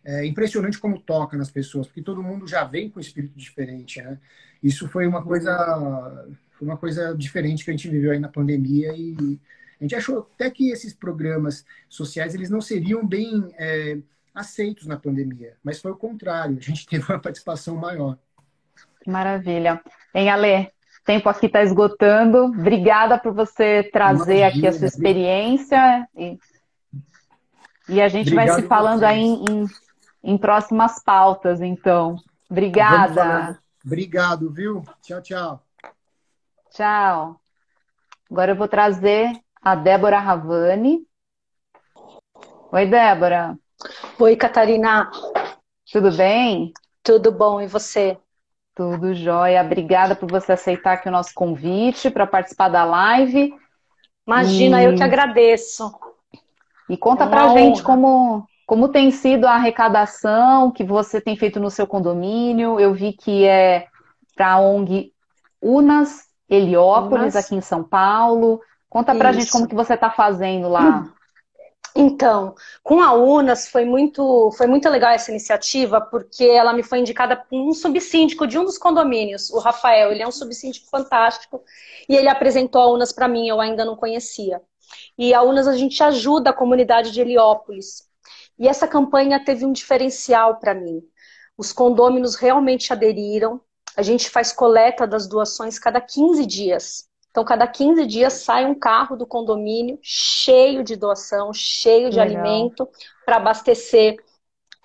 é 0.04 0.24
impressionante 0.24 0.78
como 0.78 1.00
toca 1.00 1.36
nas 1.36 1.50
pessoas, 1.50 1.88
porque 1.88 2.00
todo 2.00 2.22
mundo 2.22 2.46
já 2.46 2.62
vem 2.62 2.88
com 2.88 3.00
um 3.00 3.02
espírito 3.02 3.36
diferente, 3.36 4.00
né? 4.00 4.16
Isso 4.62 4.86
foi 4.86 5.08
uma 5.08 5.24
coisa, 5.24 6.28
foi 6.52 6.68
uma 6.68 6.76
coisa 6.76 7.16
diferente 7.16 7.64
que 7.64 7.70
a 7.72 7.74
gente 7.74 7.88
viveu 7.88 8.12
aí 8.12 8.20
na 8.20 8.28
pandemia 8.28 8.92
e 8.94 9.40
a 9.84 9.86
gente 9.86 9.96
achou 9.96 10.26
até 10.34 10.50
que 10.50 10.70
esses 10.70 10.94
programas 10.94 11.64
sociais 11.90 12.34
eles 12.34 12.48
não 12.48 12.60
seriam 12.60 13.06
bem 13.06 13.54
é, 13.58 13.98
aceitos 14.34 14.86
na 14.86 14.96
pandemia, 14.96 15.58
mas 15.62 15.78
foi 15.78 15.92
o 15.92 15.96
contrário, 15.96 16.56
a 16.56 16.60
gente 16.60 16.86
teve 16.88 17.04
uma 17.04 17.20
participação 17.20 17.76
maior. 17.76 18.16
Maravilha. 19.06 19.82
Em 20.14 20.30
Ale, 20.30 20.72
tempo 21.04 21.28
aqui 21.28 21.44
está 21.44 21.62
esgotando. 21.62 22.44
Obrigada 22.46 23.18
por 23.18 23.34
você 23.34 23.82
trazer 23.92 24.38
Imagina, 24.38 24.48
aqui 24.48 24.66
a 24.66 24.72
sua 24.72 24.86
experiência. 24.86 26.08
E, 26.16 26.38
e 27.86 28.00
a 28.00 28.08
gente 28.08 28.34
vai 28.34 28.48
se 28.48 28.62
falando 28.62 29.04
aí 29.04 29.20
em, 29.20 29.66
em, 30.22 30.38
próximas 30.38 31.02
pautas, 31.04 31.60
então. 31.60 32.16
Obrigada. 32.48 33.58
Obrigado, 33.84 34.50
viu? 34.50 34.82
Tchau, 35.02 35.20
tchau. 35.20 35.62
Tchau. 36.70 37.38
Agora 38.30 38.52
eu 38.52 38.56
vou 38.56 38.66
trazer 38.66 39.44
a 39.64 39.74
Débora 39.74 40.18
Ravani. 40.18 41.00
Oi, 42.70 42.86
Débora. 42.86 43.58
Oi, 44.20 44.36
Catarina. 44.36 45.10
Tudo 45.90 46.12
bem? 46.12 46.70
Tudo 47.02 47.32
bom, 47.32 47.62
e 47.62 47.66
você? 47.66 48.18
Tudo 48.74 49.14
jóia. 49.14 49.62
Obrigada 49.62 50.14
por 50.14 50.30
você 50.30 50.52
aceitar 50.52 50.92
aqui 50.92 51.08
o 51.08 51.12
nosso 51.12 51.32
convite 51.34 52.10
para 52.10 52.26
participar 52.26 52.68
da 52.68 52.84
live. 52.84 53.54
Imagina, 54.26 54.82
e... 54.82 54.84
eu 54.84 54.94
que 54.94 55.02
agradeço. 55.02 55.90
E 56.90 56.96
conta 56.98 57.24
é 57.24 57.28
para 57.28 57.44
a 57.44 57.48
gente 57.56 57.82
como, 57.82 58.46
como 58.66 58.88
tem 58.88 59.10
sido 59.10 59.46
a 59.46 59.54
arrecadação 59.54 60.70
que 60.70 60.84
você 60.84 61.22
tem 61.22 61.36
feito 61.36 61.58
no 61.58 61.70
seu 61.70 61.86
condomínio. 61.86 62.78
Eu 62.78 62.92
vi 62.92 63.14
que 63.14 63.46
é 63.46 63.86
para 64.36 64.52
a 64.52 64.60
ONG 64.60 65.10
Unas 65.62 66.28
Heliópolis, 66.50 67.34
Unas. 67.34 67.36
aqui 67.36 67.54
em 67.54 67.62
São 67.62 67.82
Paulo. 67.82 68.60
Conta 68.94 69.12
para 69.12 69.30
a 69.30 69.32
gente 69.32 69.50
como 69.50 69.66
que 69.66 69.74
você 69.74 69.94
está 69.94 70.08
fazendo 70.08 70.68
lá. 70.68 71.12
Então, 71.96 72.56
com 72.82 73.00
a 73.00 73.12
UNAS 73.12 73.68
foi 73.68 73.84
muito, 73.84 74.50
foi 74.56 74.66
muito 74.66 74.88
legal 74.88 75.12
essa 75.12 75.30
iniciativa, 75.30 76.00
porque 76.00 76.42
ela 76.42 76.72
me 76.72 76.82
foi 76.82 76.98
indicada 76.98 77.36
por 77.36 77.56
um 77.56 77.72
subsíndico 77.72 78.48
de 78.48 78.58
um 78.58 78.64
dos 78.64 78.76
condomínios, 78.76 79.48
o 79.50 79.60
Rafael. 79.60 80.10
Ele 80.10 80.20
é 80.20 80.26
um 80.26 80.32
subsíndico 80.32 80.88
fantástico 80.90 81.62
e 82.08 82.16
ele 82.16 82.28
apresentou 82.28 82.82
a 82.82 82.92
UNAS 82.92 83.12
para 83.12 83.28
mim, 83.28 83.46
eu 83.46 83.60
ainda 83.60 83.84
não 83.84 83.94
conhecia. 83.94 84.60
E 85.16 85.32
a 85.32 85.40
UNAS 85.42 85.68
a 85.68 85.76
gente 85.76 86.02
ajuda 86.02 86.50
a 86.50 86.52
comunidade 86.52 87.12
de 87.12 87.20
Heliópolis. 87.20 88.08
E 88.58 88.66
essa 88.66 88.88
campanha 88.88 89.44
teve 89.44 89.64
um 89.64 89.72
diferencial 89.72 90.56
para 90.56 90.74
mim. 90.74 91.00
Os 91.56 91.72
condôminos 91.72 92.34
realmente 92.34 92.92
aderiram. 92.92 93.60
A 93.96 94.02
gente 94.02 94.28
faz 94.30 94.52
coleta 94.52 95.06
das 95.06 95.28
doações 95.28 95.78
cada 95.78 96.00
15 96.00 96.44
dias. 96.44 97.08
Então, 97.34 97.44
cada 97.44 97.66
15 97.66 98.06
dias 98.06 98.32
sai 98.34 98.64
um 98.64 98.76
carro 98.76 99.16
do 99.16 99.26
condomínio 99.26 99.98
cheio 100.00 100.84
de 100.84 100.94
doação, 100.94 101.52
cheio 101.52 102.08
de 102.08 102.20
Legal. 102.20 102.44
alimento 102.44 102.88
para 103.26 103.38
abastecer 103.38 104.14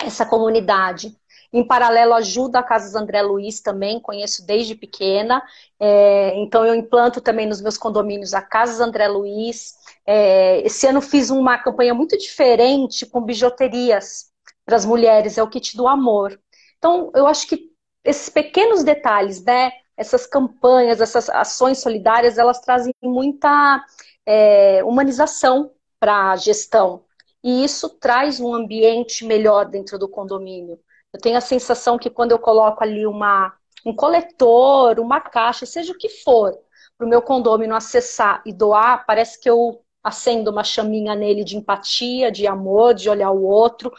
essa 0.02 0.26
comunidade. 0.26 1.16
Em 1.54 1.64
paralelo, 1.64 2.16
ajudo 2.16 2.56
a 2.56 2.64
Casas 2.64 2.96
André 2.96 3.22
Luiz 3.22 3.62
também, 3.62 4.00
conheço 4.00 4.44
desde 4.48 4.74
pequena. 4.74 5.44
É, 5.80 6.34
então, 6.40 6.66
eu 6.66 6.74
implanto 6.74 7.22
também 7.22 7.46
nos 7.46 7.62
meus 7.62 7.78
condomínios 7.78 8.34
a 8.34 8.42
Casas 8.42 8.80
André 8.80 9.08
Luiz. 9.08 9.76
É, 10.04 10.60
esse 10.66 10.88
ano 10.88 11.02
fiz 11.02 11.30
uma 11.30 11.56
campanha 11.60 11.94
muito 11.94 12.18
diferente 12.18 13.06
com 13.06 13.22
bijuterias 13.22 14.32
para 14.66 14.76
as 14.76 14.86
mulheres, 14.86 15.38
é 15.38 15.44
o 15.44 15.50
kit 15.50 15.78
do 15.78 15.88
amor. 15.88 16.40
Então, 16.80 17.12
eu 17.14 17.28
acho 17.28 17.48
que 17.48 17.70
esses 18.04 18.28
pequenos 18.28 18.84
detalhes, 18.84 19.44
né? 19.44 19.72
Essas 20.00 20.26
campanhas, 20.26 21.02
essas 21.02 21.30
ações 21.30 21.80
solidárias, 21.80 22.38
elas 22.38 22.62
trazem 22.62 22.94
muita 23.04 23.84
é, 24.26 24.82
humanização 24.84 25.72
para 26.00 26.32
a 26.32 26.36
gestão. 26.38 27.04
E 27.44 27.64
isso 27.66 27.90
traz 27.90 28.40
um 28.40 28.54
ambiente 28.54 29.26
melhor 29.26 29.66
dentro 29.66 30.00
do 30.00 30.08
condomínio. 30.08 30.80
Eu 31.14 31.20
tenho 31.20 31.38
a 31.38 31.42
sensação 31.42 31.98
que 31.98 32.10
quando 32.10 32.32
eu 32.32 32.40
coloco 32.40 32.84
ali 32.84 33.06
uma, 33.06 33.54
um 33.86 33.94
coletor, 33.94 35.00
uma 35.00 35.20
caixa, 35.20 35.66
seja 35.66 35.92
o 35.92 35.98
que 35.98 36.08
for, 36.08 36.58
para 36.98 37.06
o 37.06 37.10
meu 37.10 37.22
condomínio 37.22 37.76
acessar 37.76 38.42
e 38.46 38.54
doar, 38.54 39.06
parece 39.06 39.40
que 39.40 39.50
eu 39.50 39.82
acendo 40.04 40.52
uma 40.52 40.64
chaminha 40.64 41.16
nele 41.16 41.44
de 41.44 41.58
empatia, 41.58 42.32
de 42.32 42.48
amor, 42.48 42.94
de 42.94 43.10
olhar 43.10 43.32
o 43.32 43.44
outro, 43.44 43.92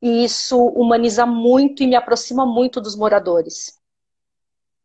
e 0.00 0.24
isso 0.24 0.56
humaniza 0.56 1.26
muito 1.26 1.82
e 1.82 1.86
me 1.86 1.96
aproxima 1.96 2.46
muito 2.46 2.80
dos 2.80 2.94
moradores. 2.96 3.77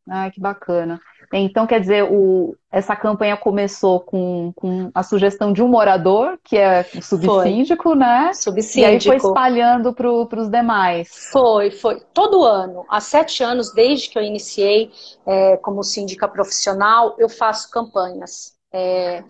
Ah, 0.09 0.29
que 0.29 0.39
bacana. 0.39 0.99
Então, 1.31 1.65
quer 1.65 1.79
dizer, 1.79 2.03
o, 2.03 2.55
essa 2.71 2.95
campanha 2.95 3.37
começou 3.37 4.01
com, 4.01 4.51
com 4.55 4.91
a 4.93 5.01
sugestão 5.01 5.53
de 5.53 5.63
um 5.63 5.67
morador, 5.67 6.37
que 6.43 6.57
é 6.57 6.85
o 6.95 7.01
subsíndico, 7.01 7.83
foi. 7.83 7.95
né? 7.95 8.33
Subsíndico. 8.33 8.79
E 8.79 8.85
aí 8.85 9.01
foi 9.01 9.15
espalhando 9.15 9.93
para 9.93 10.11
os 10.11 10.49
demais. 10.49 11.09
Foi, 11.31 11.71
foi. 11.71 12.01
Todo 12.13 12.43
ano, 12.43 12.85
há 12.89 12.99
sete 12.99 13.43
anos, 13.43 13.73
desde 13.73 14.09
que 14.09 14.19
eu 14.19 14.23
iniciei 14.23 14.91
é, 15.25 15.57
como 15.57 15.83
síndica 15.83 16.27
profissional, 16.27 17.15
eu 17.17 17.29
faço 17.29 17.71
campanhas. 17.71 18.53
É, 18.71 19.23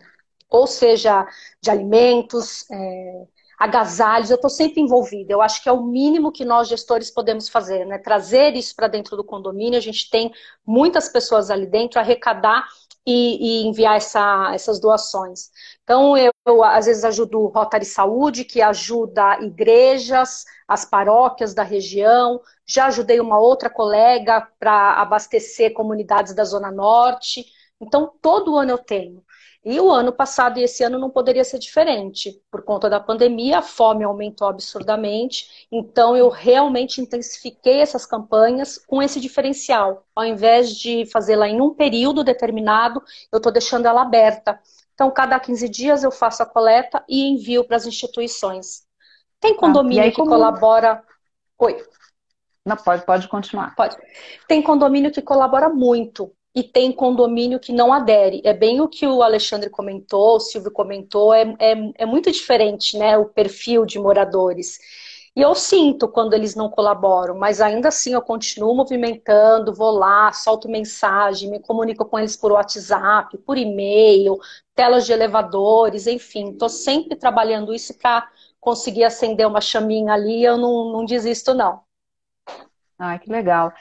ou 0.49 0.67
seja, 0.67 1.25
de 1.61 1.69
alimentos, 1.69 2.65
é, 2.69 3.23
agasalhos, 3.63 4.29
eu 4.29 4.35
estou 4.35 4.49
sempre 4.49 4.81
envolvida. 4.81 5.31
Eu 5.31 5.41
acho 5.41 5.63
que 5.63 5.69
é 5.69 5.71
o 5.71 5.83
mínimo 5.83 6.33
que 6.33 6.43
nós 6.43 6.67
gestores 6.67 7.09
podemos 7.09 7.47
fazer, 7.47 7.85
né? 7.85 7.97
Trazer 7.97 8.55
isso 8.55 8.75
para 8.75 8.89
dentro 8.89 9.15
do 9.15 9.23
condomínio. 9.23 9.77
A 9.77 9.81
gente 9.81 10.09
tem 10.09 10.33
muitas 10.65 11.07
pessoas 11.07 11.49
ali 11.49 11.65
dentro, 11.65 11.97
arrecadar 11.97 12.67
e, 13.07 13.61
e 13.63 13.67
enviar 13.67 13.95
essa, 13.95 14.51
essas 14.53 14.81
doações. 14.81 15.49
Então, 15.81 16.17
eu, 16.17 16.33
eu, 16.45 16.61
às 16.61 16.87
vezes 16.87 17.05
ajudo 17.05 17.39
o 17.39 17.47
Rotary 17.47 17.85
Saúde, 17.85 18.43
que 18.43 18.61
ajuda 18.61 19.39
igrejas, 19.41 20.43
as 20.67 20.83
paróquias 20.83 21.53
da 21.53 21.63
região. 21.63 22.41
Já 22.65 22.87
ajudei 22.87 23.21
uma 23.21 23.39
outra 23.39 23.69
colega 23.69 24.45
para 24.59 25.01
abastecer 25.01 25.71
comunidades 25.71 26.35
da 26.35 26.43
Zona 26.43 26.69
Norte. 26.69 27.45
Então, 27.79 28.11
todo 28.21 28.57
ano 28.57 28.71
eu 28.71 28.77
tenho. 28.77 29.23
E 29.65 29.79
o 29.79 29.89
ano 29.89 30.11
passado 30.11 30.59
e 30.59 30.63
esse 30.63 30.83
ano 30.83 30.99
não 30.99 31.09
poderia 31.09 31.43
ser 31.45 31.57
diferente. 31.57 32.41
Por 32.51 32.63
conta 32.63 32.89
da 32.89 32.99
pandemia, 32.99 33.59
a 33.59 33.61
fome 33.61 34.03
aumentou 34.03 34.47
absurdamente. 34.49 35.67
Então, 35.71 36.17
eu 36.17 36.27
realmente 36.27 36.99
intensifiquei 36.99 37.79
essas 37.79 38.05
campanhas 38.05 38.77
com 38.77 39.01
esse 39.01 39.21
diferencial. 39.21 40.05
Ao 40.13 40.25
invés 40.25 40.75
de 40.75 41.05
fazê-la 41.05 41.47
em 41.47 41.61
um 41.61 41.73
período 41.73 42.25
determinado, 42.25 43.01
eu 43.31 43.37
estou 43.37 43.53
deixando 43.53 43.85
ela 43.85 44.01
aberta. 44.01 44.59
Então, 44.93 45.09
cada 45.09 45.39
15 45.39 45.69
dias 45.69 46.03
eu 46.03 46.11
faço 46.11 46.43
a 46.43 46.45
coleta 46.45 47.01
e 47.07 47.25
envio 47.29 47.63
para 47.63 47.77
as 47.77 47.85
instituições. 47.85 48.85
Tem 49.39 49.55
condomínio 49.55 50.01
ah, 50.01 50.05
aí, 50.05 50.11
que 50.11 50.17
como... 50.17 50.31
colabora. 50.31 51.01
Oi. 51.57 51.81
Não, 52.65 52.75
pode, 52.75 53.05
pode 53.05 53.27
continuar. 53.29 53.73
Pode. 53.75 53.95
Tem 54.45 54.61
condomínio 54.61 55.11
que 55.11 55.21
colabora 55.21 55.69
muito 55.69 56.33
e 56.55 56.61
tem 56.63 56.91
condomínio 56.91 57.59
que 57.59 57.73
não 57.73 57.91
adere. 57.91 58.41
É 58.43 58.53
bem 58.53 58.79
o 58.81 58.87
que 58.87 59.07
o 59.07 59.23
Alexandre 59.23 59.69
comentou, 59.69 60.35
o 60.35 60.39
Silvio 60.39 60.71
comentou, 60.71 61.33
é, 61.33 61.55
é, 61.59 61.75
é 61.99 62.05
muito 62.05 62.31
diferente 62.31 62.97
né, 62.97 63.17
o 63.17 63.25
perfil 63.25 63.85
de 63.85 63.97
moradores. 63.99 64.79
E 65.35 65.41
eu 65.41 65.55
sinto 65.55 66.07
quando 66.07 66.35
eles 66.35 66.53
não 66.53 66.69
colaboram, 66.69 67.35
mas 67.35 67.59
ainda 67.59 67.87
assim 67.87 68.13
eu 68.13 68.21
continuo 68.21 68.75
movimentando, 68.75 69.73
vou 69.73 69.89
lá, 69.89 70.31
solto 70.31 70.69
mensagem, 70.69 71.49
me 71.49 71.59
comunico 71.59 72.05
com 72.05 72.19
eles 72.19 72.37
por 72.37 72.51
WhatsApp, 72.51 73.35
por 73.39 73.57
e-mail, 73.57 74.37
telas 74.75 75.07
de 75.07 75.11
elevadores, 75.11 76.05
enfim, 76.05 76.51
estou 76.51 76.69
sempre 76.69 77.15
trabalhando 77.15 77.73
isso 77.73 77.97
para 77.97 78.29
conseguir 78.59 79.05
acender 79.05 79.47
uma 79.47 79.59
chaminha 79.59 80.13
ali, 80.13 80.43
eu 80.43 80.55
não, 80.55 80.91
não 80.91 81.03
desisto, 81.03 81.55
não. 81.55 81.81
Ai, 82.99 83.17
que 83.17 83.31
legal. 83.31 83.73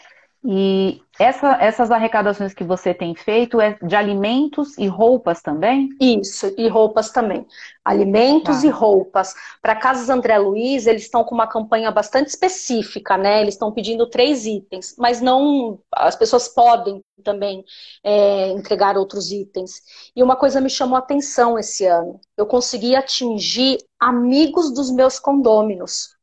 E 0.44 1.00
essa, 1.20 1.52
essas 1.60 1.90
arrecadações 1.92 2.52
que 2.52 2.64
você 2.64 2.92
tem 2.92 3.14
feito 3.14 3.60
é 3.60 3.78
de 3.80 3.94
alimentos 3.94 4.76
e 4.76 4.88
roupas 4.88 5.40
também? 5.40 5.88
Isso, 6.00 6.52
e 6.58 6.66
roupas 6.66 7.10
também. 7.10 7.46
Alimentos 7.84 8.62
tá. 8.62 8.66
e 8.66 8.70
roupas. 8.70 9.34
Para 9.60 9.76
Casas 9.76 10.10
André 10.10 10.38
Luiz, 10.38 10.86
eles 10.86 11.02
estão 11.02 11.22
com 11.22 11.34
uma 11.34 11.46
campanha 11.46 11.92
bastante 11.92 12.28
específica, 12.28 13.16
né? 13.16 13.40
Eles 13.40 13.54
estão 13.54 13.70
pedindo 13.70 14.08
três 14.08 14.44
itens, 14.44 14.96
mas 14.98 15.20
não. 15.20 15.78
As 15.94 16.16
pessoas 16.16 16.48
podem 16.48 17.00
também 17.22 17.64
é, 18.02 18.48
entregar 18.48 18.96
outros 18.96 19.30
itens. 19.30 19.80
E 20.16 20.22
uma 20.24 20.34
coisa 20.34 20.60
me 20.60 20.70
chamou 20.70 20.96
a 20.96 21.00
atenção 21.00 21.56
esse 21.56 21.86
ano. 21.86 22.20
Eu 22.36 22.46
consegui 22.46 22.96
atingir 22.96 23.78
amigos 24.00 24.74
dos 24.74 24.90
meus 24.90 25.20
condôminos. 25.20 26.16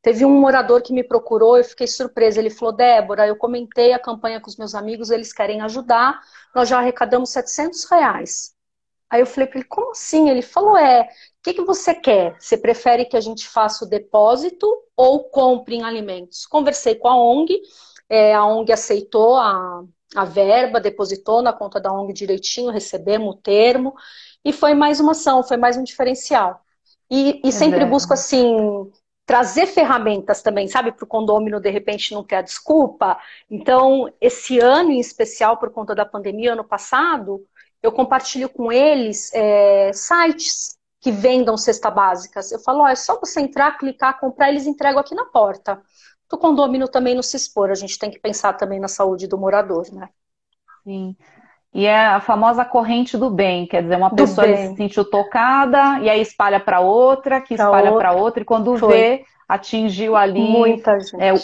Teve 0.00 0.24
um 0.24 0.40
morador 0.40 0.80
que 0.80 0.92
me 0.92 1.02
procurou, 1.02 1.56
eu 1.56 1.64
fiquei 1.64 1.86
surpresa. 1.86 2.38
Ele 2.38 2.50
falou: 2.50 2.72
Débora, 2.72 3.26
eu 3.26 3.36
comentei 3.36 3.92
a 3.92 3.98
campanha 3.98 4.40
com 4.40 4.48
os 4.48 4.56
meus 4.56 4.74
amigos, 4.74 5.10
eles 5.10 5.32
querem 5.32 5.60
ajudar, 5.62 6.20
nós 6.54 6.68
já 6.68 6.78
arrecadamos 6.78 7.30
700 7.30 7.84
reais. 7.90 8.54
Aí 9.10 9.20
eu 9.20 9.26
falei 9.26 9.48
para 9.48 9.58
ele: 9.58 9.68
como 9.68 9.90
assim? 9.90 10.28
Ele 10.30 10.42
falou: 10.42 10.76
é, 10.76 11.02
o 11.02 11.06
que, 11.42 11.54
que 11.54 11.64
você 11.64 11.94
quer? 11.94 12.36
Você 12.38 12.56
prefere 12.56 13.06
que 13.06 13.16
a 13.16 13.20
gente 13.20 13.48
faça 13.48 13.84
o 13.84 13.88
depósito 13.88 14.66
ou 14.96 15.24
compre 15.24 15.76
em 15.76 15.82
alimentos? 15.82 16.46
Conversei 16.46 16.94
com 16.94 17.08
a 17.08 17.16
ONG, 17.16 17.60
é, 18.08 18.34
a 18.34 18.44
ONG 18.44 18.72
aceitou 18.72 19.36
a, 19.36 19.82
a 20.14 20.24
verba, 20.24 20.80
depositou 20.80 21.42
na 21.42 21.52
conta 21.52 21.80
da 21.80 21.92
ONG 21.92 22.12
direitinho, 22.12 22.70
recebemos 22.70 23.34
o 23.34 23.38
termo, 23.38 23.94
e 24.44 24.52
foi 24.52 24.74
mais 24.74 25.00
uma 25.00 25.12
ação, 25.12 25.42
foi 25.42 25.56
mais 25.56 25.76
um 25.76 25.82
diferencial. 25.82 26.62
E, 27.10 27.40
e 27.42 27.50
sempre 27.50 27.80
é. 27.80 27.86
busco 27.86 28.12
assim 28.12 28.92
trazer 29.28 29.66
ferramentas 29.66 30.40
também, 30.40 30.66
sabe, 30.68 30.90
para 30.90 31.04
o 31.04 31.06
condômino 31.06 31.60
de 31.60 31.68
repente 31.68 32.14
não 32.14 32.24
ter 32.24 32.36
a 32.36 32.40
desculpa. 32.40 33.18
Então, 33.50 34.10
esse 34.22 34.58
ano 34.58 34.90
em 34.90 34.98
especial, 34.98 35.58
por 35.58 35.70
conta 35.70 35.94
da 35.94 36.06
pandemia, 36.06 36.54
ano 36.54 36.64
passado, 36.64 37.46
eu 37.82 37.92
compartilho 37.92 38.48
com 38.48 38.72
eles 38.72 39.30
é, 39.34 39.92
sites 39.92 40.78
que 40.98 41.12
vendam 41.12 41.58
cesta 41.58 41.90
básicas. 41.90 42.50
Eu 42.50 42.58
falo, 42.58 42.80
ó, 42.80 42.88
é 42.88 42.96
só 42.96 43.20
você 43.20 43.42
entrar, 43.42 43.76
clicar, 43.76 44.18
comprar, 44.18 44.48
eles 44.48 44.66
entregam 44.66 44.98
aqui 44.98 45.14
na 45.14 45.26
porta. 45.26 45.78
O 46.32 46.38
condomínio 46.38 46.88
também 46.88 47.14
não 47.14 47.22
se 47.22 47.36
expor, 47.36 47.70
a 47.70 47.74
gente 47.74 47.98
tem 47.98 48.10
que 48.10 48.18
pensar 48.18 48.54
também 48.54 48.80
na 48.80 48.88
saúde 48.88 49.26
do 49.26 49.36
morador, 49.36 49.92
né? 49.92 50.08
Sim. 50.84 51.14
E 51.74 51.84
é 51.84 52.06
a 52.06 52.20
famosa 52.20 52.64
corrente 52.64 53.16
do 53.16 53.30
bem, 53.30 53.66
quer 53.66 53.82
dizer, 53.82 53.96
uma 53.96 54.10
pessoa 54.10 54.46
se 54.46 54.74
sentiu 54.74 55.04
tocada 55.04 56.00
e 56.00 56.08
aí 56.08 56.20
espalha 56.20 56.58
para 56.58 56.80
outra, 56.80 57.40
que 57.40 57.54
pra 57.54 57.64
espalha 57.64 57.92
para 57.92 58.12
outra, 58.12 58.42
e 58.42 58.44
quando 58.44 58.76
Foi. 58.76 58.92
vê, 58.92 59.24
atingiu 59.46 60.16
ali. 60.16 60.40
Muita 60.40 60.98
gente. 60.98 61.22
É, 61.22 61.34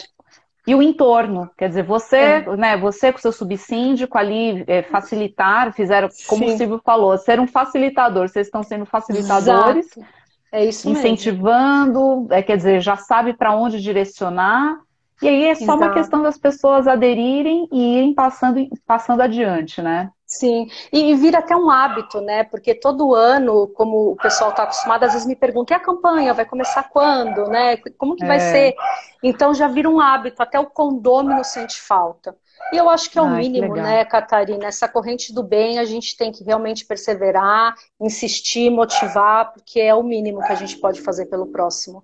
e 0.66 0.74
o 0.74 0.80
entorno, 0.80 1.50
quer 1.58 1.68
dizer, 1.68 1.82
você, 1.82 2.16
é. 2.16 2.56
né, 2.56 2.76
você 2.76 3.12
com 3.12 3.18
seu 3.18 3.32
subsíndico 3.32 4.16
ali 4.16 4.64
é, 4.66 4.82
facilitar, 4.82 5.72
fizeram, 5.74 6.08
como 6.26 6.48
Sim. 6.48 6.54
o 6.54 6.56
Silvio 6.56 6.80
falou, 6.82 7.18
ser 7.18 7.38
um 7.38 7.46
facilitador, 7.46 8.28
vocês 8.28 8.46
estão 8.46 8.62
sendo 8.62 8.86
facilitadores, 8.86 9.94
Exato. 9.94 10.12
é 10.50 10.64
isso 10.64 10.88
incentivando, 10.88 12.26
é, 12.30 12.42
quer 12.42 12.56
dizer, 12.56 12.80
já 12.80 12.96
sabe 12.96 13.34
para 13.34 13.54
onde 13.54 13.78
direcionar, 13.78 14.78
e 15.22 15.28
aí 15.28 15.44
é 15.46 15.54
só 15.54 15.64
Exato. 15.64 15.78
uma 15.78 15.92
questão 15.92 16.22
das 16.22 16.38
pessoas 16.38 16.86
aderirem 16.86 17.68
e 17.72 17.98
irem 17.98 18.14
passando, 18.14 18.68
passando 18.86 19.20
adiante, 19.22 19.80
né? 19.80 20.10
Sim, 20.26 20.68
e, 20.90 21.14
vira 21.14 21.38
até 21.38 21.54
um 21.54 21.70
hábito, 21.70 22.20
né? 22.20 22.44
Porque 22.44 22.74
todo 22.74 23.14
ano, 23.14 23.68
como 23.68 24.12
o 24.12 24.16
pessoal 24.16 24.50
está 24.50 24.64
acostumado, 24.64 25.04
às 25.04 25.12
vezes 25.12 25.26
me 25.26 25.36
pergunta, 25.36 25.72
e 25.72 25.76
a 25.76 25.80
campanha 25.80 26.34
vai 26.34 26.44
começar 26.44 26.82
quando, 26.84 27.46
né? 27.46 27.76
Como 27.98 28.16
que 28.16 28.26
vai 28.26 28.38
é. 28.38 28.40
ser? 28.40 28.74
Então 29.22 29.54
já 29.54 29.68
vira 29.68 29.88
um 29.88 30.00
hábito, 30.00 30.42
até 30.42 30.58
o 30.58 30.66
condômino 30.66 31.44
sente 31.44 31.80
falta. 31.80 32.36
E 32.72 32.76
eu 32.76 32.88
acho 32.88 33.10
que 33.10 33.18
é 33.18 33.22
o 33.22 33.26
Ai, 33.26 33.42
mínimo, 33.42 33.74
né, 33.74 34.04
Catarina? 34.04 34.66
Essa 34.66 34.88
corrente 34.88 35.32
do 35.32 35.42
bem 35.42 35.78
a 35.78 35.84
gente 35.84 36.16
tem 36.16 36.32
que 36.32 36.42
realmente 36.42 36.84
perseverar, 36.86 37.74
insistir, 38.00 38.70
motivar, 38.70 39.52
porque 39.52 39.78
é 39.78 39.94
o 39.94 40.02
mínimo 40.02 40.40
que 40.40 40.52
a 40.52 40.56
gente 40.56 40.78
pode 40.78 41.00
fazer 41.02 41.26
pelo 41.26 41.46
próximo. 41.48 42.02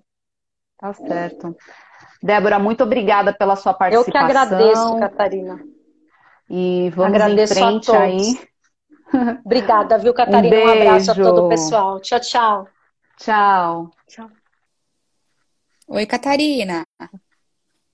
Tá 0.77 0.93
certo. 0.93 1.55
Débora, 2.21 2.59
muito 2.59 2.83
obrigada 2.83 3.33
pela 3.33 3.55
sua 3.55 3.73
participação. 3.73 4.07
Eu 4.07 4.11
que 4.11 4.17
agradeço, 4.17 4.99
Catarina. 4.99 5.59
E 6.49 6.91
vamos 6.91 7.15
Agradeço 7.15 7.53
em 7.53 7.57
frente 7.57 7.91
aí. 7.91 8.51
Obrigada, 9.43 9.97
viu, 9.97 10.13
Catarina? 10.13 10.55
Um, 10.55 10.65
um, 10.65 10.69
abraço 10.69 11.11
a 11.11 11.15
todo 11.15 11.45
o 11.45 11.49
pessoal. 11.49 11.99
Tchau, 11.99 12.19
tchau. 12.19 12.67
Tchau. 13.17 13.91
Tchau. 14.07 14.29
Oi, 15.87 16.05
Catarina. 16.05 16.83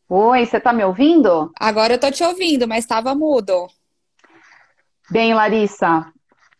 Oi, 0.09 0.45
você 0.45 0.57
está 0.57 0.71
me 0.73 0.83
ouvindo? 0.83 1.51
Agora 1.59 1.93
eu 1.93 1.95
estou 1.95 2.11
te 2.11 2.23
ouvindo, 2.23 2.67
mas 2.67 2.79
estava 2.83 3.15
mudo. 3.15 3.67
Bem, 5.09 5.33
Larissa, 5.33 6.11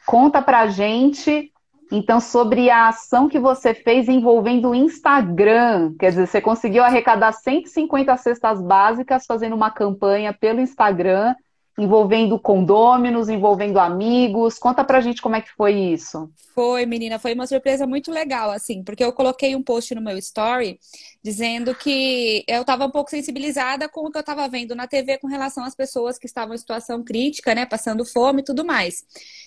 conta 0.05 0.41
pra 0.41 0.68
gente 0.68 1.51
então 1.92 2.20
sobre 2.20 2.70
a 2.70 2.90
ação 2.90 3.30
que 3.30 3.40
você 3.40 3.74
fez 3.74 4.08
envolvendo 4.08 4.70
o 4.70 4.76
Instagram. 4.76 5.94
Quer 6.00 6.10
dizer, 6.10 6.28
você 6.28 6.42
conseguiu 6.42 6.84
arrecadar 6.84 7.32
150 7.32 8.16
cestas 8.18 8.62
básicas 8.62 9.26
fazendo 9.26 9.56
uma 9.56 9.72
campanha 9.72 10.34
pelo 10.34 10.60
Instagram 10.60 11.34
envolvendo 11.78 12.39
condôminos, 12.39 13.30
envolvendo 13.30 13.80
amigos. 13.80 14.57
Conta 14.57 14.84
pra 14.84 14.99
gente 14.99 15.21
como 15.21 15.36
é 15.36 15.41
que 15.41 15.51
foi 15.51 15.73
isso. 15.73 16.28
Foi, 16.55 16.88
menina, 16.88 17.19
foi 17.19 17.36
uma 17.36 17.45
surpresa 17.45 17.86
muito 17.86 18.11
legal, 18.11 18.49
assim, 18.49 18.84
porque 18.84 19.03
eu 19.03 19.13
coloquei 19.13 19.55
um 19.55 19.61
post 19.61 19.93
no 19.93 20.01
meu 20.01 20.17
story 20.17 20.80
dizendo 21.23 21.75
que 21.75 22.43
eu 22.47 22.61
estava 22.61 22.86
um 22.88 22.89
pouco 22.89 23.11
sensibilizada 23.11 23.88
com 23.88 24.07
o 24.07 24.11
que 24.11 24.17
eu 24.17 24.21
estava 24.21 24.47
vendo 24.47 24.75
na 24.75 24.88
TV 24.88 25.19
com 25.19 25.28
relação 25.28 25.63
às 25.63 25.75
pessoas 25.75 26.17
que 26.17 26.25
estavam 26.25 26.55
em 26.55 26.57
situação 26.57 27.03
crítica, 27.03 27.53
né, 27.53 27.63
passando 27.63 28.03
fome 28.03 28.41
e 28.41 28.45
tudo 28.45 28.65
mais. 28.65 29.03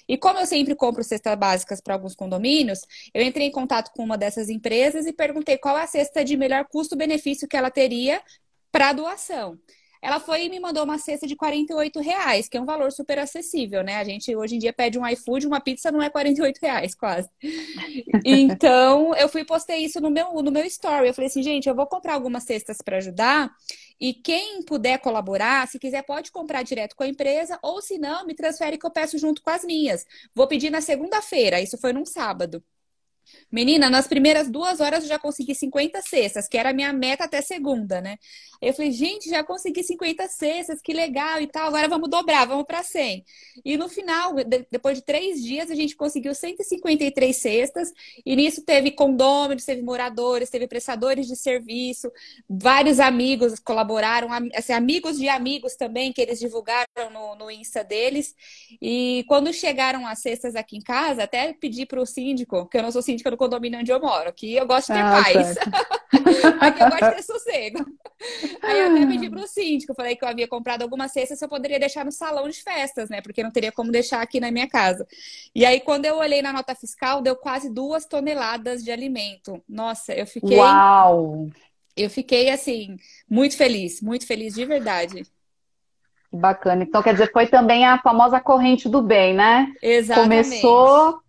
E 0.08 0.16
como 0.16 0.38
eu 0.38 0.46
sempre 0.46 0.76
compro 0.76 1.02
cestas 1.02 1.36
básicas 1.36 1.80
para 1.80 1.94
alguns 1.94 2.14
condomínios, 2.14 2.80
eu 3.12 3.24
entrei 3.24 3.48
em 3.48 3.52
contato 3.52 3.90
com 3.92 4.04
uma 4.04 4.16
dessas 4.16 4.48
empresas 4.48 5.04
e 5.04 5.12
perguntei 5.12 5.58
qual 5.58 5.74
a 5.74 5.86
cesta 5.88 6.24
de 6.24 6.36
melhor 6.36 6.64
custo-benefício 6.66 7.48
que 7.48 7.56
ela 7.56 7.72
teria 7.72 8.22
para 8.70 8.92
doação. 8.92 9.58
Ela 10.02 10.18
foi 10.18 10.46
e 10.46 10.48
me 10.48 10.58
mandou 10.58 10.84
uma 10.84 10.98
cesta 10.98 11.26
de 11.26 11.36
48 11.36 12.00
reais, 12.00 12.48
que 12.48 12.56
é 12.56 12.60
um 12.60 12.64
valor 12.64 12.90
super 12.90 13.18
acessível, 13.18 13.82
né? 13.82 13.96
A 13.96 14.04
gente 14.04 14.34
hoje 14.34 14.56
em 14.56 14.58
dia 14.58 14.72
pede 14.72 14.98
um 14.98 15.06
iFood, 15.06 15.46
uma 15.46 15.60
pizza 15.60 15.92
não 15.92 16.00
é 16.00 16.08
48 16.08 16.58
reais, 16.60 16.94
quase. 16.94 17.28
Então, 18.24 19.14
eu 19.16 19.28
fui 19.28 19.42
e 19.42 19.44
postei 19.44 19.78
isso 19.78 20.00
no 20.00 20.10
meu, 20.10 20.32
no 20.42 20.50
meu 20.50 20.64
story. 20.64 21.08
Eu 21.08 21.14
falei 21.14 21.28
assim, 21.28 21.42
gente, 21.42 21.68
eu 21.68 21.74
vou 21.74 21.86
comprar 21.86 22.14
algumas 22.14 22.44
cestas 22.44 22.78
para 22.82 22.98
ajudar. 22.98 23.50
E 24.00 24.14
quem 24.14 24.62
puder 24.62 24.98
colaborar, 24.98 25.68
se 25.68 25.78
quiser, 25.78 26.02
pode 26.02 26.32
comprar 26.32 26.62
direto 26.62 26.96
com 26.96 27.02
a 27.02 27.08
empresa, 27.08 27.58
ou 27.62 27.82
se 27.82 27.98
não, 27.98 28.26
me 28.26 28.34
transfere 28.34 28.78
que 28.78 28.86
eu 28.86 28.90
peço 28.90 29.18
junto 29.18 29.42
com 29.42 29.50
as 29.50 29.62
minhas. 29.64 30.06
Vou 30.34 30.46
pedir 30.46 30.70
na 30.70 30.80
segunda-feira, 30.80 31.60
isso 31.60 31.76
foi 31.76 31.92
num 31.92 32.06
sábado. 32.06 32.62
Menina, 33.50 33.90
nas 33.90 34.06
primeiras 34.06 34.48
duas 34.50 34.80
horas 34.80 35.02
eu 35.04 35.08
já 35.08 35.18
consegui 35.18 35.54
50 35.54 36.00
cestas, 36.02 36.48
que 36.48 36.56
era 36.56 36.70
a 36.70 36.72
minha 36.72 36.92
meta 36.92 37.24
até 37.24 37.40
segunda, 37.42 38.00
né? 38.00 38.16
Eu 38.60 38.74
falei, 38.74 38.92
gente, 38.92 39.30
já 39.30 39.42
consegui 39.42 39.82
50 39.82 40.28
cestas, 40.28 40.82
que 40.82 40.92
legal 40.92 41.40
e 41.40 41.46
tal. 41.46 41.68
Agora 41.68 41.88
vamos 41.88 42.10
dobrar, 42.10 42.46
vamos 42.46 42.66
para 42.66 42.82
100. 42.82 43.24
E 43.64 43.76
no 43.78 43.88
final, 43.88 44.34
depois 44.70 44.98
de 44.98 45.04
três 45.04 45.42
dias, 45.42 45.70
a 45.70 45.74
gente 45.74 45.96
conseguiu 45.96 46.34
153 46.34 47.34
cestas. 47.34 47.90
E 48.24 48.36
nisso 48.36 48.62
teve 48.62 48.90
condôminos, 48.90 49.64
teve 49.64 49.80
moradores, 49.80 50.50
teve 50.50 50.68
prestadores 50.68 51.26
de 51.26 51.36
serviço, 51.36 52.12
vários 52.48 53.00
amigos 53.00 53.58
colaboraram, 53.58 54.28
assim, 54.54 54.74
amigos 54.74 55.16
de 55.16 55.28
amigos 55.28 55.74
também, 55.74 56.12
que 56.12 56.20
eles 56.20 56.38
divulgaram 56.38 57.10
no, 57.10 57.34
no 57.36 57.50
Insta 57.50 57.82
deles. 57.82 58.34
E 58.80 59.24
quando 59.26 59.52
chegaram 59.54 60.06
as 60.06 60.20
cestas 60.20 60.54
aqui 60.54 60.76
em 60.76 60.82
casa, 60.82 61.22
até 61.22 61.54
pedi 61.54 61.86
para 61.86 62.00
o 62.00 62.04
síndico, 62.04 62.68
que 62.68 62.76
eu 62.76 62.82
não 62.82 62.92
sou 62.92 63.00
síndica 63.20 63.30
do 63.30 63.36
condomínio 63.36 63.78
onde 63.78 63.92
eu 63.92 64.00
moro, 64.00 64.32
que 64.32 64.54
eu 64.54 64.66
gosto 64.66 64.88
de 64.88 64.98
ter 64.98 65.04
ah, 65.04 65.22
paz. 65.22 65.56
aqui 66.60 66.82
eu 66.82 66.88
gosto 66.88 67.04
de 67.04 67.16
ter 67.16 67.22
sossego. 67.22 67.86
Aí 68.62 68.80
eu 68.80 68.90
até 68.90 69.06
pedi 69.06 69.30
pro 69.30 69.46
síndico, 69.46 69.94
falei 69.94 70.16
que 70.16 70.24
eu 70.24 70.28
havia 70.28 70.48
comprado 70.48 70.82
algumas 70.82 71.12
cestas, 71.12 71.40
eu 71.40 71.48
poderia 71.48 71.78
deixar 71.78 72.04
no 72.04 72.12
salão 72.12 72.48
de 72.48 72.62
festas, 72.62 73.08
né? 73.08 73.20
Porque 73.20 73.42
não 73.42 73.50
teria 73.50 73.70
como 73.70 73.92
deixar 73.92 74.20
aqui 74.20 74.40
na 74.40 74.50
minha 74.50 74.68
casa. 74.68 75.06
E 75.54 75.64
aí, 75.64 75.80
quando 75.80 76.06
eu 76.06 76.16
olhei 76.16 76.42
na 76.42 76.52
nota 76.52 76.74
fiscal, 76.74 77.22
deu 77.22 77.36
quase 77.36 77.72
duas 77.72 78.06
toneladas 78.06 78.82
de 78.82 78.90
alimento. 78.90 79.62
Nossa, 79.68 80.12
eu 80.12 80.26
fiquei. 80.26 80.58
Uau! 80.58 81.48
Eu 81.96 82.08
fiquei, 82.08 82.50
assim, 82.50 82.96
muito 83.28 83.56
feliz, 83.56 84.00
muito 84.00 84.26
feliz 84.26 84.54
de 84.54 84.64
verdade. 84.64 85.22
Bacana. 86.32 86.84
Então, 86.84 87.02
quer 87.02 87.12
dizer, 87.12 87.30
foi 87.32 87.48
também 87.48 87.84
a 87.84 87.98
famosa 87.98 88.40
corrente 88.40 88.88
do 88.88 89.02
bem, 89.02 89.34
né? 89.34 89.72
Exatamente. 89.82 90.48
Começou 90.48 91.20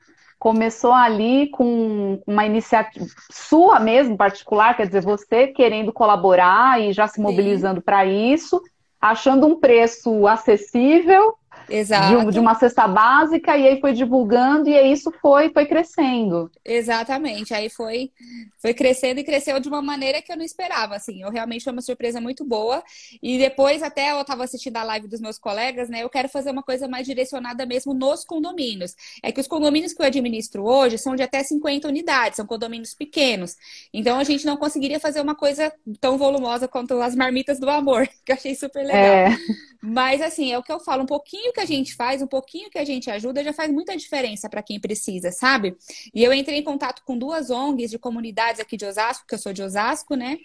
começou 0.41 0.91
ali 0.91 1.49
com 1.49 2.19
uma 2.25 2.43
iniciativa 2.43 3.05
sua 3.29 3.79
mesmo, 3.79 4.17
particular, 4.17 4.75
quer 4.75 4.87
dizer, 4.87 5.03
você 5.03 5.45
querendo 5.45 5.93
colaborar 5.93 6.81
e 6.81 6.91
já 6.91 7.07
se 7.07 7.21
mobilizando 7.21 7.79
para 7.79 8.07
isso, 8.07 8.59
achando 8.99 9.45
um 9.45 9.59
preço 9.59 10.25
acessível 10.25 11.35
Exato. 11.70 12.26
De, 12.26 12.32
de, 12.34 12.39
uma 12.39 12.55
cesta 12.55 12.88
básica, 12.88 13.57
e 13.57 13.68
aí 13.68 13.80
foi 13.80 13.93
divulgando, 13.93 14.70
e 14.70 14.76
aí 14.76 14.91
isso 14.91 15.12
foi, 15.22 15.49
foi 15.49 15.66
crescendo. 15.66 16.49
Exatamente, 16.64 17.53
aí 17.53 17.70
foi, 17.70 18.12
foi 18.59 18.74
crescendo 18.74 19.20
e 19.20 19.24
cresceu 19.24 19.59
de 19.59 19.68
uma 19.68 19.82
maneira 19.82 20.22
que 20.22 20.32
eu 20.32 20.38
não 20.38 20.43
esperava, 20.43 20.95
assim, 20.95 21.22
eu 21.22 21.30
realmente 21.30 21.64
foi 21.64 21.74
uma 21.74 21.82
surpresa 21.82 22.20
muito 22.20 22.43
boa, 22.43 22.84
e 23.22 23.38
depois 23.38 23.84
até 23.84 24.12
eu 24.12 24.22
estava 24.22 24.43
assistindo 24.43 24.78
a 24.78 24.84
live 24.84 25.07
dos 25.07 25.22
meus 25.22 25.38
colegas, 25.38 25.89
né, 25.89 26.03
eu 26.03 26.09
quero 26.09 26.30
fazer 26.30 26.51
uma 26.51 26.64
coisa 26.64 26.88
mais 26.88 27.05
direcionada 27.05 27.66
mesmo 27.66 27.93
nos 27.93 28.24
condomínios, 28.24 28.95
é 29.24 29.32
que 29.32 29.39
os 29.39 29.47
condomínios 29.47 29.93
que 29.93 30.01
eu 30.01 30.05
administro 30.05 30.66
hoje 30.66 30.97
são 30.97 31.16
de 31.16 31.24
até 31.24 31.43
50 31.43 31.88
unidades, 31.88 32.38
são 32.38 32.45
condomínios 32.45 32.93
pequenos, 32.93 33.55
então 33.93 34.20
a 34.20 34.24
gente 34.24 34.45
não 34.45 34.57
conseguiria 34.57 34.99
fazer 34.99 35.22
uma 35.22 35.36
coisa 35.36 35.72
tão 35.99 36.18
volumosa 36.18 36.68
quanto 36.68 37.01
as 37.01 37.16
marmitas 37.16 37.59
do 37.59 37.70
amor, 37.70 38.07
que 38.26 38.32
eu 38.32 38.36
achei 38.36 38.55
super 38.55 38.86
legal. 38.86 39.01
É. 39.01 39.38
Mas 39.82 40.22
assim, 40.22 40.51
é 40.51 40.57
o 40.57 40.64
que 40.64 40.72
eu 40.72 40.80
falo, 40.80 41.03
um 41.03 41.07
pouquinho 41.07 41.51
que 41.51 41.59
a 41.62 41.66
gente 41.66 41.95
faz, 41.95 42.22
um 42.22 42.28
pouquinho 42.28 42.70
que 42.70 42.78
a 42.78 42.86
gente 42.86 43.09
ajuda, 43.09 43.43
já 43.43 43.53
faz 43.53 43.72
muita 43.72 43.95
diferença 43.95 44.49
para 44.49 44.64
quem 44.64 44.80
precisa, 44.80 45.32
sabe? 45.32 45.76
E 46.14 46.24
eu 46.24 46.34
entrei 46.34 46.59
em 46.59 46.64
contato 46.64 47.03
com 47.05 47.18
duas 47.18 47.49
ONGs 47.49 47.91
de 47.91 47.99
comunidades 47.99 48.59
aqui 48.59 48.76
de 48.76 48.86
Osasco, 48.86 49.26
que 49.28 49.36
eu 49.36 49.39
sou 49.39 49.53
de 49.53 49.64
Osasco, 49.64 50.16
né? 50.16 50.38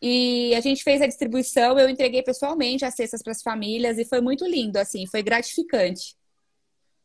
E 0.00 0.54
a 0.54 0.60
gente 0.60 0.82
fez 0.82 1.00
a 1.00 1.06
distribuição, 1.06 1.78
eu 1.78 1.88
entreguei 1.88 2.22
pessoalmente 2.22 2.84
as 2.84 2.94
cestas 2.94 3.22
para 3.22 3.32
as 3.32 3.42
famílias 3.42 3.98
e 3.98 4.04
foi 4.04 4.20
muito 4.20 4.46
lindo, 4.46 4.76
assim, 4.78 5.06
foi 5.06 5.22
gratificante. 5.22 6.14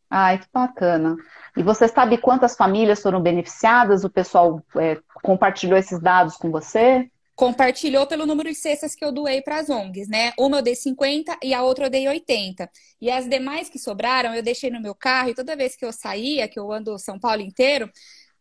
Ai, 0.10 0.40
que 0.40 0.48
bacana. 0.52 1.16
E 1.56 1.64
você 1.64 1.88
sabe 1.88 2.18
quantas 2.18 2.56
famílias 2.56 3.02
foram 3.02 3.22
beneficiadas? 3.22 4.04
O 4.04 4.10
pessoal 4.10 4.62
é, 4.78 4.98
compartilhou 5.24 5.78
esses 5.78 6.00
dados 6.02 6.36
com 6.36 6.52
você? 6.52 7.10
Compartilhou 7.36 8.06
pelo 8.08 8.26
número 8.26 8.50
de 8.50 8.56
cestas 8.56 8.94
que 8.96 9.04
eu 9.04 9.12
doei 9.12 9.42
para 9.42 9.60
as 9.60 9.70
ONGs, 9.70 10.08
né? 10.08 10.32
Uma 10.38 10.58
eu 10.60 10.62
dei 10.62 10.76
50 10.76 11.38
e 11.44 11.54
a 11.54 11.64
outra 11.64 11.86
eu 11.86 11.90
dei 11.90 12.08
80. 12.08 12.70
E 13.02 13.10
as 13.10 13.28
demais 13.28 13.70
que 13.70 13.80
sobraram 13.80 14.36
eu 14.36 14.44
deixei 14.44 14.70
no 14.70 14.82
meu 14.82 14.94
carro 14.94 15.30
e 15.30 15.34
toda 15.36 15.56
vez 15.56 15.76
que 15.76 15.86
eu 15.86 15.92
saía, 15.92 16.48
que 16.48 16.60
eu 16.60 16.72
ando 16.72 16.98
São 17.00 17.20
Paulo 17.20 17.42
inteiro, 17.42 17.90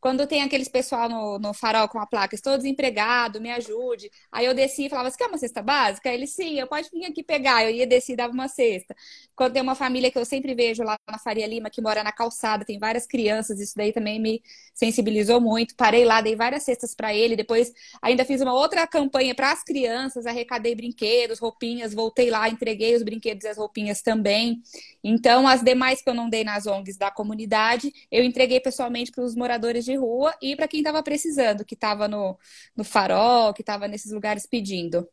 quando 0.00 0.26
tem 0.26 0.42
aqueles 0.42 0.68
pessoal 0.68 1.08
no, 1.08 1.38
no 1.38 1.52
farol 1.52 1.88
com 1.88 1.98
a 1.98 2.06
placa, 2.06 2.34
estou 2.34 2.56
desempregado, 2.56 3.40
me 3.40 3.50
ajude. 3.50 4.10
Aí 4.32 4.46
eu 4.46 4.54
desci 4.54 4.86
e 4.86 4.88
falava, 4.88 5.10
você 5.10 5.16
quer 5.18 5.26
uma 5.26 5.36
cesta 5.38 5.62
básica? 5.62 6.08
Ele, 6.08 6.26
sim, 6.26 6.58
eu 6.58 6.66
pode 6.66 6.88
vir 6.90 7.04
aqui 7.04 7.22
pegar. 7.22 7.64
Eu 7.64 7.70
ia 7.70 7.86
descer 7.86 8.14
e 8.14 8.16
dava 8.16 8.32
uma 8.32 8.48
cesta. 8.48 8.94
Quando 9.36 9.52
tem 9.52 9.62
uma 9.62 9.74
família 9.74 10.10
que 10.10 10.18
eu 10.18 10.24
sempre 10.24 10.54
vejo 10.54 10.82
lá 10.82 10.98
na 11.08 11.18
Faria 11.18 11.46
Lima, 11.46 11.68
que 11.68 11.82
mora 11.82 12.02
na 12.02 12.12
calçada, 12.12 12.64
tem 12.64 12.78
várias 12.78 13.06
crianças, 13.06 13.60
isso 13.60 13.74
daí 13.76 13.92
também 13.92 14.18
me 14.18 14.42
sensibilizou 14.74 15.40
muito. 15.40 15.76
Parei 15.76 16.04
lá, 16.04 16.20
dei 16.22 16.34
várias 16.34 16.62
cestas 16.62 16.94
para 16.94 17.14
ele. 17.14 17.36
Depois 17.36 17.72
ainda 18.00 18.24
fiz 18.24 18.40
uma 18.40 18.54
outra 18.54 18.86
campanha 18.86 19.34
para 19.34 19.52
as 19.52 19.62
crianças, 19.62 20.24
arrecadei 20.24 20.74
brinquedos, 20.74 21.38
roupinhas, 21.38 21.92
voltei 21.92 22.30
lá, 22.30 22.48
entreguei 22.48 22.96
os 22.96 23.02
brinquedos 23.02 23.44
e 23.44 23.48
as 23.48 23.58
roupinhas 23.58 24.00
também. 24.00 24.62
Então, 25.04 25.46
as 25.46 25.62
demais 25.62 26.00
que 26.00 26.08
eu 26.08 26.14
não 26.14 26.28
dei 26.28 26.44
nas 26.44 26.66
ONGs 26.66 26.96
da 26.96 27.10
comunidade, 27.10 27.92
eu 28.10 28.24
entreguei 28.24 28.60
pessoalmente 28.60 29.10
para 29.10 29.24
os 29.24 29.34
moradores 29.34 29.84
de 29.84 29.89
de 29.90 29.96
rua 29.96 30.34
e 30.40 30.56
para 30.56 30.68
quem 30.68 30.80
estava 30.80 31.02
precisando, 31.02 31.64
que 31.64 31.74
estava 31.74 32.06
no, 32.08 32.38
no 32.76 32.84
farol, 32.84 33.52
que 33.52 33.62
estava 33.62 33.88
nesses 33.88 34.12
lugares 34.12 34.46
pedindo. 34.46 35.06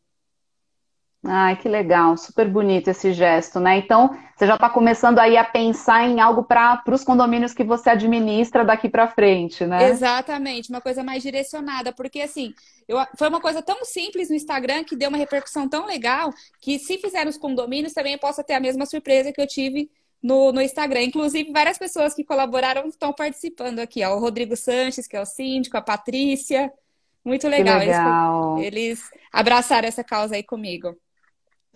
Ai, 1.29 1.57
que 1.57 1.67
legal, 1.67 2.15
super 2.15 2.47
bonito 2.47 2.89
esse 2.89 3.11
gesto, 3.11 3.59
né? 3.59 3.79
Então, 3.79 4.15
você 4.35 4.45
já 4.45 4.53
está 4.53 4.69
começando 4.69 5.19
aí 5.19 5.35
a 5.35 5.43
pensar 5.43 6.07
em 6.07 6.21
algo 6.21 6.43
para 6.43 6.81
os 6.89 7.03
condomínios 7.03 7.53
que 7.53 7.63
você 7.63 7.89
administra 7.89 8.63
daqui 8.63 8.87
para 8.87 9.07
frente, 9.07 9.65
né? 9.65 9.89
Exatamente, 9.89 10.69
uma 10.69 10.79
coisa 10.79 11.03
mais 11.03 11.23
direcionada, 11.23 11.91
porque 11.91 12.21
assim, 12.21 12.53
eu, 12.87 12.97
foi 13.17 13.27
uma 13.29 13.41
coisa 13.41 13.61
tão 13.61 13.83
simples 13.83 14.29
no 14.29 14.35
Instagram 14.35 14.83
que 14.83 14.95
deu 14.95 15.09
uma 15.09 15.17
repercussão 15.17 15.67
tão 15.67 15.85
legal 15.85 16.31
que 16.61 16.77
se 16.77 16.97
fizer 16.97 17.25
nos 17.25 17.37
condomínios 17.37 17.93
também 17.93 18.13
eu 18.13 18.19
posso 18.19 18.43
ter 18.43 18.53
a 18.53 18.59
mesma 18.59 18.85
surpresa 18.85 19.33
que 19.33 19.41
eu 19.41 19.47
tive 19.47 19.89
no, 20.21 20.51
no 20.51 20.61
Instagram. 20.61 21.03
Inclusive, 21.03 21.51
várias 21.51 21.77
pessoas 21.77 22.13
que 22.13 22.23
colaboraram 22.23 22.87
estão 22.87 23.13
participando 23.13 23.79
aqui. 23.79 24.03
Ó. 24.03 24.15
O 24.15 24.19
Rodrigo 24.19 24.55
Sanches, 24.55 25.07
que 25.07 25.15
é 25.15 25.21
o 25.21 25.25
síndico, 25.25 25.77
a 25.77 25.81
Patrícia. 25.81 26.71
Muito 27.23 27.47
legal. 27.47 27.79
legal. 27.79 28.57
Eles, 28.59 28.73
eles 28.73 29.11
abraçaram 29.31 29.87
essa 29.87 30.03
causa 30.03 30.35
aí 30.35 30.43
comigo. 30.43 30.95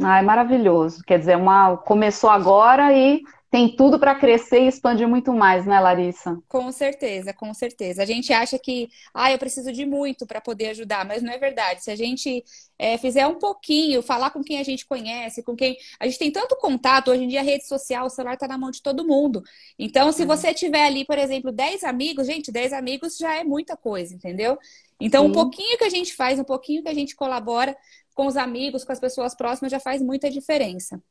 Ah, 0.01 0.19
é 0.19 0.21
maravilhoso. 0.21 1.03
Quer 1.05 1.19
dizer, 1.19 1.37
uma 1.37 1.77
começou 1.77 2.29
agora 2.29 2.93
e 2.93 3.21
tem 3.51 3.75
tudo 3.75 3.99
para 3.99 4.15
crescer 4.15 4.61
e 4.61 4.67
expandir 4.67 5.05
muito 5.05 5.33
mais, 5.33 5.65
né, 5.65 5.77
Larissa? 5.77 6.41
Com 6.47 6.71
certeza, 6.71 7.33
com 7.33 7.53
certeza. 7.53 8.01
A 8.01 8.05
gente 8.05 8.31
acha 8.31 8.57
que, 8.57 8.87
ah, 9.13 9.29
eu 9.29 9.37
preciso 9.37 9.73
de 9.73 9.85
muito 9.85 10.25
para 10.25 10.39
poder 10.39 10.69
ajudar, 10.69 11.05
mas 11.05 11.21
não 11.21 11.33
é 11.33 11.37
verdade. 11.37 11.83
Se 11.83 11.91
a 11.91 11.95
gente 11.97 12.45
é, 12.79 12.97
fizer 12.97 13.27
um 13.27 13.37
pouquinho, 13.37 14.01
falar 14.01 14.29
com 14.29 14.41
quem 14.41 14.57
a 14.57 14.63
gente 14.63 14.85
conhece, 14.85 15.43
com 15.43 15.53
quem. 15.53 15.75
A 15.99 16.05
gente 16.05 16.17
tem 16.17 16.31
tanto 16.31 16.55
contato, 16.55 17.11
hoje 17.11 17.25
em 17.25 17.27
dia 17.27 17.41
a 17.41 17.43
rede 17.43 17.67
social, 17.67 18.05
o 18.05 18.09
celular 18.09 18.35
está 18.35 18.47
na 18.47 18.57
mão 18.57 18.71
de 18.71 18.81
todo 18.81 19.05
mundo. 19.05 19.43
Então, 19.77 20.13
se 20.13 20.23
você 20.23 20.53
tiver 20.53 20.85
ali, 20.85 21.03
por 21.03 21.17
exemplo, 21.17 21.51
10 21.51 21.83
amigos, 21.83 22.27
gente, 22.27 22.53
10 22.53 22.71
amigos 22.71 23.17
já 23.17 23.35
é 23.35 23.43
muita 23.43 23.75
coisa, 23.75 24.15
entendeu? 24.15 24.57
Então, 24.97 25.25
Sim. 25.25 25.29
um 25.29 25.33
pouquinho 25.33 25.77
que 25.77 25.83
a 25.83 25.89
gente 25.89 26.15
faz, 26.15 26.39
um 26.39 26.45
pouquinho 26.45 26.83
que 26.83 26.89
a 26.89 26.93
gente 26.93 27.17
colabora 27.17 27.75
com 28.15 28.27
os 28.27 28.37
amigos, 28.37 28.85
com 28.85 28.93
as 28.93 28.99
pessoas 28.99 29.35
próximas, 29.35 29.73
já 29.73 29.79
faz 29.79 30.01
muita 30.01 30.29
diferença. 30.29 31.03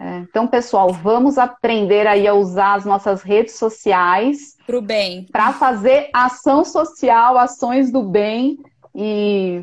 É, 0.00 0.16
então, 0.20 0.46
pessoal, 0.46 0.90
vamos 0.90 1.36
aprender 1.36 2.06
aí 2.06 2.26
a 2.26 2.32
usar 2.32 2.72
as 2.72 2.86
nossas 2.86 3.22
redes 3.22 3.56
sociais 3.56 4.56
para 4.66 4.78
o 4.78 4.80
bem, 4.80 5.26
para 5.30 5.52
fazer 5.52 6.08
ação 6.14 6.64
social, 6.64 7.36
ações 7.36 7.92
do 7.92 8.02
bem 8.02 8.58
e 8.94 9.62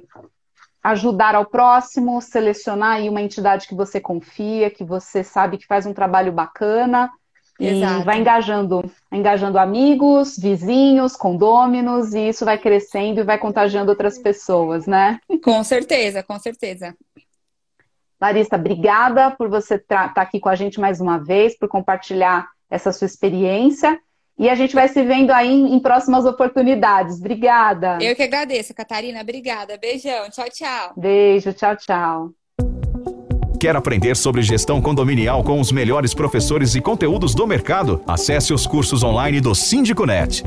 ajudar 0.83 1.33
ao 1.33 1.45
próximo, 1.45 2.21
selecionar 2.21 2.97
aí 2.97 3.09
uma 3.09 3.21
entidade 3.21 3.67
que 3.67 3.73
você 3.73 3.99
confia, 3.99 4.69
que 4.69 4.83
você 4.83 5.23
sabe 5.23 5.57
que 5.57 5.65
faz 5.65 5.87
um 5.87 5.93
trabalho 5.93 6.31
bacana 6.31 7.09
Exato. 7.59 8.01
e 8.01 8.03
vai 8.03 8.19
engajando, 8.19 8.91
engajando 9.11 9.57
amigos, 9.57 10.37
vizinhos, 10.37 11.15
condôminos 11.15 12.13
e 12.13 12.29
isso 12.29 12.45
vai 12.45 12.59
crescendo 12.59 13.21
e 13.21 13.23
vai 13.23 13.39
contagiando 13.39 13.89
outras 13.89 14.19
pessoas, 14.19 14.85
né? 14.85 15.19
Com 15.43 15.63
certeza, 15.63 16.21
com 16.21 16.37
certeza. 16.37 16.95
Larissa, 18.19 18.55
obrigada 18.55 19.31
por 19.31 19.47
você 19.47 19.75
estar 19.75 20.13
tá 20.13 20.21
aqui 20.21 20.39
com 20.39 20.49
a 20.49 20.55
gente 20.55 20.79
mais 20.79 20.99
uma 20.99 21.17
vez, 21.17 21.57
por 21.57 21.69
compartilhar 21.69 22.47
essa 22.69 22.91
sua 22.91 23.05
experiência. 23.05 23.99
E 24.39 24.49
a 24.49 24.55
gente 24.55 24.75
vai 24.75 24.87
se 24.87 25.01
vendo 25.03 25.31
aí 25.31 25.51
em 25.51 25.79
próximas 25.79 26.25
oportunidades. 26.25 27.17
Obrigada. 27.19 27.97
Eu 28.01 28.15
que 28.15 28.21
agradeço, 28.21 28.73
Catarina. 28.73 29.21
Obrigada. 29.21 29.77
Beijão. 29.77 30.29
Tchau, 30.29 30.45
tchau. 30.51 30.93
Beijo. 30.95 31.53
Tchau, 31.53 31.75
tchau. 31.75 32.29
Quer 33.59 33.75
aprender 33.75 34.15
sobre 34.15 34.43
gestão 34.43 34.79
condominial 34.79 35.43
com 35.43 35.59
os 35.59 35.71
melhores 35.71 36.13
professores 36.13 36.75
e 36.75 36.81
conteúdos 36.81 37.33
do 37.33 37.47
mercado? 37.47 38.03
Acesse 38.07 38.53
os 38.53 38.67
cursos 38.67 39.03
online 39.03 39.41
do 39.41 39.55
Síndico 39.55 40.05
Net. 40.05 40.43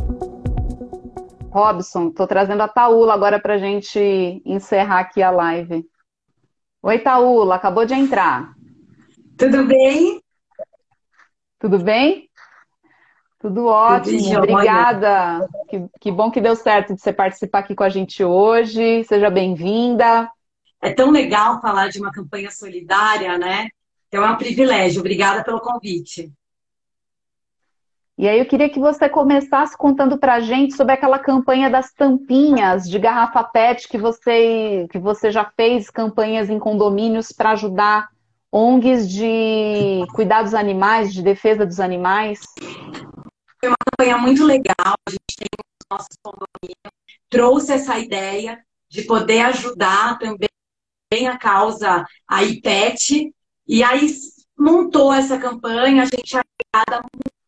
Robson, 1.51 2.09
estou 2.09 2.29
trazendo 2.29 2.63
a 2.63 2.69
Taula 2.69 3.13
agora 3.13 3.41
para 3.41 3.55
a 3.55 3.59
gente 3.59 4.41
encerrar 4.47 5.01
aqui 5.01 5.21
a 5.21 5.33
live. 5.33 5.85
Oi, 6.83 6.99
Taula, 6.99 7.57
acabou 7.57 7.85
de 7.85 7.93
entrar. 7.93 8.55
Tudo 9.37 9.67
bem? 9.67 10.23
Tudo 11.59 11.79
bem? 11.79 12.31
Tudo 13.39 13.67
ótimo, 13.67 14.19
Tudo 14.19 14.39
obrigada. 14.39 15.47
Que, 15.69 15.87
que 16.01 16.11
bom 16.11 16.31
que 16.31 16.41
deu 16.41 16.57
certo 16.57 16.95
de 16.95 17.01
você 17.03 17.13
participar 17.13 17.59
aqui 17.59 17.75
com 17.75 17.85
a 17.85 17.91
gente 17.91 18.25
hoje. 18.25 19.05
Seja 19.05 19.29
bem-vinda. 19.29 20.31
É 20.81 20.91
tão 20.91 21.11
legal 21.11 21.61
falar 21.61 21.89
de 21.89 22.01
uma 22.01 22.11
campanha 22.11 22.51
solidária, 22.51 23.37
né? 23.37 23.69
Então 24.09 24.25
é 24.25 24.31
um 24.31 24.39
privilégio. 24.39 25.01
Obrigada 25.01 25.45
pelo 25.45 25.61
convite. 25.61 26.33
E 28.21 28.29
aí 28.29 28.39
eu 28.39 28.45
queria 28.45 28.69
que 28.69 28.79
você 28.79 29.09
começasse 29.09 29.75
contando 29.75 30.19
para 30.19 30.35
a 30.35 30.41
gente 30.41 30.77
sobre 30.77 30.93
aquela 30.93 31.19
campanha 31.19 31.71
das 31.71 31.91
tampinhas 31.91 32.87
de 32.87 32.99
garrafa 32.99 33.43
PET 33.43 33.89
que 33.89 33.97
você, 33.97 34.87
que 34.91 34.99
você 34.99 35.31
já 35.31 35.51
fez 35.57 35.89
campanhas 35.89 36.51
em 36.51 36.59
condomínios 36.59 37.33
para 37.33 37.53
ajudar 37.53 38.11
ONGs 38.53 39.09
de 39.09 40.05
cuidar 40.13 40.43
dos 40.43 40.53
animais, 40.53 41.15
de 41.15 41.23
defesa 41.23 41.65
dos 41.65 41.81
animais. 41.81 42.41
Foi 43.59 43.71
uma 43.71 43.77
campanha 43.91 44.19
muito 44.19 44.45
legal, 44.45 44.75
a 45.09 45.11
gente 45.11 45.37
tem 45.39 45.49
os 45.59 45.87
nossos 45.91 46.15
condomínios, 46.23 46.93
trouxe 47.31 47.73
essa 47.73 47.99
ideia 47.99 48.63
de 48.91 49.01
poder 49.05 49.41
ajudar 49.47 50.19
também 50.19 51.27
a 51.27 51.39
causa 51.39 52.05
a 52.29 52.45
IPET, 52.45 53.33
e 53.67 53.83
aí 53.83 54.11
montou 54.59 55.11
essa 55.11 55.39
campanha, 55.39 56.03
a 56.03 56.05
gente 56.05 56.37
agrada 56.37 57.01
muito 57.15 57.40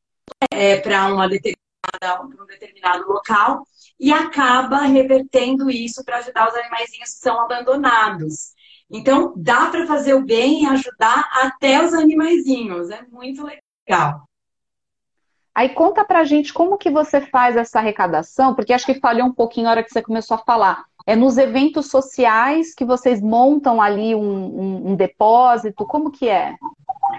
é, 0.52 0.78
para 0.80 1.12
uma 1.12 1.28
determinada, 1.28 2.22
um 2.22 2.46
determinado 2.46 3.08
local 3.08 3.66
e 3.98 4.12
acaba 4.12 4.78
revertendo 4.78 5.70
isso 5.70 6.04
para 6.04 6.18
ajudar 6.18 6.48
os 6.48 6.54
animaizinhos 6.54 7.10
que 7.10 7.18
são 7.20 7.40
abandonados. 7.40 8.52
Então, 8.90 9.32
dá 9.36 9.70
para 9.70 9.86
fazer 9.86 10.14
o 10.14 10.24
bem 10.24 10.64
e 10.64 10.66
ajudar 10.66 11.30
até 11.42 11.82
os 11.82 11.94
animaizinhos. 11.94 12.90
É 12.90 13.02
muito 13.10 13.42
legal. 13.42 14.28
Aí 15.54 15.68
conta 15.70 16.04
pra 16.04 16.24
gente 16.24 16.52
como 16.52 16.78
que 16.78 16.90
você 16.90 17.20
faz 17.20 17.56
essa 17.56 17.78
arrecadação, 17.78 18.54
porque 18.54 18.72
acho 18.72 18.86
que 18.86 19.00
falhou 19.00 19.26
um 19.26 19.34
pouquinho 19.34 19.64
na 19.64 19.70
hora 19.70 19.82
que 19.82 19.90
você 19.90 20.02
começou 20.02 20.34
a 20.34 20.44
falar. 20.44 20.84
É 21.06 21.14
nos 21.14 21.36
eventos 21.36 21.90
sociais 21.90 22.74
que 22.74 22.84
vocês 22.84 23.20
montam 23.20 23.80
ali 23.80 24.14
um, 24.14 24.20
um, 24.20 24.90
um 24.90 24.96
depósito? 24.96 25.84
Como 25.84 26.10
que 26.10 26.28
é? 26.28 26.56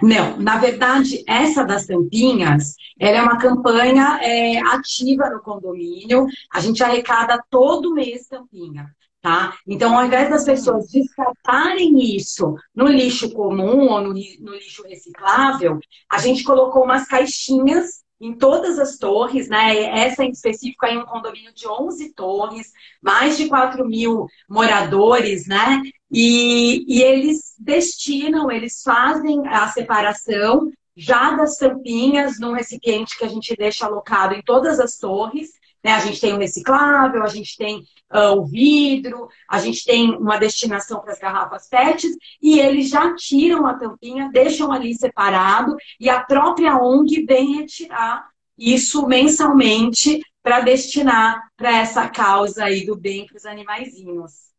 Não, 0.01 0.37
na 0.37 0.57
verdade, 0.57 1.23
essa 1.27 1.63
das 1.63 1.85
tampinhas, 1.85 2.75
ela 2.99 3.17
é 3.17 3.21
uma 3.21 3.37
campanha 3.37 4.19
é, 4.21 4.59
ativa 4.59 5.29
no 5.29 5.41
condomínio. 5.41 6.27
A 6.51 6.59
gente 6.59 6.83
arrecada 6.83 7.43
todo 7.49 7.93
mês 7.93 8.27
tampinha. 8.27 8.93
Tá? 9.21 9.55
Então, 9.65 9.97
ao 9.97 10.05
invés 10.05 10.29
das 10.29 10.43
pessoas 10.43 10.89
descartarem 10.91 12.13
isso 12.13 12.55
no 12.75 12.87
lixo 12.87 13.31
comum 13.31 13.87
ou 13.89 14.01
no, 14.01 14.09
no 14.09 14.53
lixo 14.53 14.83
reciclável, 14.85 15.79
a 16.11 16.17
gente 16.17 16.43
colocou 16.43 16.83
umas 16.83 17.07
caixinhas 17.07 18.03
em 18.19 18.33
todas 18.33 18.79
as 18.79 18.97
torres, 18.97 19.49
né? 19.49 19.77
Essa 19.99 20.23
em 20.23 20.29
específico 20.31 20.85
é 20.85 20.97
um 20.97 21.05
condomínio 21.05 21.53
de 21.53 21.67
11 21.67 22.13
torres, 22.13 22.71
mais 23.01 23.37
de 23.37 23.47
4 23.47 23.85
mil 23.85 24.27
moradores, 24.49 25.45
né? 25.45 25.81
E, 26.13 26.85
e 26.87 27.01
eles 27.01 27.55
destinam, 27.57 28.51
eles 28.51 28.83
fazem 28.83 29.47
a 29.47 29.67
separação 29.69 30.71
já 30.95 31.31
das 31.31 31.57
tampinhas 31.57 32.39
num 32.39 32.53
recipiente 32.53 33.17
que 33.17 33.25
a 33.25 33.27
gente 33.27 33.55
deixa 33.55 33.87
alocado 33.87 34.35
em 34.35 34.43
todas 34.43 34.79
as 34.79 34.97
torres. 34.97 35.49
Né? 35.83 35.91
A 35.91 35.99
gente 35.99 36.21
tem 36.21 36.33
o 36.33 36.37
reciclável, 36.37 37.23
a 37.23 37.27
gente 37.27 37.57
tem 37.57 37.79
uh, 38.13 38.37
o 38.37 38.45
vidro, 38.45 39.27
a 39.49 39.57
gente 39.57 39.83
tem 39.83 40.15
uma 40.15 40.37
destinação 40.37 41.01
para 41.01 41.13
as 41.13 41.19
garrafas 41.19 41.67
PETs, 41.67 42.15
e 42.41 42.59
eles 42.59 42.89
já 42.89 43.15
tiram 43.15 43.65
a 43.65 43.73
tampinha, 43.73 44.29
deixam 44.31 44.71
ali 44.71 44.93
separado, 44.93 45.75
e 45.99 46.09
a 46.09 46.23
própria 46.23 46.77
ONG 46.77 47.25
vem 47.25 47.57
retirar 47.57 48.29
isso 48.57 49.07
mensalmente 49.07 50.21
para 50.43 50.61
destinar 50.61 51.41
para 51.57 51.75
essa 51.79 52.07
causa 52.07 52.65
aí 52.65 52.85
do 52.85 52.95
bem 52.95 53.25
para 53.25 53.37
os 53.37 53.45
animaizinhos. 53.45 54.52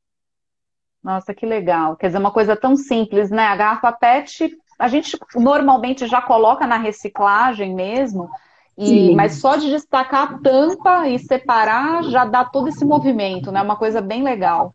Nossa, 1.04 1.34
que 1.34 1.44
legal. 1.44 1.96
Quer 1.96 2.06
dizer, 2.06 2.18
uma 2.18 2.30
coisa 2.30 2.56
tão 2.56 2.74
simples, 2.74 3.30
né? 3.30 3.44
A 3.46 3.56
garrafa 3.56 3.92
PET, 3.92 4.56
a 4.78 4.88
gente 4.88 5.18
normalmente 5.34 6.06
já 6.06 6.22
coloca 6.22 6.66
na 6.66 6.78
reciclagem 6.78 7.74
mesmo, 7.74 8.30
e, 8.76 9.14
mas 9.14 9.34
só 9.34 9.56
de 9.56 9.68
destacar 9.68 10.22
a 10.32 10.38
tampa 10.38 11.06
e 11.06 11.18
separar 11.18 12.02
já 12.04 12.24
dá 12.24 12.42
todo 12.42 12.68
esse 12.68 12.86
movimento, 12.86 13.52
né? 13.52 13.60
Uma 13.60 13.76
coisa 13.76 14.00
bem 14.00 14.22
legal. 14.22 14.74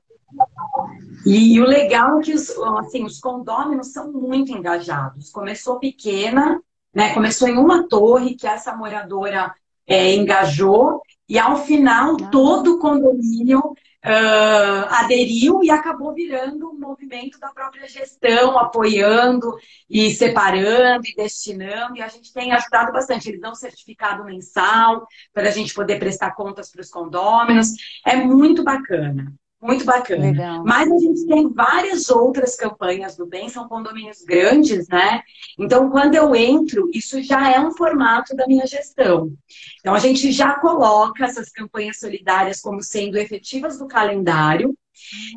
E, 1.25 1.59
o 1.59 1.65
legal 1.65 2.19
é 2.19 2.21
que 2.21 2.33
os, 2.33 2.51
assim, 2.77 3.03
os 3.03 3.19
condôminos 3.19 3.91
são 3.91 4.11
muito 4.11 4.51
engajados. 4.51 5.31
Começou 5.31 5.79
pequena, 5.79 6.61
né? 6.93 7.11
Começou 7.15 7.47
em 7.47 7.57
uma 7.57 7.87
torre 7.87 8.35
que 8.35 8.45
essa 8.45 8.75
moradora 8.75 9.51
é, 9.87 10.13
engajou, 10.13 11.01
e 11.27 11.39
ao 11.39 11.57
final 11.57 12.17
ah. 12.21 12.29
todo 12.31 12.75
o 12.75 12.79
condomínio 12.79 13.73
uh, 14.05 14.85
aderiu 14.89 15.63
e 15.63 15.69
acabou 15.69 16.13
virando 16.13 16.69
um 16.69 16.79
movimento 16.79 17.39
da 17.39 17.49
própria 17.49 17.87
gestão, 17.87 18.57
apoiando 18.57 19.55
e 19.89 20.11
separando 20.11 21.07
e 21.07 21.15
destinando, 21.15 21.97
e 21.97 22.01
a 22.01 22.07
gente 22.07 22.31
tem 22.33 22.51
ajudado 22.51 22.91
bastante. 22.91 23.29
Eles 23.29 23.41
dão 23.41 23.55
certificado 23.55 24.23
mensal 24.23 25.07
para 25.33 25.49
a 25.49 25.51
gente 25.51 25.73
poder 25.73 25.99
prestar 25.99 26.31
contas 26.35 26.71
para 26.71 26.81
os 26.81 26.89
condôminos. 26.89 27.69
É 28.05 28.15
muito 28.15 28.63
bacana. 28.63 29.33
Muito 29.61 29.83
bacana. 29.83 30.23
Legal. 30.23 30.63
Mas 30.63 30.89
a 30.89 30.97
gente 30.97 31.25
tem 31.25 31.51
várias 31.51 32.09
outras 32.09 32.55
campanhas 32.55 33.17
do 33.17 33.25
bem, 33.25 33.49
são 33.49 33.67
condomínios 33.67 34.23
grandes, 34.23 34.87
né? 34.87 35.21
Então, 35.57 35.89
quando 35.89 36.15
eu 36.15 36.33
entro, 36.33 36.89
isso 36.93 37.21
já 37.21 37.51
é 37.51 37.59
um 37.59 37.71
formato 37.71 38.35
da 38.35 38.47
minha 38.47 38.65
gestão. 38.65 39.33
Então, 39.81 39.93
a 39.93 39.99
gente 39.99 40.31
já 40.31 40.55
coloca 40.59 41.25
essas 41.25 41.49
campanhas 41.49 41.99
solidárias 41.99 42.61
como 42.61 42.81
sendo 42.81 43.17
efetivas 43.17 43.77
do 43.77 43.87
calendário. 43.87 44.73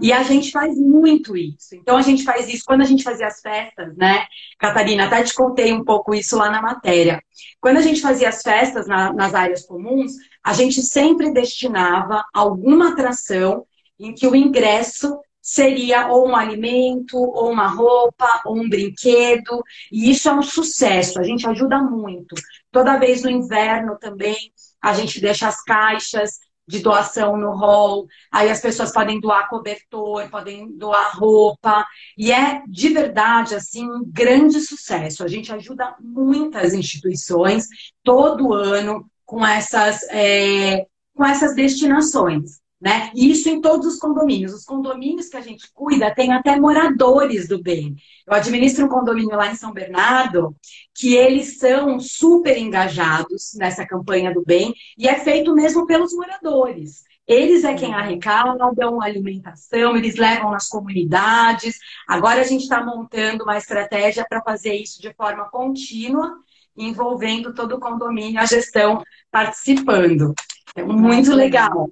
E 0.00 0.12
a 0.12 0.24
gente 0.24 0.50
faz 0.50 0.76
muito 0.76 1.36
isso. 1.36 1.74
Então, 1.74 1.96
a 1.96 2.02
gente 2.02 2.24
faz 2.24 2.48
isso 2.48 2.64
quando 2.64 2.80
a 2.80 2.84
gente 2.84 3.04
fazia 3.04 3.26
as 3.28 3.40
festas, 3.40 3.96
né? 3.96 4.26
Catarina, 4.58 5.06
até 5.06 5.22
te 5.22 5.34
contei 5.34 5.72
um 5.72 5.84
pouco 5.84 6.14
isso 6.14 6.36
lá 6.36 6.50
na 6.50 6.60
matéria. 6.60 7.22
Quando 7.60 7.76
a 7.76 7.80
gente 7.80 8.00
fazia 8.00 8.28
as 8.28 8.42
festas 8.42 8.86
na, 8.86 9.12
nas 9.12 9.34
áreas 9.34 9.64
comuns, 9.64 10.14
a 10.42 10.52
gente 10.52 10.82
sempre 10.82 11.32
destinava 11.32 12.24
alguma 12.34 12.90
atração 12.90 13.64
em 14.02 14.14
que 14.14 14.26
o 14.26 14.36
ingresso 14.36 15.18
seria 15.42 16.06
ou 16.06 16.28
um 16.28 16.36
alimento, 16.36 17.18
ou 17.18 17.50
uma 17.50 17.66
roupa, 17.66 18.42
ou 18.46 18.56
um 18.56 18.68
brinquedo, 18.68 19.62
e 19.90 20.10
isso 20.10 20.28
é 20.28 20.32
um 20.32 20.42
sucesso, 20.42 21.18
a 21.18 21.24
gente 21.24 21.46
ajuda 21.46 21.82
muito. 21.82 22.34
Toda 22.70 22.98
vez 22.98 23.22
no 23.22 23.30
inverno 23.30 23.98
também, 23.98 24.36
a 24.80 24.92
gente 24.94 25.20
deixa 25.20 25.48
as 25.48 25.60
caixas 25.62 26.38
de 26.66 26.78
doação 26.78 27.36
no 27.36 27.50
hall, 27.56 28.06
aí 28.30 28.48
as 28.48 28.60
pessoas 28.60 28.92
podem 28.92 29.20
doar 29.20 29.48
cobertor, 29.48 30.30
podem 30.30 30.70
doar 30.78 31.18
roupa, 31.18 31.84
e 32.16 32.30
é 32.30 32.62
de 32.68 32.88
verdade 32.88 33.56
assim 33.56 33.84
um 33.84 34.04
grande 34.06 34.60
sucesso. 34.60 35.24
A 35.24 35.28
gente 35.28 35.52
ajuda 35.52 35.96
muitas 36.00 36.72
instituições 36.72 37.66
todo 38.04 38.54
ano 38.54 39.10
com 39.24 39.44
essas, 39.44 40.04
é, 40.04 40.86
com 41.14 41.24
essas 41.24 41.54
destinações. 41.54 42.61
Né? 42.82 43.12
Isso 43.14 43.48
em 43.48 43.60
todos 43.60 43.86
os 43.86 43.96
condomínios. 43.96 44.52
Os 44.52 44.64
condomínios 44.64 45.28
que 45.28 45.36
a 45.36 45.40
gente 45.40 45.70
cuida 45.72 46.12
tem 46.12 46.32
até 46.32 46.58
moradores 46.58 47.46
do 47.46 47.62
bem. 47.62 47.94
Eu 48.26 48.34
administro 48.34 48.86
um 48.86 48.88
condomínio 48.88 49.36
lá 49.36 49.52
em 49.52 49.54
São 49.54 49.72
Bernardo 49.72 50.56
que 50.92 51.14
eles 51.14 51.58
são 51.58 52.00
super 52.00 52.58
engajados 52.58 53.52
nessa 53.54 53.86
campanha 53.86 54.34
do 54.34 54.42
bem 54.44 54.74
e 54.98 55.06
é 55.06 55.16
feito 55.20 55.54
mesmo 55.54 55.86
pelos 55.86 56.12
moradores. 56.12 57.04
Eles 57.24 57.62
é 57.62 57.72
quem 57.72 57.94
arrecadam 57.94 59.00
alimentação, 59.00 59.96
eles 59.96 60.16
levam 60.16 60.50
nas 60.50 60.68
comunidades. 60.68 61.78
Agora 62.08 62.40
a 62.40 62.44
gente 62.44 62.62
está 62.62 62.84
montando 62.84 63.44
uma 63.44 63.56
estratégia 63.56 64.26
para 64.28 64.42
fazer 64.42 64.74
isso 64.74 65.00
de 65.00 65.14
forma 65.14 65.48
contínua, 65.50 66.34
envolvendo 66.76 67.54
todo 67.54 67.76
o 67.76 67.80
condomínio, 67.80 68.40
a 68.40 68.44
gestão 68.44 69.04
participando. 69.30 70.34
É 70.74 70.82
muito 70.82 71.32
legal. 71.32 71.88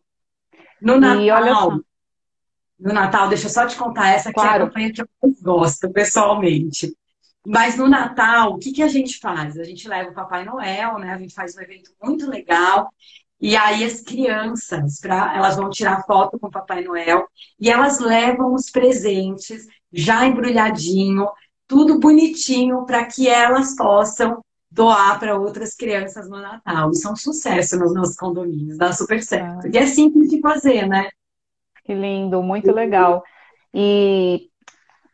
No 0.80 0.98
Natal, 0.98 1.80
no 2.80 2.94
Natal, 2.94 3.28
deixa 3.28 3.46
eu 3.46 3.50
só 3.50 3.66
te 3.66 3.76
contar, 3.76 4.08
essa 4.08 4.30
aqui 4.30 4.40
claro. 4.40 4.50
é 4.50 4.56
a 4.56 4.66
campanha 4.66 4.92
que 4.92 5.02
eu 5.02 5.08
mais 5.22 5.42
gosto, 5.42 5.90
pessoalmente. 5.92 6.96
Mas 7.46 7.76
no 7.76 7.88
Natal, 7.88 8.54
o 8.54 8.58
que, 8.58 8.72
que 8.72 8.82
a 8.82 8.88
gente 8.88 9.18
faz? 9.18 9.58
A 9.58 9.64
gente 9.64 9.86
leva 9.86 10.10
o 10.10 10.14
Papai 10.14 10.44
Noel, 10.44 10.98
né? 10.98 11.12
A 11.12 11.18
gente 11.18 11.34
faz 11.34 11.56
um 11.56 11.60
evento 11.60 11.90
muito 12.02 12.28
legal. 12.28 12.90
E 13.40 13.56
aí 13.56 13.84
as 13.84 14.02
crianças, 14.02 14.98
pra, 15.00 15.34
elas 15.34 15.56
vão 15.56 15.70
tirar 15.70 16.04
foto 16.04 16.38
com 16.38 16.48
o 16.48 16.50
Papai 16.50 16.82
Noel 16.82 17.26
e 17.58 17.70
elas 17.70 17.98
levam 17.98 18.52
os 18.52 18.70
presentes 18.70 19.66
já 19.90 20.26
embrulhadinho, 20.26 21.26
tudo 21.66 21.98
bonitinho 21.98 22.84
para 22.84 23.06
que 23.06 23.28
elas 23.28 23.74
possam 23.74 24.44
doar 24.70 25.18
para 25.18 25.36
outras 25.36 25.74
crianças 25.74 26.28
no 26.28 26.40
Natal. 26.40 26.90
Isso 26.90 27.08
é 27.08 27.10
um 27.10 27.16
sucesso 27.16 27.78
nos 27.78 27.92
nossos 27.92 28.16
condomínios, 28.16 28.78
dá 28.78 28.92
super 28.92 29.22
certo. 29.22 29.66
Ah. 29.66 29.70
E 29.72 29.76
é 29.76 29.86
simples 29.86 30.30
de 30.30 30.40
fazer, 30.40 30.86
né? 30.86 31.08
Que 31.84 31.94
lindo, 31.94 32.42
muito 32.42 32.70
legal. 32.70 33.22
E 33.74 34.48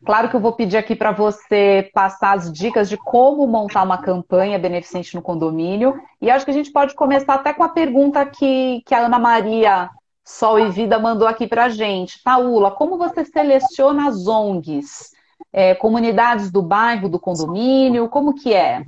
claro 0.05 0.29
que 0.29 0.35
eu 0.35 0.39
vou 0.39 0.53
pedir 0.53 0.77
aqui 0.77 0.95
para 0.95 1.11
você 1.11 1.89
passar 1.93 2.37
as 2.37 2.51
dicas 2.51 2.87
de 2.87 2.97
como 2.97 3.47
montar 3.47 3.83
uma 3.83 3.97
campanha 3.97 4.59
beneficente 4.59 5.15
no 5.15 5.21
condomínio. 5.21 5.99
E 6.21 6.29
acho 6.29 6.45
que 6.45 6.51
a 6.51 6.53
gente 6.53 6.71
pode 6.71 6.93
começar 6.93 7.33
até 7.33 7.53
com 7.53 7.63
a 7.63 7.69
pergunta 7.69 8.25
que, 8.25 8.83
que 8.85 8.93
a 8.93 9.05
Ana 9.05 9.17
Maria 9.17 9.89
Sol 10.23 10.59
e 10.59 10.69
Vida 10.69 10.99
mandou 10.99 11.27
aqui 11.27 11.47
para 11.47 11.65
a 11.65 11.69
gente. 11.69 12.21
Taula, 12.23 12.69
como 12.69 12.97
você 12.97 13.25
seleciona 13.25 14.07
as 14.07 14.27
ONGs? 14.27 15.16
É, 15.51 15.73
comunidades 15.75 16.51
do 16.51 16.61
bairro, 16.61 17.09
do 17.09 17.19
condomínio, 17.19 18.09
como 18.09 18.33
que 18.33 18.53
é? 18.53 18.83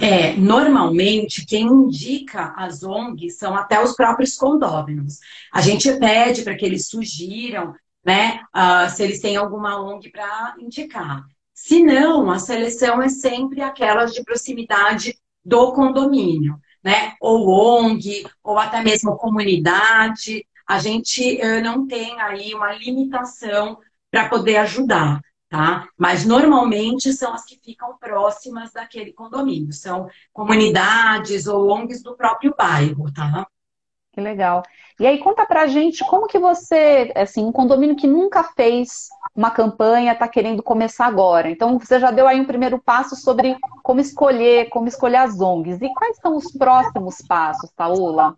É, 0.00 0.32
normalmente, 0.36 1.44
quem 1.44 1.66
indica 1.66 2.54
as 2.56 2.82
ONGs 2.82 3.36
são 3.36 3.56
até 3.56 3.82
os 3.82 3.94
próprios 3.94 4.36
condôminos. 4.36 5.18
A 5.52 5.60
gente 5.60 5.92
pede 5.94 6.42
para 6.42 6.54
que 6.54 6.64
eles 6.64 6.88
sugiram, 6.88 7.74
né, 8.04 8.40
uh, 8.54 8.88
se 8.88 9.02
eles 9.02 9.20
têm 9.20 9.36
alguma 9.36 9.80
ONG 9.80 10.10
para 10.10 10.54
indicar. 10.58 11.24
Se 11.52 11.82
não, 11.82 12.30
a 12.30 12.38
seleção 12.38 13.02
é 13.02 13.08
sempre 13.08 13.62
aquelas 13.62 14.12
de 14.12 14.22
proximidade 14.22 15.16
do 15.44 15.72
condomínio, 15.72 16.58
né? 16.82 17.14
Ou 17.20 17.48
ONG, 17.48 18.26
ou 18.42 18.58
até 18.58 18.82
mesmo 18.82 19.16
comunidade. 19.16 20.46
A 20.66 20.78
gente 20.78 21.40
uh, 21.42 21.62
não 21.62 21.86
tem 21.86 22.20
aí 22.20 22.54
uma 22.54 22.72
limitação 22.72 23.78
para 24.10 24.28
poder 24.28 24.56
ajudar 24.58 25.20
tá? 25.54 25.88
Mas 25.96 26.26
normalmente 26.26 27.12
são 27.12 27.32
as 27.32 27.44
que 27.44 27.56
ficam 27.62 27.96
próximas 27.96 28.72
daquele 28.72 29.12
condomínio, 29.12 29.72
são 29.72 30.08
comunidades 30.32 31.46
ou 31.46 31.70
ONGs 31.70 32.02
do 32.02 32.16
próprio 32.16 32.52
bairro, 32.58 33.12
tá? 33.14 33.46
Que 34.12 34.20
legal. 34.20 34.62
E 34.98 35.06
aí 35.06 35.18
conta 35.18 35.46
pra 35.46 35.68
gente 35.68 36.04
como 36.06 36.26
que 36.26 36.40
você, 36.40 37.12
assim, 37.14 37.44
um 37.44 37.52
condomínio 37.52 37.94
que 37.94 38.06
nunca 38.06 38.42
fez 38.42 39.08
uma 39.34 39.50
campanha, 39.50 40.12
está 40.12 40.26
querendo 40.26 40.60
começar 40.60 41.06
agora. 41.06 41.48
Então 41.48 41.78
você 41.78 42.00
já 42.00 42.10
deu 42.10 42.26
aí 42.26 42.40
um 42.40 42.46
primeiro 42.46 42.80
passo 42.80 43.14
sobre 43.14 43.56
como 43.82 44.00
escolher, 44.00 44.68
como 44.70 44.88
escolher 44.88 45.18
as 45.18 45.40
ONGs. 45.40 45.80
E 45.82 45.88
quais 45.94 46.16
são 46.16 46.36
os 46.36 46.50
próximos 46.50 47.22
passos, 47.28 47.70
Paola? 47.76 48.34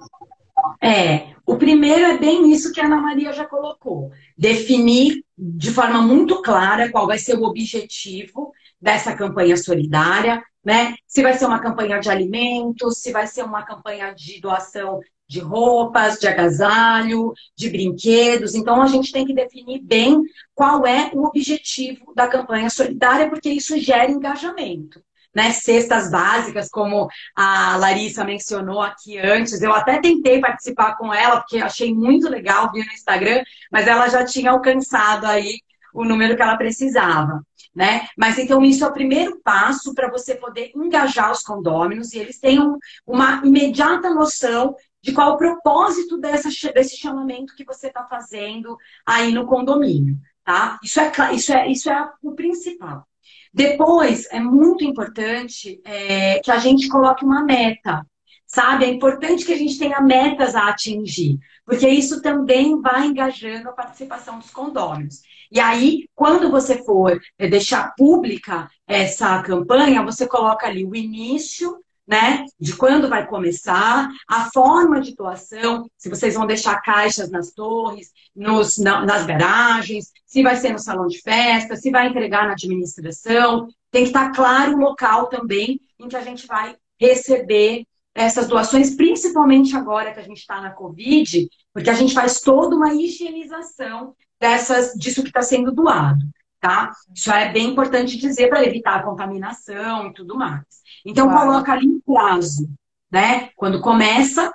É, 0.82 1.28
o 1.46 1.56
primeiro 1.56 2.04
é 2.04 2.18
bem 2.18 2.50
isso 2.50 2.72
que 2.72 2.80
a 2.80 2.86
Ana 2.86 3.00
Maria 3.00 3.32
já 3.32 3.46
colocou. 3.46 4.10
Definir 4.36 5.25
de 5.36 5.70
forma 5.70 6.00
muito 6.00 6.42
clara 6.42 6.90
qual 6.90 7.06
vai 7.06 7.18
ser 7.18 7.36
o 7.36 7.44
objetivo 7.44 8.52
dessa 8.80 9.14
campanha 9.14 9.56
solidária, 9.56 10.42
né? 10.64 10.94
Se 11.06 11.22
vai 11.22 11.34
ser 11.34 11.46
uma 11.46 11.60
campanha 11.60 11.98
de 11.98 12.10
alimentos, 12.10 12.98
se 12.98 13.12
vai 13.12 13.26
ser 13.26 13.42
uma 13.42 13.62
campanha 13.64 14.12
de 14.14 14.40
doação 14.40 15.00
de 15.28 15.40
roupas, 15.40 16.18
de 16.18 16.28
agasalho, 16.28 17.32
de 17.56 17.68
brinquedos. 17.68 18.54
Então 18.54 18.80
a 18.80 18.86
gente 18.86 19.12
tem 19.12 19.26
que 19.26 19.34
definir 19.34 19.80
bem 19.82 20.22
qual 20.54 20.86
é 20.86 21.10
o 21.12 21.24
objetivo 21.24 22.14
da 22.14 22.28
campanha 22.28 22.70
solidária, 22.70 23.28
porque 23.28 23.50
isso 23.50 23.78
gera 23.78 24.10
engajamento 24.10 25.02
né, 25.36 25.52
cestas 25.52 26.10
básicas, 26.10 26.70
como 26.70 27.10
a 27.36 27.76
Larissa 27.76 28.24
mencionou 28.24 28.80
aqui 28.80 29.18
antes. 29.18 29.60
Eu 29.60 29.70
até 29.70 30.00
tentei 30.00 30.40
participar 30.40 30.96
com 30.96 31.12
ela, 31.12 31.40
porque 31.40 31.58
achei 31.58 31.94
muito 31.94 32.26
legal, 32.26 32.72
vi 32.72 32.78
no 32.78 32.90
Instagram, 32.90 33.44
mas 33.70 33.86
ela 33.86 34.08
já 34.08 34.24
tinha 34.24 34.52
alcançado 34.52 35.26
aí 35.26 35.58
o 35.92 36.06
número 36.06 36.34
que 36.34 36.40
ela 36.40 36.56
precisava. 36.56 37.44
Né? 37.74 38.08
Mas 38.16 38.38
então 38.38 38.62
isso 38.62 38.82
é 38.82 38.88
o 38.88 38.92
primeiro 38.94 39.38
passo 39.44 39.92
para 39.92 40.10
você 40.10 40.34
poder 40.34 40.72
engajar 40.74 41.30
os 41.30 41.42
condôminos 41.42 42.14
e 42.14 42.18
eles 42.18 42.38
tenham 42.38 42.78
uma 43.06 43.42
imediata 43.44 44.08
noção 44.08 44.74
de 45.02 45.12
qual 45.12 45.34
o 45.34 45.36
propósito 45.36 46.16
dessa, 46.16 46.48
desse 46.72 46.96
chamamento 46.96 47.54
que 47.54 47.66
você 47.66 47.88
está 47.88 48.04
fazendo 48.04 48.74
aí 49.04 49.30
no 49.30 49.46
condomínio, 49.46 50.16
tá? 50.42 50.78
Isso 50.82 50.98
é, 50.98 51.12
isso 51.34 51.52
é, 51.52 51.70
isso 51.70 51.90
é 51.90 52.10
o 52.22 52.32
principal. 52.32 53.06
Depois, 53.52 54.26
é 54.30 54.40
muito 54.40 54.84
importante 54.84 55.80
é, 55.84 56.40
que 56.40 56.50
a 56.50 56.58
gente 56.58 56.88
coloque 56.88 57.24
uma 57.24 57.44
meta, 57.44 58.06
sabe? 58.46 58.84
É 58.84 58.88
importante 58.88 59.44
que 59.44 59.52
a 59.52 59.56
gente 59.56 59.78
tenha 59.78 60.00
metas 60.00 60.54
a 60.54 60.68
atingir, 60.68 61.38
porque 61.64 61.88
isso 61.88 62.22
também 62.22 62.80
vai 62.80 63.06
engajando 63.06 63.68
a 63.68 63.72
participação 63.72 64.38
dos 64.38 64.50
condôminos. 64.50 65.20
E 65.50 65.60
aí, 65.60 66.08
quando 66.14 66.50
você 66.50 66.84
for 66.84 67.20
é, 67.38 67.48
deixar 67.48 67.94
pública 67.96 68.68
essa 68.86 69.42
campanha, 69.42 70.02
você 70.02 70.26
coloca 70.26 70.66
ali 70.66 70.84
o 70.84 70.94
início, 70.94 71.78
né? 72.06 72.44
De 72.58 72.76
quando 72.76 73.08
vai 73.08 73.26
começar, 73.26 74.08
a 74.28 74.50
forma 74.50 75.00
de 75.00 75.14
doação, 75.14 75.90
se 75.96 76.08
vocês 76.08 76.34
vão 76.34 76.46
deixar 76.46 76.80
caixas 76.80 77.30
nas 77.30 77.50
torres, 77.50 78.12
nos, 78.34 78.78
na, 78.78 79.04
nas 79.04 79.26
garagens, 79.26 80.12
se 80.24 80.42
vai 80.42 80.56
ser 80.56 80.72
no 80.72 80.78
salão 80.78 81.06
de 81.06 81.20
festa, 81.20 81.76
se 81.76 81.90
vai 81.90 82.08
entregar 82.08 82.46
na 82.46 82.52
administração. 82.52 83.68
Tem 83.90 84.02
que 84.02 84.08
estar 84.08 84.30
claro 84.32 84.74
o 84.74 84.80
local 84.80 85.26
também 85.28 85.80
em 85.98 86.08
que 86.08 86.16
a 86.16 86.22
gente 86.22 86.46
vai 86.46 86.76
receber 87.00 87.84
essas 88.14 88.48
doações, 88.48 88.94
principalmente 88.94 89.76
agora 89.76 90.12
que 90.12 90.20
a 90.20 90.22
gente 90.22 90.38
está 90.38 90.60
na 90.60 90.70
Covid, 90.70 91.48
porque 91.72 91.90
a 91.90 91.94
gente 91.94 92.14
faz 92.14 92.40
toda 92.40 92.74
uma 92.74 92.94
higienização 92.94 94.14
dessas, 94.40 94.94
disso 94.94 95.22
que 95.22 95.28
está 95.28 95.42
sendo 95.42 95.70
doado. 95.72 96.24
Tá? 96.58 96.90
Isso 97.14 97.30
é 97.30 97.52
bem 97.52 97.68
importante 97.68 98.16
dizer 98.16 98.48
para 98.48 98.64
evitar 98.64 98.96
a 98.96 99.02
contaminação 99.02 100.08
e 100.08 100.14
tudo 100.14 100.34
mais. 100.34 100.64
Então, 101.06 101.28
claro. 101.28 101.46
coloca 101.46 101.72
ali 101.72 101.86
um 101.86 102.00
prazo, 102.00 102.68
né? 103.10 103.50
Quando 103.54 103.80
começa 103.80 104.52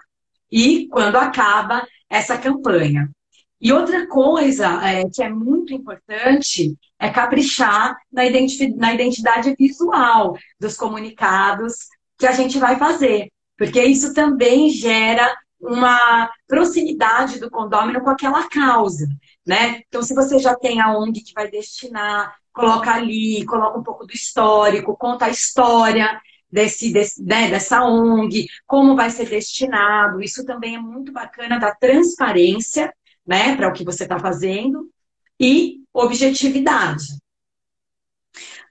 e 0.51 0.87
quando 0.89 1.15
acaba 1.15 1.87
essa 2.09 2.37
campanha. 2.37 3.09
E 3.59 3.71
outra 3.71 4.05
coisa 4.07 4.67
é, 4.85 5.07
que 5.07 5.23
é 5.23 5.29
muito 5.29 5.73
importante 5.73 6.75
é 6.99 7.09
caprichar 7.09 7.95
na, 8.11 8.25
identi 8.25 8.67
na 8.75 8.93
identidade 8.93 9.55
visual 9.57 10.35
dos 10.59 10.75
comunicados 10.75 11.87
que 12.17 12.27
a 12.27 12.33
gente 12.33 12.59
vai 12.59 12.77
fazer. 12.77 13.31
Porque 13.57 13.81
isso 13.81 14.13
também 14.13 14.69
gera 14.69 15.33
uma 15.59 16.29
proximidade 16.47 17.39
do 17.39 17.49
condômino 17.49 18.01
com 18.01 18.09
aquela 18.09 18.49
causa, 18.49 19.07
né? 19.45 19.81
Então, 19.87 20.01
se 20.01 20.13
você 20.13 20.39
já 20.39 20.55
tem 20.55 20.81
a 20.81 20.97
ONG 20.97 21.21
que 21.21 21.33
vai 21.33 21.49
destinar, 21.49 22.35
coloca 22.51 22.91
ali, 22.91 23.45
coloca 23.45 23.77
um 23.77 23.83
pouco 23.83 24.05
do 24.05 24.11
histórico, 24.11 24.97
conta 24.97 25.25
a 25.25 25.29
história 25.29 26.19
desse, 26.51 26.91
desse 26.91 27.23
né, 27.23 27.49
dessa 27.49 27.83
ONG, 27.83 28.47
como 28.67 28.95
vai 28.95 29.09
ser 29.09 29.29
destinado. 29.29 30.21
Isso 30.21 30.45
também 30.45 30.75
é 30.75 30.79
muito 30.79 31.11
bacana 31.11 31.59
da 31.59 31.73
transparência, 31.73 32.93
né, 33.25 33.55
para 33.55 33.69
o 33.69 33.73
que 33.73 33.85
você 33.85 34.03
está 34.03 34.19
fazendo. 34.19 34.89
e 35.39 35.81
objetividade. 35.93 37.03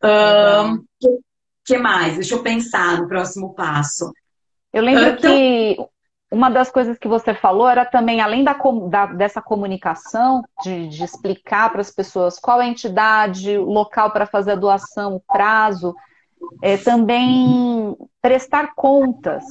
O 0.02 0.62
um, 0.62 0.84
que, 0.98 1.08
que 1.64 1.78
mais? 1.78 2.14
Deixa 2.14 2.34
eu 2.34 2.42
pensar 2.42 2.98
no 2.98 3.08
próximo 3.08 3.54
passo. 3.54 4.12
Eu 4.72 4.82
lembro 4.82 5.04
então... 5.08 5.30
que 5.30 5.76
uma 6.30 6.48
das 6.48 6.70
coisas 6.70 6.96
que 6.96 7.08
você 7.08 7.34
falou 7.34 7.68
era 7.68 7.84
também, 7.84 8.20
além 8.20 8.44
da, 8.44 8.56
da 8.88 9.06
dessa 9.06 9.42
comunicação, 9.42 10.42
de, 10.62 10.88
de 10.88 11.02
explicar 11.02 11.70
para 11.70 11.80
as 11.80 11.90
pessoas 11.90 12.38
qual 12.38 12.62
é 12.62 12.64
a 12.64 12.68
entidade, 12.68 13.58
o 13.58 13.64
local 13.64 14.12
para 14.12 14.26
fazer 14.26 14.52
a 14.52 14.56
doação, 14.56 15.16
o 15.16 15.20
prazo, 15.20 15.94
é, 16.62 16.76
também 16.76 17.96
prestar 18.20 18.74
contas. 18.74 19.44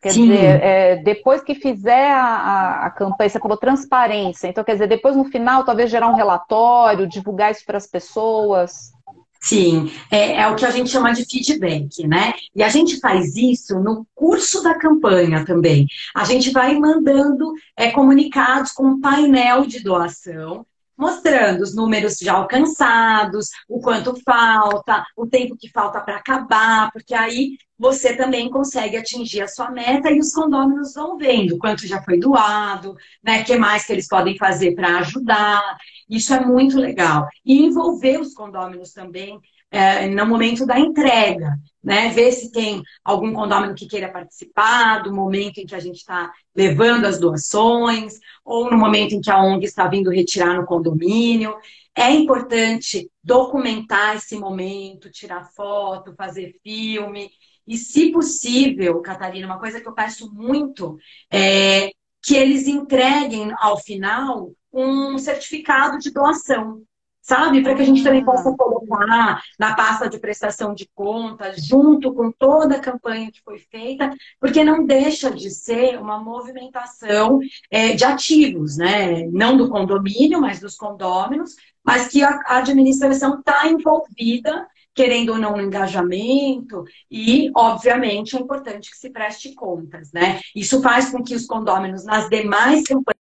Quer 0.00 0.12
Sim. 0.12 0.28
dizer, 0.28 0.62
é, 0.62 0.96
depois 0.96 1.42
que 1.42 1.54
fizer 1.54 2.10
a, 2.10 2.24
a, 2.24 2.86
a, 2.86 2.90
campanha, 2.90 3.28
você 3.28 3.38
falou 3.38 3.56
transparência, 3.56 4.48
então 4.48 4.64
quer 4.64 4.72
dizer, 4.72 4.88
depois 4.88 5.16
no 5.16 5.24
final 5.24 5.64
talvez 5.64 5.90
gerar 5.90 6.08
um 6.08 6.14
relatório, 6.14 7.06
divulgar 7.06 7.52
isso 7.52 7.64
para 7.64 7.76
as 7.76 7.86
pessoas. 7.86 8.92
Sim, 9.40 9.92
é, 10.10 10.40
é, 10.40 10.48
o 10.48 10.56
que 10.56 10.64
a 10.64 10.70
gente 10.70 10.90
chama 10.90 11.12
de 11.12 11.24
feedback, 11.24 12.04
né? 12.06 12.34
E 12.54 12.62
a 12.62 12.68
gente 12.68 12.98
faz 12.98 13.36
isso 13.36 13.78
no 13.78 14.04
curso 14.14 14.62
da 14.62 14.74
campanha 14.74 15.44
também. 15.44 15.86
A 16.14 16.24
gente 16.24 16.50
vai 16.50 16.76
mandando 16.76 17.52
é, 17.76 17.90
comunicados 17.90 18.72
com 18.72 18.84
um 18.84 19.00
painel 19.00 19.64
de 19.64 19.80
doação, 19.80 20.66
mostrando 20.96 21.62
os 21.62 21.74
números 21.74 22.16
já 22.18 22.34
alcançados, 22.34 23.48
o 23.68 23.80
quanto 23.80 24.14
falta, 24.24 25.04
o 25.16 25.26
tempo 25.26 25.56
que 25.56 25.70
falta 25.70 26.00
para 26.00 26.16
acabar, 26.16 26.90
porque 26.92 27.14
aí 27.14 27.56
você 27.78 28.16
também 28.16 28.48
consegue 28.48 28.96
atingir 28.96 29.42
a 29.42 29.48
sua 29.48 29.70
meta 29.70 30.10
e 30.10 30.18
os 30.18 30.32
condôminos 30.32 30.94
vão 30.94 31.18
vendo 31.18 31.58
quanto 31.58 31.86
já 31.86 32.02
foi 32.02 32.18
doado, 32.18 32.96
né? 33.22 33.44
Que 33.44 33.56
mais 33.56 33.84
que 33.84 33.92
eles 33.92 34.08
podem 34.08 34.36
fazer 34.38 34.74
para 34.74 34.98
ajudar. 34.98 35.76
Isso 36.08 36.32
é 36.32 36.40
muito 36.40 36.78
legal. 36.78 37.28
E 37.44 37.62
envolver 37.64 38.18
os 38.18 38.32
condôminos 38.32 38.92
também 38.92 39.38
é, 39.76 40.08
no 40.08 40.24
momento 40.24 40.64
da 40.64 40.80
entrega, 40.80 41.58
né? 41.84 42.08
Ver 42.08 42.32
se 42.32 42.50
tem 42.50 42.82
algum 43.04 43.32
condômino 43.34 43.74
que 43.74 43.86
queira 43.86 44.10
participar 44.10 45.02
do 45.02 45.14
momento 45.14 45.58
em 45.58 45.66
que 45.66 45.74
a 45.74 45.78
gente 45.78 45.96
está 45.96 46.32
levando 46.54 47.04
as 47.04 47.20
doações, 47.20 48.14
ou 48.42 48.70
no 48.70 48.78
momento 48.78 49.14
em 49.14 49.20
que 49.20 49.30
a 49.30 49.38
ONG 49.38 49.66
está 49.66 49.86
vindo 49.86 50.10
retirar 50.10 50.54
no 50.54 50.64
condomínio. 50.64 51.54
É 51.94 52.10
importante 52.10 53.10
documentar 53.22 54.16
esse 54.16 54.36
momento, 54.38 55.10
tirar 55.10 55.50
foto, 55.54 56.14
fazer 56.16 56.54
filme. 56.62 57.30
E, 57.66 57.76
se 57.76 58.10
possível, 58.12 59.02
Catarina, 59.02 59.46
uma 59.46 59.58
coisa 59.58 59.78
que 59.78 59.88
eu 59.88 59.94
peço 59.94 60.32
muito 60.32 60.96
é 61.30 61.90
que 62.22 62.34
eles 62.34 62.66
entreguem 62.66 63.52
ao 63.58 63.78
final 63.78 64.52
um 64.72 65.18
certificado 65.18 65.98
de 65.98 66.10
doação, 66.10 66.82
sabe? 67.26 67.62
Para 67.62 67.74
que 67.74 67.82
a 67.82 67.84
gente 67.84 68.04
também 68.04 68.22
ah. 68.22 68.24
possa 68.24 68.54
colocar 68.56 69.42
na 69.58 69.74
pasta 69.74 70.08
de 70.08 70.18
prestação 70.18 70.72
de 70.72 70.88
contas, 70.94 71.64
junto 71.66 72.14
com 72.14 72.30
toda 72.30 72.76
a 72.76 72.80
campanha 72.80 73.32
que 73.32 73.42
foi 73.42 73.58
feita, 73.58 74.14
porque 74.40 74.62
não 74.62 74.86
deixa 74.86 75.30
de 75.30 75.50
ser 75.50 75.98
uma 75.98 76.22
movimentação 76.22 77.40
é, 77.70 77.94
de 77.94 78.04
ativos, 78.04 78.76
né? 78.76 79.26
Não 79.32 79.56
do 79.56 79.68
condomínio, 79.68 80.40
mas 80.40 80.60
dos 80.60 80.76
condôminos, 80.76 81.56
mas 81.84 82.08
que 82.08 82.22
a 82.22 82.40
administração 82.48 83.40
está 83.40 83.66
envolvida 83.66 84.66
querendo 84.94 85.32
ou 85.32 85.38
não, 85.38 85.52
no 85.54 85.60
engajamento, 85.60 86.82
e, 87.10 87.50
obviamente, 87.54 88.34
é 88.34 88.40
importante 88.40 88.90
que 88.90 88.96
se 88.96 89.10
preste 89.10 89.54
contas, 89.54 90.10
né? 90.10 90.40
Isso 90.54 90.80
faz 90.80 91.10
com 91.10 91.22
que 91.22 91.34
os 91.34 91.44
condôminos 91.44 92.02
nas 92.06 92.30
demais 92.30 92.82
campanhas 92.82 93.25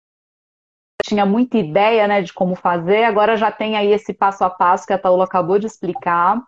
tinha 1.03 1.27
muita 1.27 1.59
ideia 1.59 2.07
né, 2.07 2.23
de 2.23 2.33
como 2.33 2.55
fazer, 2.55 3.05
agora 3.05 3.37
já 3.37 3.51
tem 3.51 3.77
aí 3.77 3.93
esse 3.93 4.13
passo 4.13 4.45
a 4.45 4.51
passo 4.51 4.87
que 4.87 4.93
a 4.93 4.99
Taula 4.99 5.25
acabou 5.25 5.59
de 5.59 5.67
explicar. 5.67 6.41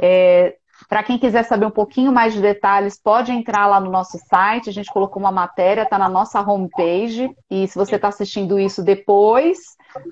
É, 0.00 0.56
Para 0.88 1.02
quem 1.02 1.18
quiser 1.18 1.42
saber 1.44 1.66
um 1.66 1.70
pouquinho 1.70 2.12
mais 2.12 2.32
de 2.32 2.40
detalhes, 2.40 3.00
pode 3.00 3.32
entrar 3.32 3.66
lá 3.66 3.80
no 3.80 3.90
nosso 3.90 4.18
site, 4.18 4.70
a 4.70 4.72
gente 4.72 4.92
colocou 4.92 5.20
uma 5.20 5.32
matéria, 5.32 5.82
está 5.82 5.98
na 5.98 6.08
nossa 6.08 6.40
homepage, 6.40 7.30
e 7.50 7.66
se 7.66 7.76
você 7.76 7.96
está 7.96 8.08
assistindo 8.08 8.58
isso 8.58 8.82
depois 8.82 9.58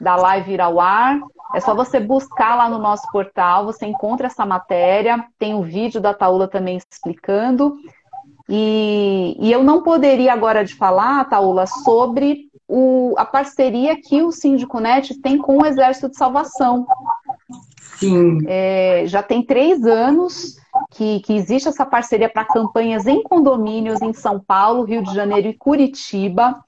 da 0.00 0.16
live 0.16 0.54
ir 0.54 0.60
ao 0.60 0.80
ar, 0.80 1.18
é 1.54 1.60
só 1.60 1.74
você 1.74 2.00
buscar 2.00 2.56
lá 2.56 2.68
no 2.68 2.78
nosso 2.78 3.06
portal, 3.12 3.64
você 3.64 3.86
encontra 3.86 4.26
essa 4.26 4.44
matéria, 4.44 5.24
tem 5.38 5.54
o 5.54 5.58
um 5.58 5.62
vídeo 5.62 6.00
da 6.00 6.12
Taula 6.12 6.48
também 6.48 6.76
explicando. 6.76 7.76
E, 8.48 9.36
e, 9.40 9.50
eu 9.50 9.62
não 9.64 9.82
poderia 9.82 10.32
agora 10.32 10.64
de 10.64 10.74
falar, 10.74 11.24
Taula, 11.24 11.66
sobre 11.66 12.45
o, 12.68 13.14
a 13.16 13.24
parceria 13.24 14.00
que 14.00 14.22
o 14.22 14.32
Síndico 14.32 14.80
Net 14.80 15.20
tem 15.20 15.38
com 15.38 15.58
o 15.58 15.66
Exército 15.66 16.10
de 16.10 16.16
Salvação. 16.16 16.86
Sim. 17.98 18.38
É, 18.46 19.04
já 19.06 19.22
tem 19.22 19.42
três 19.42 19.84
anos 19.84 20.56
que, 20.90 21.20
que 21.20 21.34
existe 21.34 21.68
essa 21.68 21.86
parceria 21.86 22.28
para 22.28 22.44
campanhas 22.44 23.06
em 23.06 23.22
condomínios 23.22 24.02
em 24.02 24.12
São 24.12 24.38
Paulo, 24.38 24.84
Rio 24.84 25.02
de 25.02 25.14
Janeiro 25.14 25.48
e 25.48 25.54
Curitiba. 25.54 26.62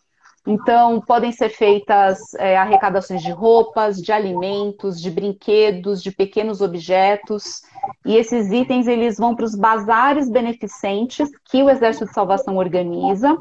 Então, 0.49 0.99
podem 1.03 1.31
ser 1.31 1.51
feitas 1.51 2.33
é, 2.39 2.57
arrecadações 2.57 3.21
de 3.21 3.31
roupas, 3.31 3.99
de 4.01 4.11
alimentos, 4.11 4.99
de 4.99 5.11
brinquedos, 5.11 6.03
de 6.03 6.11
pequenos 6.11 6.63
objetos. 6.63 7.61
E 8.07 8.17
esses 8.17 8.51
itens 8.51 8.87
eles 8.87 9.19
vão 9.19 9.37
para 9.37 9.45
os 9.45 9.55
bazares 9.55 10.31
beneficentes 10.31 11.29
que 11.51 11.63
o 11.63 11.69
Exército 11.69 12.07
de 12.07 12.15
Salvação 12.15 12.57
organiza. 12.57 13.37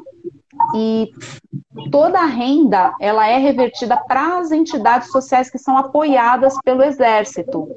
E 0.75 1.09
toda 1.91 2.19
a 2.19 2.25
renda 2.25 2.93
ela 2.99 3.25
é 3.25 3.37
revertida 3.37 3.95
para 3.95 4.39
as 4.39 4.51
entidades 4.51 5.09
sociais 5.09 5.49
que 5.49 5.57
são 5.57 5.77
apoiadas 5.77 6.55
pelo 6.61 6.83
Exército. 6.83 7.69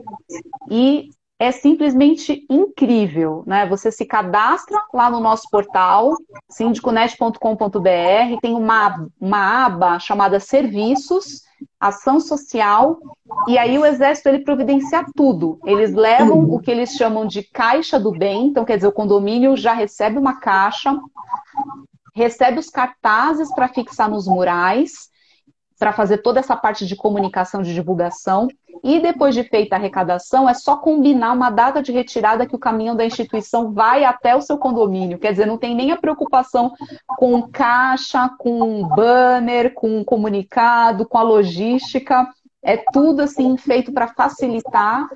E 0.69 1.09
é 1.41 1.51
simplesmente 1.51 2.45
incrível, 2.51 3.43
né? 3.47 3.67
Você 3.67 3.91
se 3.91 4.05
cadastra 4.05 4.79
lá 4.93 5.11
no 5.11 5.21
nosso 5.21 5.49
portal, 5.51 6.15
sindiconet.com.br, 6.51 8.41
tem 8.43 8.55
uma, 8.55 9.07
uma 9.19 9.65
aba 9.65 9.99
chamada 9.99 10.39
Serviços, 10.39 11.41
Ação 11.81 12.21
Social, 12.21 12.99
e 13.49 13.57
aí 13.57 13.79
o 13.79 13.87
Exército 13.87 14.29
ele 14.29 14.45
providencia 14.45 15.03
tudo. 15.17 15.59
Eles 15.65 15.95
levam 15.95 16.41
o 16.41 16.61
que 16.61 16.71
eles 16.71 16.91
chamam 16.91 17.27
de 17.27 17.43
caixa 17.43 17.99
do 17.99 18.13
bem, 18.13 18.49
então 18.49 18.67
quer 18.67 18.77
dizer, 18.77 18.89
o 18.89 18.93
condomínio 18.93 19.57
já 19.57 19.73
recebe 19.73 20.19
uma 20.19 20.39
caixa, 20.41 20.95
recebe 22.15 22.59
os 22.59 22.69
cartazes 22.69 23.51
para 23.55 23.69
fixar 23.69 24.11
nos 24.11 24.29
murais, 24.29 25.09
para 25.81 25.95
fazer 25.95 26.19
toda 26.19 26.39
essa 26.39 26.55
parte 26.55 26.87
de 26.87 26.95
comunicação, 26.95 27.63
de 27.63 27.73
divulgação. 27.73 28.49
E 28.85 29.01
depois 29.01 29.35
de 29.35 29.43
feita 29.43 29.75
a 29.75 29.79
arrecadação, 29.79 30.47
é 30.47 30.53
só 30.53 30.77
combinar 30.77 31.33
uma 31.33 31.49
data 31.49 31.83
de 31.83 31.91
retirada 31.91 32.47
que 32.47 32.55
o 32.55 32.59
caminhão 32.59 32.95
da 32.95 33.05
instituição 33.05 33.73
vai 33.73 34.05
até 34.05 34.37
o 34.37 34.43
seu 34.43 34.59
condomínio. 34.59 35.19
Quer 35.19 35.31
dizer, 35.33 35.47
não 35.47 35.57
tem 35.57 35.75
nem 35.75 35.91
a 35.91 35.97
preocupação 35.97 36.71
com 37.19 37.43
caixa, 37.49 38.31
com 38.39 38.87
banner, 38.89 39.73
com 39.73 40.05
comunicado, 40.05 41.09
com 41.09 41.17
a 41.17 41.23
logística. 41.23 42.29
É 42.63 42.77
tudo 42.93 43.23
assim 43.23 43.57
feito 43.57 43.91
para 43.91 44.09
facilitar. 44.09 45.09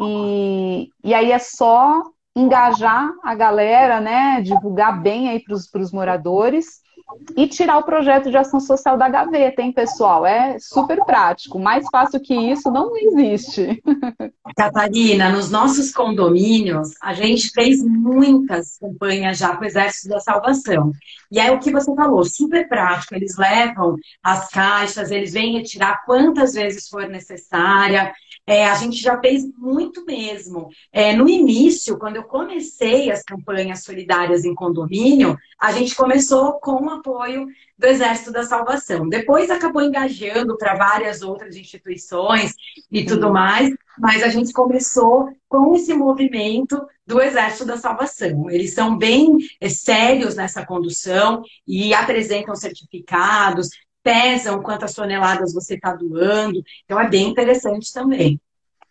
E, 0.00 0.90
e 1.04 1.14
aí 1.14 1.30
é 1.30 1.38
só 1.38 2.02
engajar 2.34 3.08
a 3.22 3.36
galera, 3.36 4.00
né? 4.00 4.40
Divulgar 4.42 5.00
bem 5.00 5.28
aí 5.28 5.40
para 5.40 5.54
os 5.80 5.92
moradores 5.92 6.87
e 7.36 7.46
tirar 7.46 7.78
o 7.78 7.82
projeto 7.82 8.30
de 8.30 8.36
ação 8.36 8.60
social 8.60 8.96
da 8.96 9.08
gaveta, 9.08 9.62
hein, 9.62 9.72
pessoal? 9.72 10.26
É 10.26 10.58
super 10.58 11.04
prático. 11.04 11.58
Mais 11.58 11.86
fácil 11.90 12.20
que 12.20 12.34
isso 12.34 12.70
não 12.70 12.96
existe. 12.96 13.82
Catarina, 14.56 15.30
nos 15.30 15.50
nossos 15.50 15.92
condomínios, 15.92 16.90
a 17.02 17.14
gente 17.14 17.50
fez 17.50 17.82
muitas 17.82 18.78
campanhas 18.78 19.38
já 19.38 19.56
com 19.56 19.62
o 19.62 19.66
Exército 19.66 20.08
da 20.08 20.20
Salvação. 20.20 20.92
E 21.30 21.38
é 21.38 21.50
o 21.50 21.58
que 21.58 21.70
você 21.70 21.94
falou, 21.94 22.24
super 22.24 22.68
prático. 22.68 23.14
Eles 23.14 23.36
levam 23.36 23.96
as 24.22 24.48
caixas, 24.48 25.10
eles 25.10 25.32
vêm 25.32 25.58
retirar 25.58 26.02
quantas 26.04 26.54
vezes 26.54 26.88
for 26.88 27.08
necessária. 27.08 28.12
É, 28.48 28.64
a 28.64 28.74
gente 28.76 28.96
já 28.96 29.20
fez 29.20 29.44
muito 29.58 30.06
mesmo. 30.06 30.70
É, 30.90 31.14
no 31.14 31.28
início, 31.28 31.98
quando 31.98 32.16
eu 32.16 32.24
comecei 32.24 33.10
as 33.10 33.22
campanhas 33.22 33.84
solidárias 33.84 34.42
em 34.42 34.54
condomínio, 34.54 35.36
a 35.60 35.70
gente 35.70 35.94
começou 35.94 36.54
com 36.54 36.86
o 36.86 36.88
apoio 36.88 37.46
do 37.78 37.86
Exército 37.86 38.32
da 38.32 38.44
Salvação. 38.44 39.06
Depois 39.06 39.50
acabou 39.50 39.82
engajando 39.82 40.56
para 40.56 40.74
várias 40.74 41.20
outras 41.20 41.56
instituições 41.56 42.54
e 42.90 43.04
tudo 43.04 43.30
mais, 43.30 43.70
mas 43.98 44.22
a 44.22 44.28
gente 44.28 44.50
começou 44.50 45.28
com 45.46 45.74
esse 45.74 45.92
movimento 45.92 46.80
do 47.06 47.20
Exército 47.20 47.66
da 47.66 47.76
Salvação. 47.76 48.50
Eles 48.50 48.72
são 48.72 48.96
bem 48.96 49.36
é, 49.60 49.68
sérios 49.68 50.34
nessa 50.34 50.64
condução 50.64 51.42
e 51.66 51.92
apresentam 51.92 52.54
certificados, 52.54 53.68
pesam 54.08 54.62
quantas 54.62 54.94
toneladas 54.94 55.52
você 55.52 55.74
está 55.74 55.92
doando. 55.92 56.62
Então, 56.84 56.98
é 56.98 57.08
bem 57.08 57.28
interessante 57.28 57.92
também. 57.92 58.40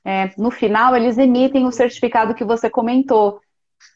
É, 0.05 0.32
no 0.38 0.51
final, 0.51 0.95
eles 0.95 1.18
emitem 1.18 1.65
o 1.65 1.72
certificado 1.72 2.36
que 2.36 2.45
você 2.45 2.70
comentou. 2.70 3.41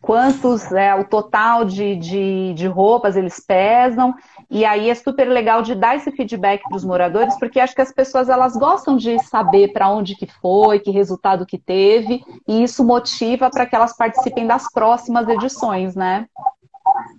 quantos 0.02 0.72
é 0.72 0.94
o 0.94 1.04
total 1.04 1.64
de, 1.64 1.96
de, 1.96 2.54
de, 2.54 2.68
roupas 2.68 3.16
eles 3.16 3.40
pesam, 3.40 4.14
e 4.50 4.66
aí 4.66 4.90
é 4.90 4.96
super 4.96 5.28
legal 5.28 5.62
de 5.62 5.74
dar 5.74 5.96
esse 5.96 6.12
feedback 6.12 6.62
para 6.64 6.76
os 6.76 6.84
moradores, 6.84 7.38
porque 7.40 7.60
acho 7.60 7.74
que 7.74 7.82
as 7.82 7.92
pessoas 7.92 8.30
elas 8.30 8.56
gostam 8.56 8.98
de 8.98 9.18
saber 9.24 9.72
para 9.74 9.90
onde 9.90 10.16
que 10.16 10.28
foi, 10.28 10.80
que 10.80 10.92
resultado 10.92 11.46
que 11.46 11.58
teve, 11.58 12.24
e 12.48 12.64
isso 12.64 12.84
motiva 12.84 13.50
para 13.50 13.66
que 13.66 13.76
elas 13.76 13.96
participem 13.96 14.46
das 14.46 14.72
próximas 14.72 15.28
edições, 15.28 15.96
né? 15.96 16.28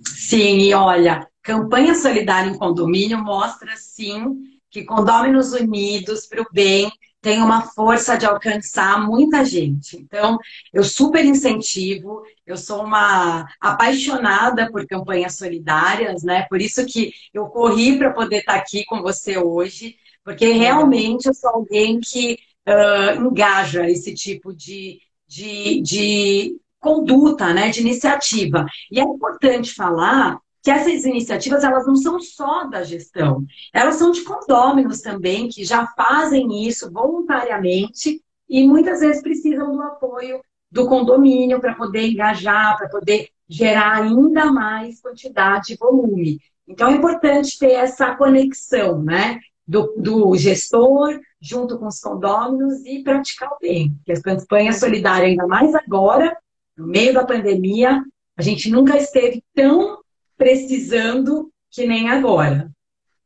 Sim, 0.05 0.59
e 0.59 0.75
olha, 0.75 1.27
campanha 1.43 1.95
solidária 1.95 2.51
em 2.51 2.59
condomínio 2.59 3.19
mostra 3.19 3.77
sim 3.77 4.43
que 4.71 4.85
condôminos 4.85 5.53
unidos 5.53 6.27
para 6.27 6.43
o 6.43 6.47
bem 6.53 6.91
tem 7.21 7.41
uma 7.41 7.63
força 7.63 8.17
de 8.19 8.27
alcançar 8.27 9.01
muita 9.07 9.45
gente. 9.45 9.97
Então, 9.97 10.37
eu 10.73 10.83
super 10.83 11.25
incentivo, 11.25 12.23
eu 12.45 12.57
sou 12.57 12.83
uma 12.85 13.47
apaixonada 13.61 14.71
por 14.73 14.85
campanhas 14.89 15.37
solidárias, 15.37 16.25
né? 16.25 16.43
Por 16.51 16.61
isso 16.61 16.85
que 16.85 17.13
eu 17.33 17.47
corri 17.47 17.97
para 17.97 18.13
poder 18.13 18.39
estar 18.39 18.57
aqui 18.57 18.85
com 18.85 19.01
você 19.01 19.39
hoje, 19.39 19.97
porque 20.25 20.47
realmente 20.53 21.27
eu 21.27 21.35
sou 21.35 21.51
alguém 21.51 22.01
que 22.01 22.37
uh, 22.69 23.25
engaja 23.25 23.89
esse 23.89 24.13
tipo 24.15 24.53
de, 24.53 25.01
de, 25.29 25.81
de 25.81 26.57
conduta, 26.83 27.55
né? 27.55 27.71
De 27.71 27.81
iniciativa. 27.81 28.67
E 28.91 29.01
é 29.01 29.03
importante 29.03 29.73
falar 29.73 30.39
que 30.63 30.71
essas 30.71 31.05
iniciativas 31.05 31.65
elas 31.65 31.87
não 31.87 31.97
são 31.97 32.21
só 32.21 32.65
da 32.65 32.85
gestão, 32.85 33.45
elas 33.75 33.97
são 33.97 34.13
de 34.13 34.23
condôminos 34.23 35.01
também, 35.01 35.49
que 35.49 35.65
já 35.65 35.87
fazem 35.97 36.67
isso 36.67 36.91
voluntariamente 36.93 38.21
e 38.49 38.67
muitas 38.67 39.01
vezes 39.01 39.23
precisam 39.23 39.73
do 39.73 39.83
apoio 39.83 40.41
do 40.71 40.87
condomínio 40.87 41.61
para 41.61 41.75
poder 41.75 42.09
engajar, 42.09 42.77
para 42.77 42.89
poder 42.89 43.29
gerar 43.49 44.03
ainda 44.03 44.53
mais 44.53 45.01
quantidade 45.01 45.73
e 45.73 45.77
volume. 45.77 46.39
Então 46.67 46.89
é 46.89 46.93
importante 46.93 47.59
ter 47.59 47.73
essa 47.73 48.15
conexão, 48.15 49.03
né? 49.03 49.41
Do, 49.67 49.95
do 49.97 50.37
gestor 50.37 51.21
junto 51.41 51.79
com 51.79 51.87
os 51.87 52.01
condôminos 52.01 52.85
e 52.85 53.03
praticar 53.03 53.51
o 53.51 53.59
bem. 53.61 53.95
Porque 53.97 54.13
as 54.13 54.21
campanhas 54.21 54.79
solidárias, 54.79 55.31
ainda 55.31 55.47
mais 55.47 55.75
agora, 55.75 56.37
no 56.77 56.87
meio 56.87 57.15
da 57.15 57.25
pandemia, 57.25 58.03
a 58.37 58.43
gente 58.43 58.71
nunca 58.71 58.97
esteve 58.97 59.43
tão 59.55 59.99
precisando 60.37 61.51
que 61.71 61.87
nem 61.87 62.11
agora. 62.11 62.71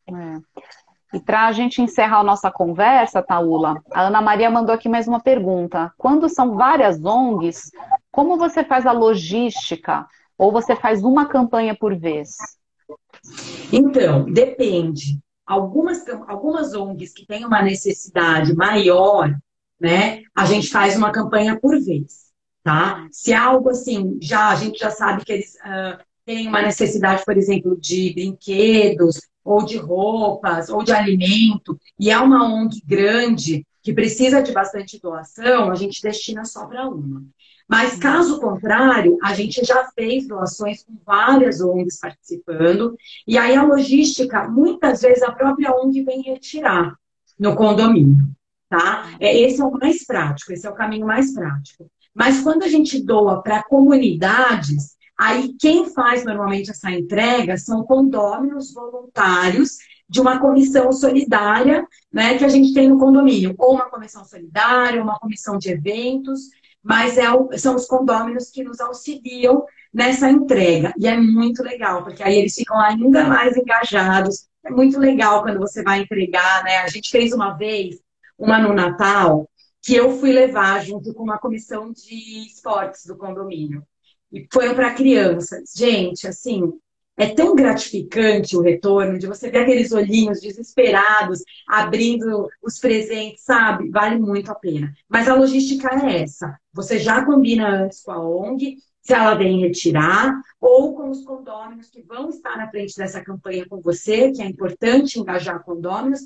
É. 0.09 1.16
E 1.16 1.20
para 1.20 1.47
a 1.47 1.53
gente 1.53 1.80
encerrar 1.80 2.20
a 2.20 2.24
nossa 2.24 2.51
conversa, 2.51 3.22
Taula, 3.22 3.80
a 3.92 4.09
Ana 4.09 4.20
Maria 4.20 4.51
mandou 4.51 4.74
aqui 4.74 4.88
mais 4.88 5.09
uma 5.09 5.20
pergunta. 5.20 5.92
Quando 5.97 6.28
são 6.28 6.57
várias 6.57 7.03
ONGs, 7.03 7.70
como 8.11 8.36
você 8.36 8.64
faz 8.64 8.86
a 8.86 8.92
logística? 8.92 10.07
Ou 10.38 10.53
você 10.53 10.76
faz 10.76 11.03
uma 11.03 11.26
campanha 11.26 11.74
por 11.74 11.97
vez? 11.97 12.36
Então, 13.72 14.30
depende. 14.30 15.18
Algumas, 15.47 16.07
algumas 16.26 16.74
ONGs 16.74 17.12
que 17.14 17.26
têm 17.26 17.47
uma 17.47 17.62
necessidade 17.62 18.55
maior, 18.55 19.34
né, 19.80 20.22
a 20.34 20.44
gente 20.44 20.68
faz 20.68 20.97
uma 20.97 21.11
campanha 21.11 21.59
por 21.59 21.78
vez, 21.82 22.26
tá? 22.66 23.06
Se 23.12 23.32
algo 23.32 23.68
assim, 23.68 24.18
já 24.20 24.48
a 24.48 24.56
gente 24.56 24.80
já 24.80 24.90
sabe 24.90 25.24
que 25.24 25.32
eles 25.32 25.54
uh, 25.54 26.02
tem 26.24 26.48
uma 26.48 26.60
necessidade, 26.60 27.24
por 27.24 27.36
exemplo, 27.36 27.80
de 27.80 28.12
brinquedos, 28.12 29.20
ou 29.44 29.64
de 29.64 29.76
roupas, 29.76 30.68
ou 30.68 30.82
de 30.82 30.90
alimento, 30.90 31.78
e 31.96 32.10
é 32.10 32.18
uma 32.18 32.44
ONG 32.44 32.82
grande 32.84 33.64
que 33.80 33.92
precisa 33.92 34.42
de 34.42 34.50
bastante 34.50 35.00
doação, 35.00 35.70
a 35.70 35.76
gente 35.76 36.02
destina 36.02 36.44
só 36.44 36.66
para 36.66 36.88
uma. 36.88 37.22
Mas, 37.68 37.96
caso 37.98 38.40
contrário, 38.40 39.16
a 39.22 39.32
gente 39.32 39.64
já 39.64 39.88
fez 39.94 40.26
doações 40.26 40.82
com 40.82 40.98
várias 41.06 41.60
ONGs 41.60 42.00
participando, 42.00 42.96
e 43.28 43.38
aí 43.38 43.54
a 43.54 43.62
logística, 43.62 44.48
muitas 44.48 45.02
vezes, 45.02 45.22
a 45.22 45.30
própria 45.30 45.72
ONG 45.72 46.02
vem 46.02 46.20
retirar 46.22 46.96
no 47.38 47.54
condomínio, 47.54 48.26
tá? 48.68 49.16
É, 49.20 49.38
esse 49.38 49.60
é 49.60 49.64
o 49.64 49.70
mais 49.70 50.04
prático, 50.04 50.52
esse 50.52 50.66
é 50.66 50.70
o 50.70 50.74
caminho 50.74 51.06
mais 51.06 51.32
prático. 51.32 51.88
Mas 52.16 52.40
quando 52.40 52.62
a 52.64 52.68
gente 52.68 53.00
doa 53.04 53.42
para 53.42 53.62
comunidades, 53.62 54.96
Aí, 55.18 55.54
quem 55.58 55.88
faz 55.94 56.24
normalmente 56.24 56.70
essa 56.70 56.90
entrega 56.90 57.56
são 57.56 57.82
condôminos 57.84 58.72
voluntários 58.72 59.78
de 60.08 60.20
uma 60.20 60.38
comissão 60.38 60.92
solidária, 60.92 61.86
né, 62.12 62.36
que 62.36 62.44
a 62.44 62.48
gente 62.48 62.72
tem 62.74 62.88
no 62.88 62.98
condomínio, 62.98 63.54
ou 63.58 63.74
uma 63.74 63.88
comissão 63.88 64.24
solidária, 64.24 65.02
uma 65.02 65.18
comissão 65.18 65.58
de 65.58 65.70
eventos, 65.70 66.40
mas 66.82 67.18
é 67.18 67.32
o, 67.32 67.48
são 67.58 67.74
os 67.74 67.86
condôminos 67.86 68.50
que 68.50 68.62
nos 68.62 68.78
auxiliam 68.78 69.64
nessa 69.92 70.30
entrega. 70.30 70.92
E 70.98 71.08
é 71.08 71.16
muito 71.16 71.62
legal, 71.62 72.04
porque 72.04 72.22
aí 72.22 72.36
eles 72.36 72.54
ficam 72.54 72.78
ainda 72.78 73.24
mais 73.24 73.56
engajados. 73.56 74.46
É 74.64 74.70
muito 74.70 74.98
legal 75.00 75.42
quando 75.42 75.58
você 75.58 75.82
vai 75.82 76.02
entregar, 76.02 76.62
né? 76.62 76.78
A 76.78 76.88
gente 76.88 77.10
fez 77.10 77.32
uma 77.32 77.54
vez, 77.54 77.96
uma 78.38 78.58
no 78.58 78.72
Natal, 78.72 79.48
que 79.87 79.95
eu 79.95 80.18
fui 80.18 80.32
levar 80.32 80.84
junto 80.84 81.14
com 81.14 81.22
uma 81.22 81.39
comissão 81.39 81.93
de 81.93 82.45
esportes 82.49 83.07
do 83.07 83.16
condomínio 83.16 83.84
e 84.32 84.45
foram 84.53 84.74
para 84.74 84.93
crianças. 84.93 85.72
Gente, 85.76 86.26
assim, 86.26 86.72
é 87.16 87.28
tão 87.28 87.55
gratificante 87.55 88.57
o 88.57 88.62
retorno 88.62 89.16
de 89.16 89.28
você 89.28 89.49
ver 89.49 89.59
aqueles 89.59 89.93
olhinhos 89.93 90.41
desesperados 90.41 91.41
abrindo 91.68 92.49
os 92.61 92.80
presentes, 92.80 93.45
sabe? 93.45 93.89
Vale 93.89 94.18
muito 94.18 94.51
a 94.51 94.57
pena. 94.57 94.93
Mas 95.09 95.28
a 95.28 95.37
logística 95.37 95.89
é 96.05 96.22
essa. 96.22 96.59
Você 96.72 96.99
já 96.99 97.24
combina 97.24 97.84
antes 97.84 98.03
com 98.03 98.11
a 98.11 98.28
ONG, 98.28 98.78
se 99.01 99.14
ela 99.14 99.37
vem 99.37 99.61
retirar, 99.61 100.34
ou 100.61 100.97
com 100.97 101.11
os 101.11 101.24
condôminos 101.24 101.89
que 101.91 102.03
vão 102.03 102.28
estar 102.28 102.57
na 102.57 102.68
frente 102.68 102.97
dessa 102.97 103.22
campanha 103.22 103.64
com 103.68 103.80
você, 103.80 104.32
que 104.32 104.43
é 104.43 104.47
importante 104.47 105.20
engajar 105.20 105.62
condôminos, 105.62 106.22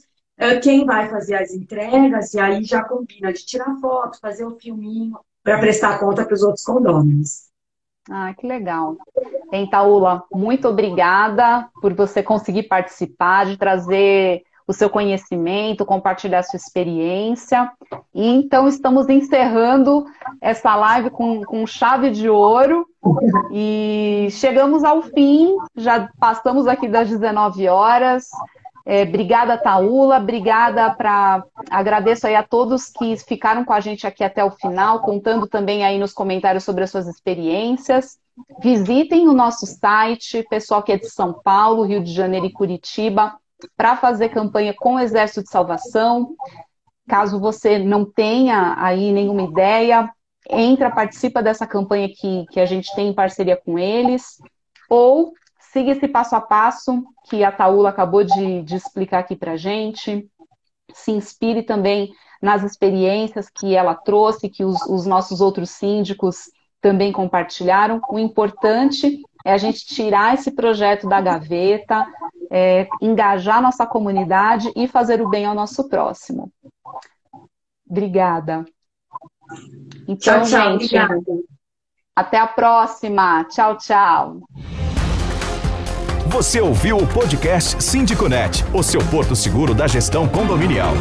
quem 0.62 0.86
vai 0.86 1.08
fazer 1.08 1.34
as 1.34 1.52
entregas, 1.52 2.32
e 2.32 2.40
aí 2.40 2.64
já 2.64 2.82
combina 2.82 3.32
de 3.32 3.44
tirar 3.44 3.76
foto, 3.80 4.18
fazer 4.20 4.44
o 4.44 4.58
filminho, 4.58 5.18
para 5.42 5.58
prestar 5.58 5.98
conta 5.98 6.24
para 6.24 6.34
os 6.34 6.42
outros 6.42 6.64
condôminos. 6.64 7.50
Ah, 8.10 8.32
que 8.34 8.46
legal. 8.46 8.96
Entaula, 9.52 10.24
muito 10.32 10.66
obrigada 10.68 11.68
por 11.80 11.92
você 11.92 12.22
conseguir 12.22 12.64
participar, 12.64 13.46
de 13.46 13.56
trazer 13.56 14.42
o 14.66 14.72
seu 14.72 14.88
conhecimento, 14.88 15.84
compartilhar 15.84 16.38
a 16.38 16.42
sua 16.42 16.56
experiência. 16.56 17.70
E 18.14 18.26
então 18.26 18.68
estamos 18.68 19.08
encerrando 19.08 20.06
essa 20.40 20.74
live 20.76 21.10
com, 21.10 21.42
com 21.42 21.66
chave 21.66 22.10
de 22.10 22.28
ouro. 22.28 22.86
E 23.52 24.28
chegamos 24.30 24.84
ao 24.84 25.02
fim, 25.02 25.56
já 25.76 26.08
passamos 26.18 26.66
aqui 26.66 26.88
das 26.88 27.08
19 27.08 27.68
horas. 27.68 28.28
É, 28.86 29.02
obrigada, 29.02 29.58
Taula. 29.58 30.18
Obrigada 30.18 30.90
para. 30.94 31.44
Agradeço 31.70 32.26
aí 32.26 32.34
a 32.34 32.42
todos 32.42 32.88
que 32.88 33.16
ficaram 33.18 33.64
com 33.64 33.72
a 33.72 33.80
gente 33.80 34.06
aqui 34.06 34.24
até 34.24 34.44
o 34.44 34.50
final, 34.50 35.00
contando 35.00 35.46
também 35.46 35.84
aí 35.84 35.98
nos 35.98 36.12
comentários 36.12 36.64
sobre 36.64 36.84
as 36.84 36.90
suas 36.90 37.06
experiências. 37.06 38.18
Visitem 38.62 39.28
o 39.28 39.32
nosso 39.32 39.66
site, 39.66 40.44
pessoal 40.48 40.82
que 40.82 40.92
é 40.92 40.96
de 40.96 41.08
São 41.08 41.32
Paulo, 41.32 41.82
Rio 41.82 42.02
de 42.02 42.12
Janeiro 42.12 42.46
e 42.46 42.52
Curitiba, 42.52 43.36
para 43.76 43.96
fazer 43.96 44.30
campanha 44.30 44.74
com 44.74 44.94
o 44.94 44.98
Exército 44.98 45.42
de 45.42 45.50
Salvação. 45.50 46.34
Caso 47.06 47.38
você 47.38 47.78
não 47.78 48.04
tenha 48.04 48.74
aí 48.78 49.12
nenhuma 49.12 49.42
ideia, 49.42 50.10
entra, 50.48 50.90
participa 50.90 51.42
dessa 51.42 51.66
campanha 51.66 52.08
que, 52.08 52.46
que 52.50 52.60
a 52.60 52.66
gente 52.66 52.94
tem 52.94 53.08
em 53.08 53.14
parceria 53.14 53.56
com 53.56 53.78
eles. 53.78 54.40
Ou 54.88 55.32
siga 55.72 55.92
esse 55.92 56.08
passo 56.08 56.34
a 56.36 56.40
passo 56.40 57.04
que 57.28 57.44
a 57.44 57.52
Taula 57.52 57.90
acabou 57.90 58.24
de, 58.24 58.62
de 58.62 58.76
explicar 58.76 59.20
aqui 59.20 59.36
para 59.36 59.56
gente. 59.56 60.28
Se 60.92 61.12
inspire 61.12 61.62
também 61.62 62.12
nas 62.42 62.62
experiências 62.62 63.48
que 63.48 63.74
ela 63.74 63.94
trouxe, 63.94 64.48
que 64.48 64.64
os, 64.64 64.80
os 64.86 65.06
nossos 65.06 65.40
outros 65.40 65.70
síndicos 65.70 66.50
também 66.80 67.12
compartilharam. 67.12 68.00
O 68.08 68.18
importante 68.18 69.22
é 69.44 69.52
a 69.52 69.58
gente 69.58 69.86
tirar 69.86 70.34
esse 70.34 70.50
projeto 70.50 71.08
da 71.08 71.20
gaveta, 71.20 72.06
é, 72.50 72.88
engajar 73.00 73.62
nossa 73.62 73.86
comunidade 73.86 74.72
e 74.74 74.88
fazer 74.88 75.20
o 75.20 75.28
bem 75.28 75.44
ao 75.44 75.54
nosso 75.54 75.88
próximo. 75.88 76.50
Obrigada. 77.88 78.64
Então, 80.08 80.16
tchau, 80.16 80.42
tchau, 80.42 80.78
gente, 80.78 80.96
obrigada. 80.96 81.22
até 82.16 82.38
a 82.38 82.46
próxima. 82.46 83.44
Tchau, 83.44 83.76
tchau. 83.76 84.40
Você 86.30 86.60
ouviu 86.60 86.96
o 86.96 87.04
podcast 87.04 87.82
Síndico 87.82 88.28
Net, 88.28 88.64
o 88.72 88.84
seu 88.84 89.00
porto 89.06 89.34
seguro 89.34 89.74
da 89.74 89.88
gestão 89.88 90.28
condominial. 90.28 90.94